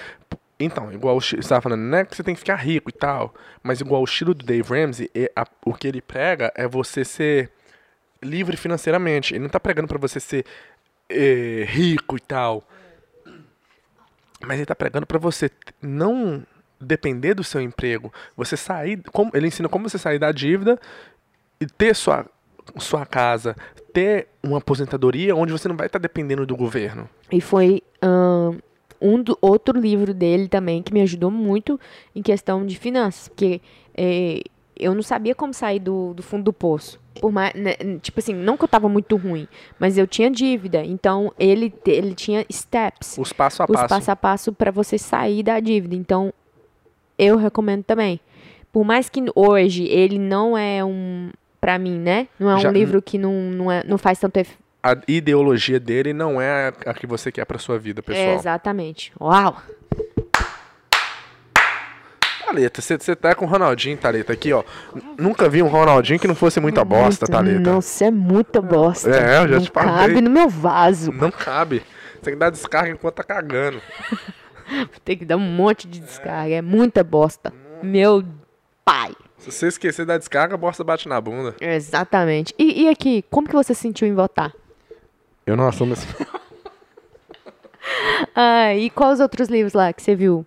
Então, 0.60 0.91
igual 0.93 1.19
você 1.19 1.38
tava 1.38 1.62
falando, 1.62 1.82
não 1.82 1.97
é 1.97 2.06
que 2.06 2.15
você 2.15 2.21
tem 2.24 2.36
que 2.36 2.39
ficar 2.39 2.56
rico 2.56 2.89
e 2.89 2.93
tal, 2.93 3.34
mas 3.63 3.82
igual 3.82 4.02
o 4.02 4.06
estilo 4.06 4.34
do 4.34 4.45
Dave 4.45 4.69
Ramsey, 4.69 5.10
é 5.15 5.32
a- 5.36 5.47
o 5.65 5.74
que 5.74 5.88
ele 5.88 6.02
prega 6.02 6.52
é 6.56 6.67
você 6.67 7.04
ser 7.04 7.50
livre 8.21 8.56
financeiramente. 8.56 9.34
Ele 9.34 9.41
não 9.43 9.50
tá 9.50 9.60
pregando 9.60 9.88
pra 9.88 9.97
você 9.97 10.19
ser 10.19 10.45
eh, 11.10 11.65
rico 11.67 12.15
e 12.15 12.19
tal. 12.19 12.63
Mas 14.45 14.58
ele 14.58 14.65
tá 14.65 14.76
pregando 14.76 15.06
pra 15.06 15.17
você 15.19 15.50
não 15.82 16.43
depender 16.80 17.34
do 17.34 17.43
seu 17.43 17.62
emprego. 17.62 18.12
Você 18.36 18.58
sair. 18.58 19.02
Como, 19.12 19.32
ele 19.34 19.47
ensina 19.47 19.69
como 19.69 19.88
você 19.89 19.97
sair 19.97 20.17
da 20.19 20.32
dívida 20.32 20.80
e 21.60 21.65
ter 21.65 21.95
sua, 21.95 22.26
sua 22.78 23.06
casa, 23.06 23.56
ter 23.93 24.28
uma 24.43 24.58
aposentadoria 24.58 25.36
onde 25.36 25.52
você 25.52 25.67
não 25.67 25.76
vai 25.76 25.88
estar 25.88 26.00
dependendo 26.00 26.45
do 26.45 26.56
governo. 26.56 27.10
E 27.32 27.41
foi 27.41 27.82
ahn, 28.02 28.58
um 29.02 29.21
do, 29.21 29.38
outro 29.41 29.80
livro 29.80 30.13
dele 30.13 30.47
também 30.47 30.82
que 30.82 30.93
me 30.93 31.02
ajudou 31.02 31.32
muito 31.32 31.80
em 32.15 32.21
questão 32.21 32.65
de 32.65 32.78
finanças, 32.78 33.28
porque 33.28 33.62
eh, 33.97 34.41
eu 34.76 34.95
não 34.95 35.04
sabia 35.04 35.36
como 35.36 35.54
sair 35.54 35.80
do, 35.80 36.13
do 36.13 36.24
fundo 36.24 36.43
do 36.43 36.54
poço. 36.54 37.00
Por 37.19 37.32
mais, 37.32 37.54
né, 37.54 37.76
tipo 38.02 38.19
assim, 38.19 38.34
não 38.34 38.56
que 38.56 38.63
eu 38.63 38.67
tava 38.67 38.88
muito 38.88 39.15
ruim, 39.17 39.47
mas 39.78 39.97
eu 39.97 40.08
tinha 40.08 40.30
dívida. 40.32 40.84
Então 40.84 41.34
ele, 41.38 41.74
ele 41.86 42.15
tinha 42.15 42.45
steps, 42.52 43.17
Os 43.17 43.34
passo 43.34 43.62
a 43.62 43.65
os 43.65 43.74
passo. 43.74 43.88
passo 43.89 44.12
a 44.12 44.15
passo 44.15 44.54
para 44.54 44.71
você 44.71 44.97
sair 44.97 45.43
da 45.43 45.60
dívida. 45.60 45.95
Então 45.95 46.34
eu 47.17 47.38
recomendo 47.38 47.84
também. 47.84 48.19
Por 48.71 48.86
mais 48.86 49.10
que 49.10 49.21
hoje 49.36 49.84
ele 49.84 50.17
não 50.17 50.58
é 50.58 50.84
um, 50.84 51.30
pra 51.62 51.78
mim, 51.78 51.97
né? 52.00 52.28
Não 52.39 52.50
é 52.50 52.56
um 52.56 52.60
Já- 52.60 52.71
livro 52.71 53.02
que 53.02 53.17
não, 53.19 53.32
não, 53.34 53.71
é, 53.71 53.84
não 53.86 53.97
faz 53.97 54.17
tanto 54.19 54.36
efeito. 54.38 54.60
a 54.84 54.95
ideologia 55.08 55.80
dele 55.80 56.12
não 56.12 56.41
é 56.41 56.69
a, 56.86 56.89
a 56.89 56.93
que 56.95 57.06
você 57.06 57.32
quer 57.32 57.45
pra 57.45 57.60
sua 57.60 57.78
vida, 57.78 58.02
pessoal. 58.02 58.34
Exatamente. 58.36 59.13
Uau! 59.21 59.56
Thalita, 62.45 62.82
você 62.82 62.97
você 62.97 63.15
tá 63.15 63.34
com 63.34 63.45
o 63.45 63.47
Ronaldinho, 63.47 63.95
Thalita, 63.97 64.34
aqui, 64.34 64.52
ó. 64.52 64.63
Nunca 65.17 65.47
vi 65.47 65.62
um 65.62 65.67
Ronaldinho 65.67 66.19
que 66.19 66.28
não 66.28 66.36
fosse 66.36 66.60
muita 66.60 66.84
bosta, 66.84 67.26
Muito- 67.26 67.32
Thalita. 67.32 67.71
Nossa, 67.71 68.06
é 68.06 68.12
muita 68.12 68.62
bosta. 68.62 69.10
É, 69.10 69.38
eu 69.43 69.47
já 69.47 69.56
não 69.56 69.62
te 69.63 69.71
falei. 69.71 69.93
cabe 69.93 70.21
no 70.21 70.30
meu 70.30 70.50
vaso. 70.50 71.12
Não 71.13 71.32
cabe. 71.32 71.82
Você 72.15 72.19
tem 72.24 72.34
que 72.34 72.39
dar 72.39 72.50
descarga 72.50 72.89
enquanto 72.89 73.15
tá 73.15 73.24
cagando. 73.24 73.82
Tem 75.04 75.17
que 75.17 75.26
dar 75.26 75.36
um 75.36 75.39
monte 75.39 75.86
de 75.86 76.00
descarga. 76.00 76.56
É 76.56 76.62
muita 76.62 77.04
bosta. 77.04 77.52
Meu 77.84 78.24
pai. 78.86 79.12
Se 79.41 79.51
você 79.51 79.67
esquecer 79.67 80.06
da 80.06 80.17
descarga, 80.17 80.54
a 80.54 80.58
bosta 80.58 80.84
bate 80.84 81.10
na 81.10 81.19
bunda. 81.19 81.56
Exatamente. 81.60 82.54
E, 82.60 82.84
e 82.84 82.89
aqui, 82.89 83.25
como 83.30 83.47
que 83.47 83.56
você 83.56 83.73
se 83.73 83.82
sentiu 83.82 84.08
em 84.08 84.13
votar? 84.13 84.54
Eu 85.45 85.58
não 85.58 85.67
assumo 85.67 85.93
esse. 85.93 86.08
Ah, 88.36 88.73
e 88.75 88.89
quais 88.91 89.19
outros 89.19 89.49
livros 89.49 89.73
lá 89.73 89.91
que 89.91 90.01
você 90.01 90.15
viu? 90.15 90.45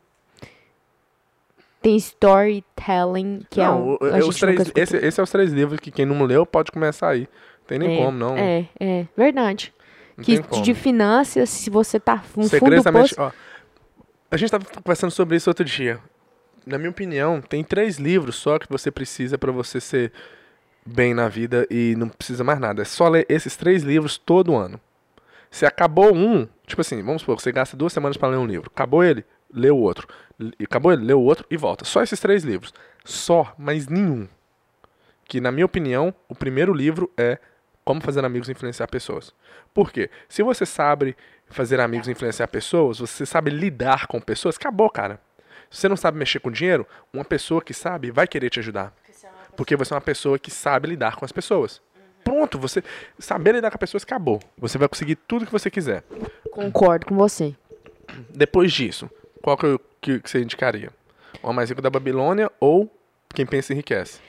Tem 1.82 1.96
Storytelling, 1.96 3.44
que 3.50 3.60
é 3.60 3.64
não, 3.64 3.98
um... 4.00 4.06
é 4.06 4.24
os 4.24 4.38
três, 4.38 4.58
nunca 4.58 4.62
escutou. 4.62 4.82
esse, 4.82 4.96
esse 4.96 5.20
é 5.20 5.22
os 5.22 5.30
três 5.30 5.52
livros 5.52 5.80
que 5.80 5.90
quem 5.90 6.06
não 6.06 6.24
leu 6.24 6.46
pode 6.46 6.70
começar 6.70 7.08
aí. 7.08 7.28
Tem 7.66 7.78
nem 7.78 7.96
é, 7.96 8.04
como, 8.04 8.16
não. 8.16 8.38
É, 8.38 8.68
é, 8.80 9.06
verdade. 9.16 9.74
Não 10.16 10.24
que 10.24 10.40
de 10.62 10.72
finanças, 10.72 11.50
se 11.50 11.68
você 11.68 11.98
tá 11.98 12.22
no 12.36 12.48
fundo 12.48 12.82
do 12.82 12.92
poço... 12.92 13.14
ó, 13.18 13.32
a 14.30 14.36
gente 14.36 14.50
tava 14.50 14.64
conversando 14.64 15.10
sobre 15.10 15.36
isso 15.36 15.50
outro 15.50 15.64
dia. 15.64 16.00
Na 16.66 16.78
minha 16.78 16.90
opinião, 16.90 17.40
tem 17.40 17.62
três 17.62 17.98
livros 17.98 18.36
só 18.36 18.58
que 18.58 18.68
você 18.68 18.90
precisa 18.90 19.36
pra 19.36 19.52
você 19.52 19.80
ser 19.80 20.12
bem 20.84 21.14
na 21.14 21.28
vida 21.28 21.66
e 21.70 21.94
não 21.96 22.08
precisa 22.08 22.44
mais 22.44 22.58
nada. 22.58 22.82
É 22.82 22.84
só 22.84 23.08
ler 23.08 23.26
esses 23.28 23.56
três 23.56 23.82
livros 23.82 24.18
todo 24.18 24.54
ano. 24.54 24.80
Se 25.50 25.64
acabou 25.64 26.14
um, 26.14 26.48
tipo 26.66 26.80
assim, 26.80 27.02
vamos 27.02 27.22
supor, 27.22 27.40
você 27.40 27.52
gasta 27.52 27.76
duas 27.76 27.92
semanas 27.92 28.16
pra 28.16 28.28
ler 28.28 28.38
um 28.38 28.46
livro. 28.46 28.70
Acabou 28.74 29.04
ele, 29.04 29.24
lê 29.52 29.70
o 29.70 29.76
outro. 29.76 30.08
Acabou 30.62 30.92
ele, 30.92 31.04
lê 31.04 31.12
o 31.12 31.20
outro 31.20 31.46
e 31.50 31.56
volta. 31.56 31.84
Só 31.84 32.02
esses 32.02 32.18
três 32.18 32.42
livros. 32.42 32.72
Só, 33.04 33.54
mas 33.58 33.86
nenhum. 33.86 34.26
Que, 35.26 35.40
na 35.40 35.52
minha 35.52 35.66
opinião, 35.66 36.14
o 36.28 36.34
primeiro 36.34 36.72
livro 36.72 37.10
é 37.16 37.38
Como 37.84 38.00
Fazer 38.00 38.24
Amigos 38.24 38.48
e 38.48 38.52
Influenciar 38.52 38.88
Pessoas. 38.88 39.32
Por 39.72 39.92
quê? 39.92 40.10
Se 40.28 40.42
você 40.42 40.66
sabe 40.66 41.16
fazer 41.48 41.78
amigos 41.80 42.08
e 42.08 42.10
influenciar 42.10 42.48
pessoas, 42.48 42.98
você 42.98 43.24
sabe 43.24 43.50
lidar 43.50 44.06
com 44.06 44.20
pessoas, 44.20 44.56
acabou, 44.56 44.90
cara. 44.90 45.20
Você 45.74 45.88
não 45.88 45.96
sabe 45.96 46.18
mexer 46.18 46.38
com 46.40 46.50
dinheiro, 46.50 46.86
uma 47.12 47.24
pessoa 47.24 47.60
que 47.60 47.74
sabe 47.74 48.10
vai 48.10 48.26
querer 48.28 48.48
te 48.50 48.60
ajudar. 48.60 48.94
Porque 49.56 49.76
você 49.76 49.92
é 49.92 49.96
uma 49.96 50.00
pessoa 50.00 50.38
que 50.38 50.50
sabe 50.50 50.88
lidar 50.88 51.16
com 51.16 51.24
as 51.24 51.32
pessoas. 51.32 51.80
Pronto, 52.22 52.58
você 52.58 52.82
saber 53.18 53.52
lidar 53.54 53.70
com 53.70 53.76
as 53.76 53.80
pessoas 53.80 54.02
acabou. 54.02 54.40
Você 54.58 54.78
vai 54.78 54.88
conseguir 54.88 55.16
tudo 55.16 55.44
que 55.46 55.52
você 55.52 55.70
quiser. 55.70 56.02
Concordo 56.50 57.06
com 57.06 57.14
você. 57.16 57.54
Depois 58.30 58.72
disso, 58.72 59.10
qual 59.42 59.56
que, 59.56 59.66
eu- 59.66 59.80
que, 60.00 60.20
que 60.20 60.30
você 60.30 60.40
indicaria? 60.40 60.90
O 61.42 61.52
Mais 61.52 61.68
Rico 61.68 61.82
da 61.82 61.90
Babilônia 61.90 62.50
ou 62.58 62.90
Quem 63.34 63.44
Pensa 63.44 63.72
Enriquece? 63.72 64.20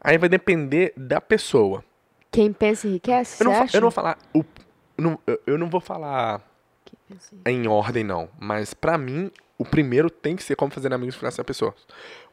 Aí 0.00 0.16
vai 0.16 0.28
depender 0.28 0.92
da 0.96 1.20
pessoa. 1.20 1.84
Quem 2.30 2.52
pensa 2.52 2.86
enriquece, 2.88 3.42
Eu 3.42 3.50
não, 3.50 3.52
eu 3.52 3.80
não 3.80 3.80
vou 3.82 3.90
falar. 3.90 4.18
O, 4.34 4.44
não- 4.96 5.18
eu- 5.26 5.40
eu 5.46 5.58
não 5.58 5.68
vou 5.68 5.80
falar 5.80 6.40
em 7.44 7.66
ordem, 7.68 8.02
não. 8.02 8.28
Mas 8.40 8.72
pra 8.74 8.96
mim, 8.96 9.30
o 9.58 9.64
primeiro 9.64 10.10
tem 10.10 10.34
que 10.36 10.42
ser 10.42 10.56
como 10.56 10.72
fazer 10.72 10.92
amigos 10.92 11.14
e 11.14 11.16
influenciar 11.16 11.44
pessoas. 11.44 11.74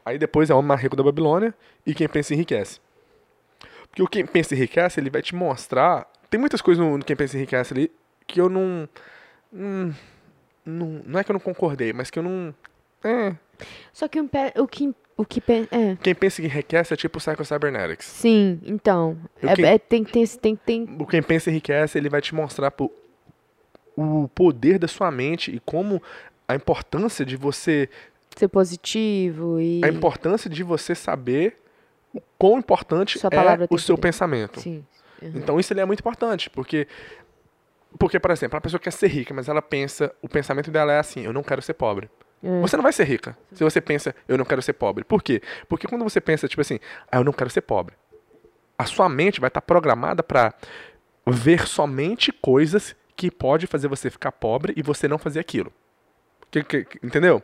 Aí 0.04 0.18
depois 0.18 0.50
é 0.50 0.54
o 0.54 0.58
Homem 0.58 0.76
Rico 0.76 0.96
da 0.96 1.02
Babilônia 1.02 1.54
e 1.86 1.94
Quem 1.94 2.08
Pensa 2.08 2.34
Enriquece. 2.34 2.80
Porque 3.88 4.02
o 4.02 4.08
Quem 4.08 4.26
Pensa 4.26 4.54
Enriquece, 4.54 4.98
ele 5.00 5.10
vai 5.10 5.22
te 5.22 5.34
mostrar. 5.34 6.10
Tem 6.30 6.40
muitas 6.40 6.60
coisas 6.60 6.84
no, 6.84 6.98
Quem 7.04 7.14
Pensa 7.16 7.36
Enriquece 7.36 7.72
ali 7.74 7.92
que 8.26 8.40
eu 8.40 8.48
não. 8.48 8.88
Não, 9.52 9.94
não. 10.64 11.02
não 11.06 11.20
é 11.20 11.24
que 11.24 11.30
eu 11.30 11.34
não 11.34 11.40
concordei, 11.40 11.92
mas 11.92 12.10
que 12.10 12.18
eu 12.18 12.22
não. 12.22 12.54
É. 13.04 13.34
Só 13.92 14.08
que 14.08 14.20
o, 14.20 14.28
o 14.56 14.66
que... 14.66 14.94
O 15.14 15.26
que 15.26 15.42
é. 15.70 15.94
Quem 16.02 16.14
pensa 16.14 16.40
enriquece 16.42 16.94
é 16.94 16.96
tipo 16.96 17.18
Psycho 17.18 17.44
Cybernetics. 17.44 18.06
Sim, 18.06 18.58
então. 18.64 19.16
O 19.42 19.46
É, 19.46 19.54
que- 19.54 19.62
é- 19.64 19.78
tem, 19.78 20.02
tem, 20.02 20.26
tem, 20.26 20.56
tem... 20.56 20.96
O 20.98 21.06
Quem 21.06 21.22
Pensa 21.22 21.50
Enriquece, 21.50 21.98
ele 21.98 22.08
vai 22.08 22.22
te 22.22 22.34
mostrar 22.34 22.70
pô, 22.70 22.90
o 23.94 24.26
poder 24.34 24.78
da 24.78 24.88
sua 24.88 25.10
mente 25.10 25.54
e 25.54 25.60
como 25.60 26.02
a 26.46 26.54
importância 26.54 27.24
de 27.24 27.36
você 27.36 27.88
Ser 28.36 28.48
positivo 28.48 29.60
e... 29.60 29.82
a 29.84 29.88
importância 29.88 30.48
de 30.48 30.62
você 30.62 30.94
saber 30.94 31.58
o 32.14 32.20
quão 32.38 32.58
importante 32.58 33.18
é 33.18 33.66
o 33.70 33.78
seu 33.78 33.98
pensamento. 33.98 34.60
Sim. 34.60 34.84
Então 35.20 35.60
isso 35.60 35.72
é 35.72 35.84
muito 35.84 36.00
importante, 36.00 36.50
porque 36.50 36.86
porque 37.98 38.18
por 38.18 38.30
exemplo, 38.30 38.56
a 38.56 38.60
pessoa 38.60 38.80
quer 38.80 38.90
ser 38.90 39.08
rica, 39.08 39.34
mas 39.34 39.48
ela 39.48 39.60
pensa, 39.60 40.14
o 40.22 40.28
pensamento 40.28 40.70
dela 40.70 40.92
é 40.92 40.98
assim, 40.98 41.20
eu 41.20 41.32
não 41.32 41.42
quero 41.42 41.60
ser 41.60 41.74
pobre. 41.74 42.10
É. 42.42 42.60
Você 42.60 42.76
não 42.76 42.82
vai 42.82 42.92
ser 42.92 43.04
rica 43.04 43.36
se 43.52 43.62
você 43.62 43.80
pensa, 43.80 44.14
eu 44.26 44.36
não 44.36 44.44
quero 44.44 44.62
ser 44.62 44.72
pobre. 44.72 45.04
Por 45.04 45.22
quê? 45.22 45.40
Porque 45.68 45.86
quando 45.86 46.02
você 46.02 46.20
pensa, 46.20 46.48
tipo 46.48 46.60
assim, 46.60 46.80
ah, 47.10 47.18
eu 47.18 47.24
não 47.24 47.32
quero 47.32 47.50
ser 47.50 47.60
pobre, 47.60 47.94
a 48.78 48.84
sua 48.86 49.08
mente 49.08 49.40
vai 49.40 49.48
estar 49.48 49.60
programada 49.60 50.22
para 50.22 50.54
ver 51.26 51.68
somente 51.68 52.32
coisas 52.32 52.96
que 53.14 53.30
pode 53.30 53.66
fazer 53.66 53.88
você 53.88 54.10
ficar 54.10 54.32
pobre 54.32 54.72
e 54.76 54.82
você 54.82 55.06
não 55.06 55.18
fazer 55.18 55.38
aquilo. 55.38 55.72
Que- 56.52 56.62
que- 56.62 56.84
que- 56.84 56.98
entendeu? 57.04 57.42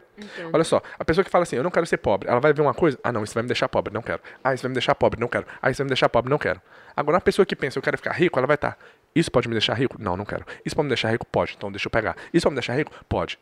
Olha 0.52 0.62
só, 0.64 0.82
a 0.98 1.04
pessoa 1.04 1.24
que 1.24 1.30
fala 1.30 1.42
assim, 1.44 1.56
eu 1.56 1.62
não 1.62 1.70
quero 1.70 1.86
ser 1.86 1.96
pobre, 1.96 2.28
ela 2.28 2.38
vai 2.40 2.52
ver 2.52 2.60
uma 2.60 2.74
coisa, 2.74 2.98
ah 3.02 3.10
não, 3.10 3.24
isso 3.24 3.32
vai 3.32 3.42
me 3.42 3.46
deixar 3.48 3.66
pobre, 3.68 3.92
não 3.92 4.02
quero. 4.02 4.20
Ah, 4.44 4.52
isso 4.52 4.62
vai 4.62 4.68
me 4.68 4.74
deixar 4.74 4.94
pobre, 4.94 5.18
não 5.18 5.26
quero. 5.28 5.46
Ah, 5.62 5.70
isso 5.70 5.78
vai 5.78 5.84
me 5.86 5.88
deixar 5.88 6.10
pobre, 6.10 6.30
não 6.30 6.36
quero. 6.38 6.60
Agora, 6.94 7.14
uma 7.16 7.20
pessoa 7.22 7.46
que 7.46 7.56
pensa, 7.56 7.78
eu 7.78 7.82
quero 7.82 7.96
ficar 7.96 8.12
rico, 8.12 8.38
ela 8.38 8.46
vai 8.46 8.56
estar, 8.56 8.76
isso 9.14 9.30
pode 9.32 9.48
me 9.48 9.54
deixar 9.54 9.72
rico? 9.74 9.96
Não, 9.98 10.14
não 10.14 10.26
quero. 10.26 10.44
Isso 10.62 10.76
pode 10.76 10.84
me 10.84 10.90
deixar 10.90 11.10
rico? 11.10 11.24
Pode, 11.26 11.54
então 11.56 11.72
deixa 11.72 11.86
eu 11.86 11.90
pegar. 11.90 12.16
Isso 12.34 12.44
pode 12.44 12.52
me 12.54 12.60
deixar 12.60 12.74
rico? 12.74 12.92
Pode. 13.08 13.38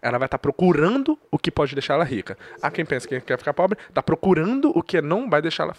Ela 0.00 0.16
vai 0.16 0.24
estar 0.26 0.38
procurando 0.38 1.18
o 1.30 1.38
que 1.38 1.50
pode 1.50 1.74
deixar 1.74 1.94
ela 1.94 2.04
rica. 2.04 2.38
Ah, 2.62 2.70
quem 2.70 2.86
pensa 2.86 3.06
que 3.06 3.20
quer 3.20 3.36
ficar 3.38 3.52
pobre, 3.52 3.78
está 3.90 4.02
procurando 4.02 4.72
o 4.74 4.82
que 4.82 5.02
não 5.02 5.28
vai 5.28 5.42
deixar 5.42 5.64
ela 5.64 5.76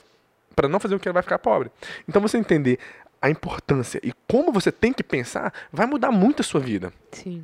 para 0.55 0.67
não 0.67 0.79
fazer 0.79 0.93
o 0.93 0.99
que 0.99 1.07
ela 1.07 1.13
vai 1.13 1.23
ficar 1.23 1.39
pobre. 1.39 1.71
Então 2.07 2.21
você 2.21 2.37
entender 2.37 2.77
a 3.19 3.27
importância 3.29 3.99
e 4.03 4.13
como 4.27 4.51
você 4.51 4.71
tem 4.71 4.93
que 4.93 5.01
pensar 5.03 5.51
vai 5.73 5.87
mudar 5.87 6.11
muito 6.11 6.41
a 6.41 6.43
sua 6.43 6.59
vida. 6.59 6.93
Sim. 7.11 7.43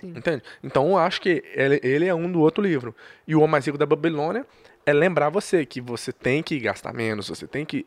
Sim. 0.00 0.12
Entende? 0.14 0.42
Então 0.62 0.90
eu 0.90 0.98
acho 0.98 1.20
que 1.20 1.42
ele, 1.54 1.80
ele 1.82 2.06
é 2.06 2.14
um 2.14 2.30
do 2.30 2.40
outro 2.40 2.62
livro. 2.62 2.94
E 3.26 3.34
o 3.34 3.38
Homem 3.38 3.52
Mais 3.52 3.66
Rico 3.66 3.78
da 3.78 3.86
Babilônia 3.86 4.46
é 4.84 4.92
lembrar 4.92 5.30
você 5.30 5.64
que 5.64 5.80
você 5.80 6.12
tem 6.12 6.42
que 6.42 6.58
gastar 6.60 6.92
menos, 6.92 7.28
você 7.28 7.46
tem 7.46 7.64
que 7.64 7.84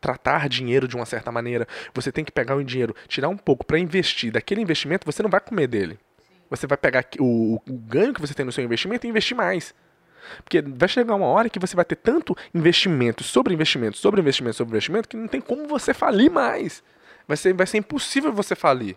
tratar 0.00 0.48
dinheiro 0.48 0.86
de 0.86 0.94
uma 0.94 1.06
certa 1.06 1.32
maneira, 1.32 1.66
você 1.94 2.12
tem 2.12 2.24
que 2.24 2.30
pegar 2.30 2.54
o 2.54 2.62
dinheiro, 2.62 2.94
tirar 3.08 3.28
um 3.28 3.36
pouco 3.36 3.64
para 3.64 3.78
investir. 3.78 4.30
Daquele 4.30 4.60
investimento 4.60 5.06
você 5.06 5.22
não 5.22 5.30
vai 5.30 5.40
comer 5.40 5.66
dele. 5.66 5.98
Você 6.50 6.66
vai 6.66 6.76
pegar 6.76 7.06
o, 7.18 7.54
o 7.66 7.78
ganho 7.78 8.12
que 8.12 8.20
você 8.20 8.34
tem 8.34 8.44
no 8.44 8.52
seu 8.52 8.62
investimento 8.62 9.06
e 9.06 9.10
investir 9.10 9.34
mais. 9.34 9.74
Porque 10.44 10.60
vai 10.60 10.88
chegar 10.88 11.14
uma 11.14 11.26
hora 11.26 11.48
que 11.48 11.58
você 11.58 11.74
vai 11.74 11.84
ter 11.84 11.96
tanto 11.96 12.36
investimento 12.54 13.24
sobre 13.24 13.54
investimento, 13.54 13.96
sobre 13.96 14.20
investimento, 14.20 14.56
sobre 14.56 14.72
investimento, 14.72 15.08
que 15.08 15.16
não 15.16 15.26
tem 15.26 15.40
como 15.40 15.66
você 15.66 15.94
falir 15.94 16.30
mais. 16.30 16.84
Vai 17.26 17.38
ser, 17.38 17.54
vai 17.54 17.66
ser 17.66 17.78
impossível 17.78 18.32
você 18.32 18.54
falir. 18.54 18.96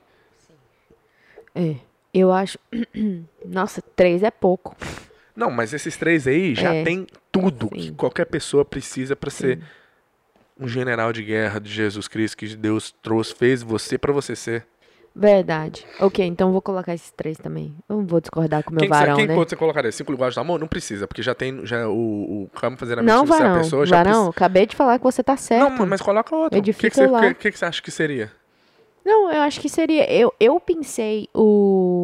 É. 1.55 1.77
Eu 2.17 2.31
acho... 2.31 2.57
Nossa, 3.45 3.81
três 3.95 4.23
é 4.23 4.31
pouco. 4.31 4.75
Não, 5.35 5.51
mas 5.51 5.73
esses 5.73 5.97
três 5.97 6.25
aí 6.27 6.55
já 6.55 6.73
É. 6.73 6.83
tem 6.83 7.05
tudo 7.31 7.67
que 7.69 7.83
Sim. 7.83 7.93
qualquer 7.93 8.25
pessoa 8.25 8.63
precisa 8.63 9.15
pra 9.15 9.29
ser 9.29 9.59
um 10.57 10.67
general 10.67 11.11
de 11.11 11.21
guerra 11.23 11.59
de 11.59 11.69
Jesus 11.69 12.07
Cristo 12.07 12.37
que 12.37 12.55
Deus 12.55 12.95
trouxe, 13.03 13.35
fez 13.35 13.61
você 13.61 13.97
pra 13.97 14.13
você 14.13 14.35
ser. 14.35 14.65
Verdade. 15.13 15.85
Ok, 15.99 16.25
então 16.25 16.51
vou 16.51 16.61
colocar 16.61 16.93
esses 16.93 17.11
três 17.11 17.37
também. 17.37 17.73
Eu 17.87 17.97
não 17.97 18.05
vou 18.05 18.19
discordar 18.19 18.63
com 18.63 18.71
o 18.71 18.73
meu 18.73 18.79
quem 18.81 18.89
que 18.89 18.93
varão, 18.97 19.15
quem 19.15 19.27
né? 19.27 19.33
que 19.33 19.39
você 19.39 19.55
colocaria? 19.55 19.91
Cinco 19.91 20.11
linguagens 20.11 20.35
do 20.35 20.41
amor? 20.41 20.59
Não 20.59 20.67
precisa, 20.67 21.07
porque 21.07 21.21
já 21.21 21.33
tem 21.33 21.65
já 21.65 21.87
o, 21.87 21.93
o 22.43 22.49
como 22.57 22.75
fazer 22.77 22.99
amigos 22.99 23.13
Não, 23.15 23.23
influenciar 23.23 23.45
a 23.45 23.49
varão. 23.49 23.63
pessoa 23.63 23.85
já 23.85 24.03
varão, 24.03 24.27
acabei 24.29 24.65
de 24.65 24.75
falar 24.75 24.97
que 24.97 25.03
você 25.05 25.23
tá 25.23 25.37
certo. 25.37 25.69
Não, 25.77 25.85
mas 25.85 26.01
coloca 26.01 26.35
outro. 26.35 26.59
O 26.59 26.61
que, 26.61 26.73
que, 26.73 26.89
você, 26.89 27.07
que, 27.07 27.33
que 27.35 27.51
que 27.51 27.57
você 27.59 27.65
acha 27.65 27.81
que 27.81 27.91
seria? 27.91 28.29
Não, 29.05 29.31
eu 29.31 29.41
acho 29.43 29.61
que 29.61 29.69
seria. 29.69 30.11
Eu, 30.11 30.33
eu 30.39 30.59
pensei 30.59 31.29
o. 31.33 31.94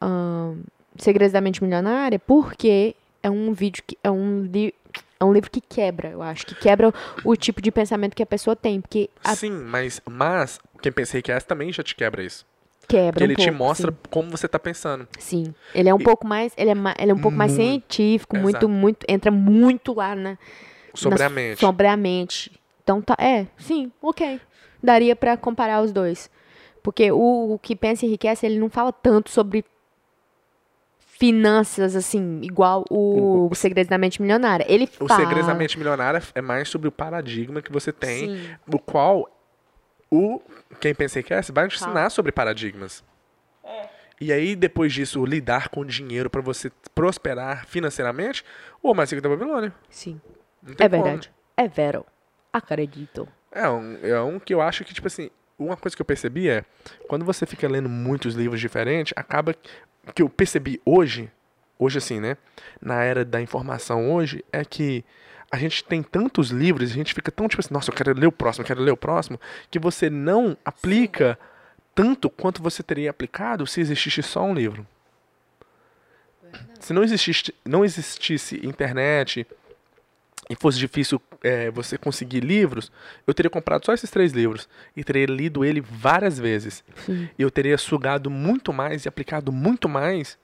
ahn, 0.00 0.60
Segredos 0.98 1.32
da 1.32 1.40
Mente 1.40 1.62
Milionária 1.62 2.18
porque 2.18 2.94
é 3.22 3.30
um 3.30 3.52
vídeo 3.52 3.82
que. 3.86 3.98
É 4.02 4.10
um, 4.10 4.42
li, 4.42 4.74
é 5.20 5.24
um 5.24 5.32
livro 5.32 5.50
que 5.50 5.60
quebra, 5.60 6.08
eu 6.10 6.22
acho. 6.22 6.46
Que 6.46 6.54
quebra 6.54 6.88
o, 6.88 6.92
o 7.32 7.36
tipo 7.36 7.60
de 7.60 7.70
pensamento 7.70 8.14
que 8.14 8.22
a 8.22 8.26
pessoa 8.26 8.56
tem. 8.56 8.80
Porque 8.80 9.10
a- 9.22 9.34
Sim, 9.34 9.50
mas, 9.50 10.00
mas 10.08 10.58
quem 10.80 10.90
pensa 10.92 11.20
que 11.20 11.30
essa 11.30 11.46
também 11.46 11.70
já 11.72 11.82
te 11.82 11.94
quebra 11.94 12.22
isso. 12.22 12.46
quebra. 12.88 13.22
Um 13.22 13.26
ele 13.26 13.34
te 13.36 13.44
pouco, 13.46 13.58
mostra 13.58 13.90
Sim. 13.90 13.98
como 14.10 14.30
você 14.30 14.46
tá 14.48 14.58
pensando. 14.58 15.06
Sim. 15.18 15.52
Ele 15.74 15.88
é 15.88 15.94
um 15.94 16.00
E- 16.00 16.04
pouco 16.04 16.26
mais. 16.26 16.52
Ele 16.56 16.70
é, 16.70 16.74
ma- 16.74 16.94
ele 16.98 17.10
é 17.10 17.14
um 17.14 17.18
pouco 17.20 17.36
mais 17.36 17.52
científico, 17.52 18.36
muito, 18.36 18.50
Exato. 18.56 18.68
muito. 18.68 19.04
Entra 19.08 19.30
muito 19.30 19.92
lá 19.92 20.14
na. 20.14 20.38
Sobre 20.94 21.18
na- 21.18 21.26
a 21.26 21.30
mente. 21.30 21.60
Sobre 21.60 21.86
a 21.88 21.96
mente. 21.96 22.58
Então 22.82 23.02
tá. 23.02 23.16
É, 23.18 23.46
sim, 23.58 23.92
ok. 24.00 24.40
Daria 24.82 25.14
pra 25.14 25.36
comparar 25.36 25.82
os 25.82 25.92
dois. 25.92 26.30
Porque 26.82 27.10
o, 27.12 27.54
o 27.54 27.58
que 27.58 27.74
pensa 27.76 28.04
e 28.06 28.08
enriquece, 28.08 28.46
ele 28.46 28.58
não 28.58 28.70
fala 28.70 28.92
tanto 28.92 29.28
sobre 29.30 29.64
finanças, 31.18 31.96
assim, 31.96 32.40
igual 32.42 32.84
o, 32.90 33.48
O- 33.50 33.54
Segredos 33.54 33.88
da 33.88 33.96
Mente 33.98 34.20
Milionária. 34.20 34.64
Ele 34.68 34.88
O 35.00 35.08
fala. 35.08 35.20
segredo 35.24 35.46
da 35.46 35.54
mente 35.54 35.78
milionária 35.78 36.22
é 36.34 36.40
mais 36.42 36.68
sobre 36.68 36.88
o 36.88 36.92
paradigma 36.92 37.62
que 37.62 37.72
você 37.72 37.90
tem 37.92 38.36
Sim. 38.36 38.50
o 38.72 38.78
qual 38.78 39.30
o 40.10 40.40
quem 40.80 40.94
pensa 40.94 41.22
que 41.22 41.32
vai 41.52 41.68
te 41.68 41.76
ensinar 41.76 42.10
sobre 42.10 42.32
paradigmas. 42.32 43.02
E 44.20 44.32
aí, 44.32 44.56
depois 44.56 44.92
disso, 44.92 45.24
lidar 45.26 45.68
com 45.68 45.84
dinheiro 45.84 46.30
pra 46.30 46.40
você 46.40 46.70
prosperar 46.94 47.66
financeiramente, 47.66 48.42
o 48.82 48.88
Homem 48.88 48.98
Mais 48.98 49.10
Rico 49.10 49.22
da 49.22 49.28
Babilônia. 49.28 49.72
Sim. 49.90 50.20
Não 50.62 50.74
tem 50.74 50.86
É 50.86 50.88
como. 50.88 51.02
verdade. 51.02 51.30
É 51.56 51.68
vero. 51.68 52.04
Acredito. 52.52 53.28
É 53.52 53.68
um, 53.68 53.98
é 54.02 54.20
um 54.22 54.38
que 54.38 54.54
eu 54.54 54.60
acho 54.62 54.84
que, 54.84 54.94
tipo 54.94 55.06
assim, 55.06 55.28
uma 55.58 55.76
coisa 55.76 55.94
que 55.94 56.00
eu 56.00 56.06
percebi 56.06 56.48
é, 56.48 56.64
quando 57.08 57.24
você 57.26 57.44
fica 57.44 57.68
lendo 57.68 57.88
muitos 57.90 58.34
livros 58.34 58.58
diferentes, 58.60 59.12
acaba 59.16 59.54
que 60.14 60.22
eu 60.22 60.28
percebi 60.28 60.80
hoje, 60.84 61.30
hoje 61.78 61.98
assim, 61.98 62.20
né, 62.20 62.36
na 62.80 63.02
era 63.02 63.24
da 63.24 63.40
informação 63.40 64.12
hoje, 64.12 64.44
é 64.52 64.64
que 64.64 65.04
a 65.50 65.56
gente 65.56 65.84
tem 65.84 66.02
tantos 66.02 66.50
livros, 66.50 66.90
a 66.90 66.94
gente 66.94 67.14
fica 67.14 67.30
tão 67.30 67.48
tipo 67.48 67.60
assim, 67.60 67.72
nossa, 67.72 67.90
eu 67.90 67.94
quero 67.94 68.18
ler 68.18 68.26
o 68.26 68.32
próximo, 68.32 68.62
eu 68.62 68.66
quero 68.66 68.82
ler 68.82 68.90
o 68.90 68.96
próximo, 68.96 69.40
que 69.70 69.78
você 69.78 70.10
não 70.10 70.56
aplica 70.64 71.38
tanto 71.94 72.28
quanto 72.28 72.62
você 72.62 72.82
teria 72.82 73.10
aplicado 73.10 73.66
se 73.66 73.80
existisse 73.80 74.22
só 74.22 74.42
um 74.44 74.54
livro. 74.54 74.86
Se 76.80 76.92
não 76.92 77.02
existisse, 77.02 77.54
não 77.64 77.84
existisse 77.84 78.60
internet 78.66 79.46
e 80.48 80.54
fosse 80.54 80.78
difícil 80.78 81.20
é, 81.42 81.70
você 81.70 81.98
conseguir 81.98 82.40
livros, 82.40 82.92
eu 83.26 83.34
teria 83.34 83.50
comprado 83.50 83.84
só 83.84 83.92
esses 83.92 84.10
três 84.10 84.32
livros 84.32 84.68
e 84.96 85.02
teria 85.02 85.26
lido 85.26 85.64
ele 85.64 85.80
várias 85.80 86.38
vezes. 86.38 86.84
Sim. 87.04 87.28
E 87.36 87.42
eu 87.42 87.50
teria 87.50 87.76
sugado 87.76 88.30
muito 88.30 88.72
mais 88.72 89.04
e 89.04 89.08
aplicado 89.08 89.50
muito 89.50 89.88
mais 89.88 90.38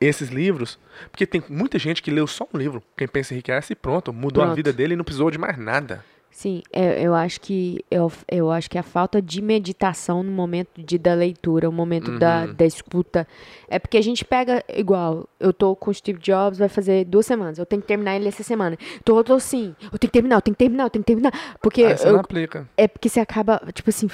esses 0.00 0.28
livros, 0.28 0.78
porque 1.10 1.26
tem 1.26 1.42
muita 1.48 1.78
gente 1.78 2.02
que 2.02 2.10
leu 2.10 2.26
só 2.26 2.46
um 2.52 2.58
livro. 2.58 2.82
Quem 2.96 3.08
pensa 3.08 3.34
enriquece 3.34 3.72
e 3.72 3.76
pronto, 3.76 4.12
mudou 4.12 4.42
a 4.42 4.46
Pronto. 4.46 4.56
vida 4.56 4.72
dele 4.72 4.94
e 4.94 4.96
não 4.96 5.04
precisou 5.04 5.30
de 5.30 5.38
mais 5.38 5.56
nada. 5.58 6.04
Sim, 6.38 6.62
é, 6.72 7.02
eu 7.02 7.16
acho 7.16 7.40
que 7.40 7.84
eu, 7.90 8.12
eu 8.30 8.48
acho 8.52 8.70
que 8.70 8.78
a 8.78 8.82
falta 8.84 9.20
de 9.20 9.42
meditação 9.42 10.22
no 10.22 10.30
momento 10.30 10.68
de, 10.80 10.96
da 10.96 11.12
leitura, 11.12 11.68
o 11.68 11.72
momento 11.72 12.16
da, 12.16 12.42
Uhum. 12.44 12.54
da 12.54 12.64
escuta. 12.64 13.26
É 13.68 13.76
porque 13.76 13.96
a 13.96 14.00
gente 14.00 14.24
pega 14.24 14.62
igual, 14.72 15.28
eu 15.40 15.52
tô 15.52 15.74
com 15.74 15.90
o 15.90 15.94
Steve 15.94 16.20
Jobs, 16.20 16.56
vai 16.56 16.68
fazer 16.68 17.04
duas 17.06 17.26
semanas. 17.26 17.58
Eu 17.58 17.66
tenho 17.66 17.82
que 17.82 17.88
terminar 17.88 18.14
ele 18.14 18.28
essa 18.28 18.44
semana. 18.44 18.78
Tô, 19.04 19.18
eu 19.18 19.24
tô 19.24 19.34
assim, 19.34 19.74
eu 19.82 19.98
tenho 19.98 19.98
que 19.98 20.10
terminar, 20.10 20.36
eu 20.36 20.40
tenho 20.42 20.54
que 20.54 20.58
terminar, 20.60 20.84
eu 20.84 20.90
tenho 20.90 21.02
que 21.02 21.08
terminar. 21.12 21.32
Porque 21.60 21.82
Aí 21.82 21.98
você 21.98 22.06
eu- 22.06 22.12
não 22.12 22.20
aplica. 22.20 22.68
é 22.76 22.86
porque 22.86 23.08
você 23.08 23.18
acaba, 23.18 23.60
tipo 23.74 23.90
assim, 23.90 24.08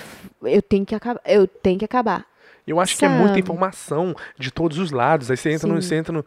eu 0.45 0.63
tenho 0.63 0.87
que 0.87 0.95
acabar, 0.95 1.21
eu 1.27 1.47
tenho 1.47 1.79
que 1.79 1.85
acabar. 1.85 2.25
Eu 2.67 2.81
acho 2.81 2.97
que 2.97 3.05
é 3.05 3.09
muita 3.11 3.29
Sabe? 3.35 3.41
informação 3.41 4.17
de 4.39 4.51
todos 4.51 4.79
os 4.79 4.91
lados. 4.91 5.31
Aí 5.31 5.37
você 5.37 5.51
entra, 5.53 5.69
no, 5.69 5.75
Sim. 5.83 5.89
você 5.89 5.95
entra 5.97 6.11
no. 6.11 6.25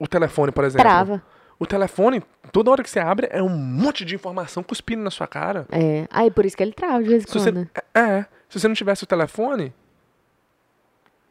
O 0.00 0.08
telefone, 0.08 0.50
por 0.50 0.64
exemplo. 0.64 0.82
Trava. 0.82 1.22
O 1.58 1.66
telefone, 1.66 2.22
toda 2.52 2.70
hora 2.70 2.82
que 2.82 2.90
você 2.90 2.98
abre, 2.98 3.28
é 3.30 3.42
um 3.42 3.48
monte 3.48 4.04
de 4.04 4.14
informação 4.14 4.62
cuspindo 4.62 5.02
na 5.02 5.10
sua 5.10 5.26
cara. 5.26 5.66
É, 5.70 6.06
aí 6.10 6.30
por 6.30 6.44
isso 6.44 6.56
que 6.56 6.62
ele 6.62 6.72
trava 6.72 7.02
de 7.02 7.08
vez 7.08 7.24
em 7.24 7.26
Se 7.26 7.38
você, 7.38 7.52
quando. 7.52 7.68
é, 7.94 8.22
se 8.48 8.58
você 8.58 8.68
não 8.68 8.74
tivesse 8.74 9.04
o 9.04 9.06
telefone, 9.06 9.72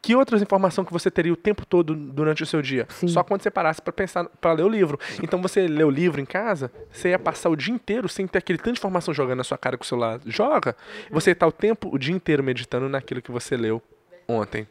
que 0.01 0.15
outras 0.15 0.41
informações 0.41 0.85
que 0.85 0.91
você 0.91 1.09
teria 1.09 1.31
o 1.31 1.35
tempo 1.35 1.65
todo 1.65 1.95
durante 1.95 2.43
o 2.43 2.45
seu 2.45 2.61
dia? 2.61 2.85
Sim. 2.89 3.07
Só 3.07 3.23
quando 3.23 3.41
você 3.41 3.49
parasse 3.49 3.81
pra 3.81 3.93
pensar, 3.93 4.25
para 4.25 4.51
ler 4.51 4.63
o 4.63 4.67
livro. 4.67 4.99
Então 5.21 5.41
você 5.41 5.65
lê 5.65 5.83
o 5.83 5.89
livro 5.89 6.19
em 6.19 6.25
casa, 6.25 6.69
você 6.91 7.09
ia 7.09 7.19
passar 7.19 7.49
o 7.49 7.55
dia 7.55 7.73
inteiro 7.73 8.09
sem 8.09 8.27
ter 8.27 8.39
aquele 8.39 8.57
tanto 8.57 8.73
de 8.73 8.79
informação 8.79 9.13
jogando 9.13 9.37
na 9.37 9.43
sua 9.45 9.57
cara 9.57 9.77
que 9.77 9.85
o 9.85 9.87
celular 9.87 10.19
joga. 10.25 10.75
Você 11.09 11.33
tá 11.33 11.47
o 11.47 11.51
tempo, 11.53 11.89
o 11.93 11.97
dia 11.97 12.13
inteiro 12.13 12.43
meditando 12.43 12.89
naquilo 12.89 13.21
que 13.21 13.31
você 13.31 13.55
leu 13.55 13.81
ontem. 14.27 14.67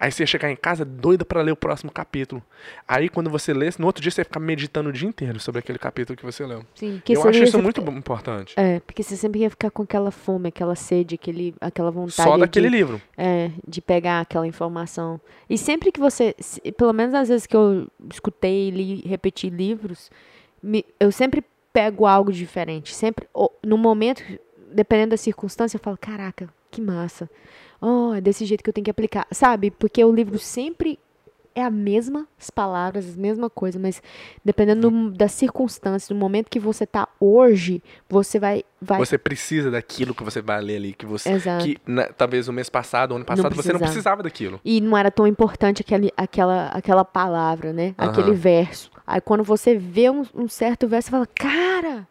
Aí 0.00 0.10
você 0.10 0.22
ia 0.22 0.26
chegar 0.26 0.50
em 0.50 0.56
casa 0.56 0.84
doida 0.84 1.24
pra 1.24 1.42
ler 1.42 1.52
o 1.52 1.56
próximo 1.56 1.90
capítulo. 1.90 2.42
Aí 2.86 3.08
quando 3.08 3.28
você 3.30 3.52
lê, 3.52 3.68
no 3.78 3.86
outro 3.86 4.02
dia 4.02 4.10
você 4.10 4.20
ia 4.20 4.24
ficar 4.24 4.40
meditando 4.40 4.88
o 4.88 4.92
dia 4.92 5.08
inteiro 5.08 5.38
sobre 5.40 5.58
aquele 5.58 5.78
capítulo 5.78 6.16
que 6.16 6.24
você 6.24 6.44
leu. 6.46 6.64
Sim, 6.74 7.00
que 7.04 7.12
Eu 7.14 7.20
acho 7.28 7.42
isso 7.42 7.52
ficar- 7.52 7.62
muito 7.62 7.80
importante. 7.80 8.54
É, 8.56 8.80
porque 8.80 9.02
você 9.02 9.16
sempre 9.16 9.40
ia 9.40 9.50
ficar 9.50 9.70
com 9.70 9.82
aquela 9.82 10.10
fome, 10.10 10.48
aquela 10.48 10.74
sede, 10.74 11.14
aquele, 11.16 11.54
aquela 11.60 11.90
vontade 11.90 12.14
Só 12.28 12.36
daquele 12.36 12.68
de, 12.70 12.76
livro. 12.76 13.00
é, 13.16 13.50
de 13.66 13.80
pegar 13.80 14.20
aquela 14.20 14.46
informação. 14.46 15.20
E 15.48 15.56
sempre 15.58 15.90
que 15.92 16.00
você, 16.00 16.34
pelo 16.76 16.92
menos 16.92 17.14
às 17.14 17.28
vezes 17.28 17.46
que 17.46 17.56
eu 17.56 17.86
escutei, 18.12 18.70
li, 18.70 19.02
repeti 19.06 19.48
livros, 19.50 20.10
me- 20.62 20.84
eu 20.98 21.12
sempre 21.12 21.44
pego 21.72 22.06
algo 22.06 22.32
diferente. 22.32 22.94
Sempre, 22.94 23.28
no 23.64 23.76
momento, 23.76 24.22
dependendo 24.72 25.10
da 25.10 25.16
circunstância, 25.16 25.76
eu 25.76 25.80
falo, 25.80 25.96
caraca, 26.00 26.48
que 26.76 26.80
massa. 26.80 27.28
Oh, 27.80 28.14
é 28.14 28.20
desse 28.20 28.44
jeito 28.44 28.62
que 28.64 28.70
eu 28.70 28.74
tenho 28.74 28.84
que 28.84 28.90
aplicar. 28.90 29.26
Sabe? 29.30 29.70
Porque 29.70 30.02
o 30.04 30.12
livro 30.12 30.38
sempre 30.38 30.98
é 31.54 31.62
a 31.62 31.70
mesma 31.70 32.26
as 32.38 32.50
palavras, 32.50 33.14
a 33.16 33.20
mesma 33.20 33.48
coisa, 33.48 33.78
mas 33.78 34.02
dependendo 34.44 34.90
do- 34.90 35.10
da 35.10 35.26
circunstância, 35.26 36.14
do 36.14 36.18
momento 36.18 36.50
que 36.50 36.60
você 36.60 36.84
tá 36.86 37.08
hoje, 37.18 37.82
você 38.10 38.38
vai, 38.38 38.62
vai 38.80 38.98
Você 38.98 39.16
precisa 39.16 39.70
daquilo 39.70 40.14
que 40.14 40.22
você 40.22 40.42
vai 40.42 40.60
ler 40.60 40.76
ali, 40.76 40.92
que 40.92 41.06
você. 41.06 41.30
Exato. 41.30 41.64
Que 41.64 41.78
na- 41.86 42.08
talvez 42.08 42.46
o 42.46 42.52
mês 42.52 42.68
passado, 42.68 43.12
o 43.12 43.16
ano 43.16 43.24
passado, 43.24 43.54
você 43.54 43.72
não 43.72 43.80
precisava. 43.80 44.22
daquilo. 44.22 44.60
E 44.62 44.82
não 44.82 44.94
era 44.96 45.10
tão 45.10 45.26
importante 45.26 45.80
aquele, 45.80 46.12
aquela, 46.14 46.66
aquela 46.68 47.04
palavra, 47.06 47.72
né? 47.72 47.94
Aham. 47.98 48.10
Aquele 48.10 48.32
verso. 48.34 48.90
Aí 49.06 49.20
quando 49.22 49.42
você 49.42 49.74
vê 49.76 50.10
um, 50.10 50.24
um 50.34 50.48
certo 50.48 50.86
verso, 50.86 51.06
você 51.06 51.10
fala, 51.10 51.26
cara, 51.26 52.06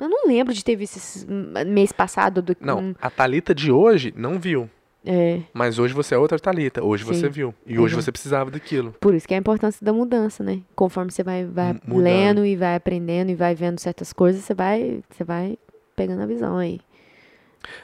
eu 0.00 0.08
não 0.08 0.26
lembro 0.26 0.52
de 0.54 0.64
ter 0.64 0.74
visto 0.76 0.96
esse 0.96 1.26
mês 1.66 1.92
passado. 1.92 2.40
Do, 2.42 2.56
Não, 2.60 2.94
a 3.00 3.10
Talita 3.10 3.54
de 3.54 3.70
hoje 3.70 4.12
não 4.16 4.38
viu. 4.38 4.68
é, 5.04 5.40
Mas 5.52 5.78
hoje 5.78 5.94
você 5.94 6.14
é 6.14 6.18
outra 6.18 6.38
Talita. 6.38 6.82
Hoje 6.82 7.04
Sim. 7.04 7.14
você 7.14 7.28
viu. 7.28 7.54
E 7.66 7.78
hoje 7.78 7.94
Exato. 7.94 8.02
você 8.04 8.12
precisava 8.12 8.50
daquilo. 8.50 8.94
por 9.00 9.14
isso 9.14 9.26
que 9.28 9.34
é 9.34 9.36
a 9.36 9.40
importância 9.40 9.84
da 9.84 9.92
mudança, 9.92 10.42
né? 10.42 10.60
Conforme 10.74 11.10
você 11.10 11.22
vai, 11.22 11.44
vai 11.44 11.74
mudando. 11.86 12.02
lendo 12.04 12.44
e 12.46 12.56
vai 12.56 12.74
aprendendo 12.76 13.30
e 13.30 13.34
vai 13.34 13.54
vendo 13.54 13.78
certas 13.78 14.12
coisas, 14.12 14.42
você 14.42 14.54
vai, 14.54 15.00
você 15.10 15.22
vai 15.24 15.58
pegando 15.94 16.22
a 16.22 16.26
visão 16.26 16.56
aí. 16.56 16.80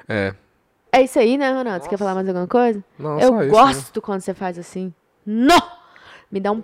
É. 0.09 0.35
É 0.93 1.03
isso 1.03 1.19
aí, 1.19 1.37
né, 1.37 1.51
Ronaldo? 1.53 1.85
Você 1.85 1.91
quer 1.91 1.99
falar 1.99 2.15
mais 2.15 2.27
alguma 2.27 2.47
coisa? 2.47 2.83
Não, 2.99 3.21
eu 3.21 3.29
só 3.29 3.43
isso, 3.43 3.45
né? 3.45 3.49
gosto 3.49 4.01
quando 4.03 4.21
você 4.23 4.33
faz 4.33 4.59
assim. 4.59 4.93
Não! 5.27 5.61
Me 6.31 6.41
dá 6.41 6.51
um 6.53 6.63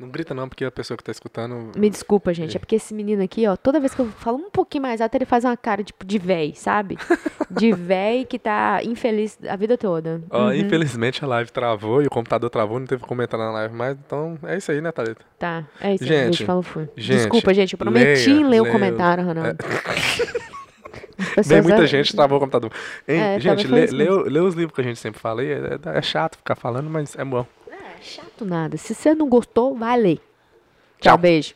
Não 0.00 0.08
grita 0.08 0.32
não, 0.32 0.48
porque 0.48 0.64
a 0.64 0.70
pessoa 0.70 0.96
que 0.96 1.04
tá 1.04 1.12
escutando. 1.12 1.72
Me 1.76 1.90
desculpa, 1.90 2.32
gente. 2.32 2.56
É 2.56 2.58
porque 2.58 2.76
esse 2.76 2.94
menino 2.94 3.22
aqui, 3.22 3.46
ó, 3.46 3.54
toda 3.54 3.78
vez 3.78 3.94
que 3.94 4.00
eu 4.00 4.06
falo 4.06 4.38
um 4.38 4.48
pouquinho 4.50 4.80
mais 4.80 4.98
alto, 4.98 5.14
ele 5.14 5.26
faz 5.26 5.44
uma 5.44 5.54
cara, 5.58 5.84
tipo, 5.84 6.06
de 6.06 6.18
véi, 6.18 6.54
sabe? 6.56 6.96
De 7.50 7.70
véi 7.76 8.24
que 8.24 8.38
tá 8.38 8.80
infeliz 8.82 9.38
a 9.46 9.56
vida 9.56 9.76
toda. 9.76 10.22
Ó, 10.30 10.46
Uhum. 10.46 10.54
infelizmente 10.54 11.22
a 11.22 11.28
live 11.28 11.52
travou 11.52 12.02
e 12.02 12.06
o 12.06 12.10
computador 12.10 12.48
travou, 12.48 12.80
não 12.80 12.86
teve 12.86 13.02
como 13.04 13.20
entrar 13.20 13.38
na 13.38 13.50
live 13.52 13.74
mais. 13.74 13.98
Então 14.06 14.38
é 14.44 14.56
isso 14.56 14.72
aí, 14.72 14.80
né, 14.80 14.90
Thalita? 14.90 15.20
Tá, 15.38 15.64
é 15.78 15.94
isso 15.96 16.04
aí. 16.04 16.08
Gente, 16.08 16.36
Gente, 16.38 16.46
falou 16.46 16.62
fui. 16.62 16.88
gente, 16.96 17.18
Desculpa, 17.18 17.52
gente. 17.52 17.74
Eu 17.74 17.78
prometi 17.78 18.30
leia, 18.32 18.48
ler 18.48 18.60
o 18.60 18.62
leia. 18.64 18.72
comentário, 18.72 19.22
Ronaldo. 19.26 19.58
As 21.36 21.46
Bem, 21.46 21.60
muita 21.60 21.82
é- 21.82 21.86
gente 21.86 22.16
travou 22.16 22.38
o 22.38 22.40
computador. 22.40 22.72
Hein, 23.06 23.20
É, 23.20 23.38
gente, 23.40 23.66
lê, 23.66 23.86
lê, 23.86 24.08
lê 24.08 24.40
os 24.40 24.54
livros 24.54 24.74
que 24.74 24.80
a 24.80 24.84
gente 24.84 24.98
sempre 24.98 25.20
fala 25.20 25.42
aí. 25.42 25.52
É, 25.52 25.78
é 25.98 26.02
chato 26.02 26.36
ficar 26.38 26.54
falando, 26.54 26.88
mas 26.88 27.14
é 27.16 27.24
bom. 27.24 27.46
Chato 28.00 28.44
nada. 28.44 28.76
Se 28.76 28.94
você 28.94 29.14
não 29.14 29.28
gostou, 29.28 29.74
vai 29.76 29.98
ler. 29.98 30.16
Tchau, 30.16 30.22
Tchau. 31.00 31.18
beijo. 31.18 31.54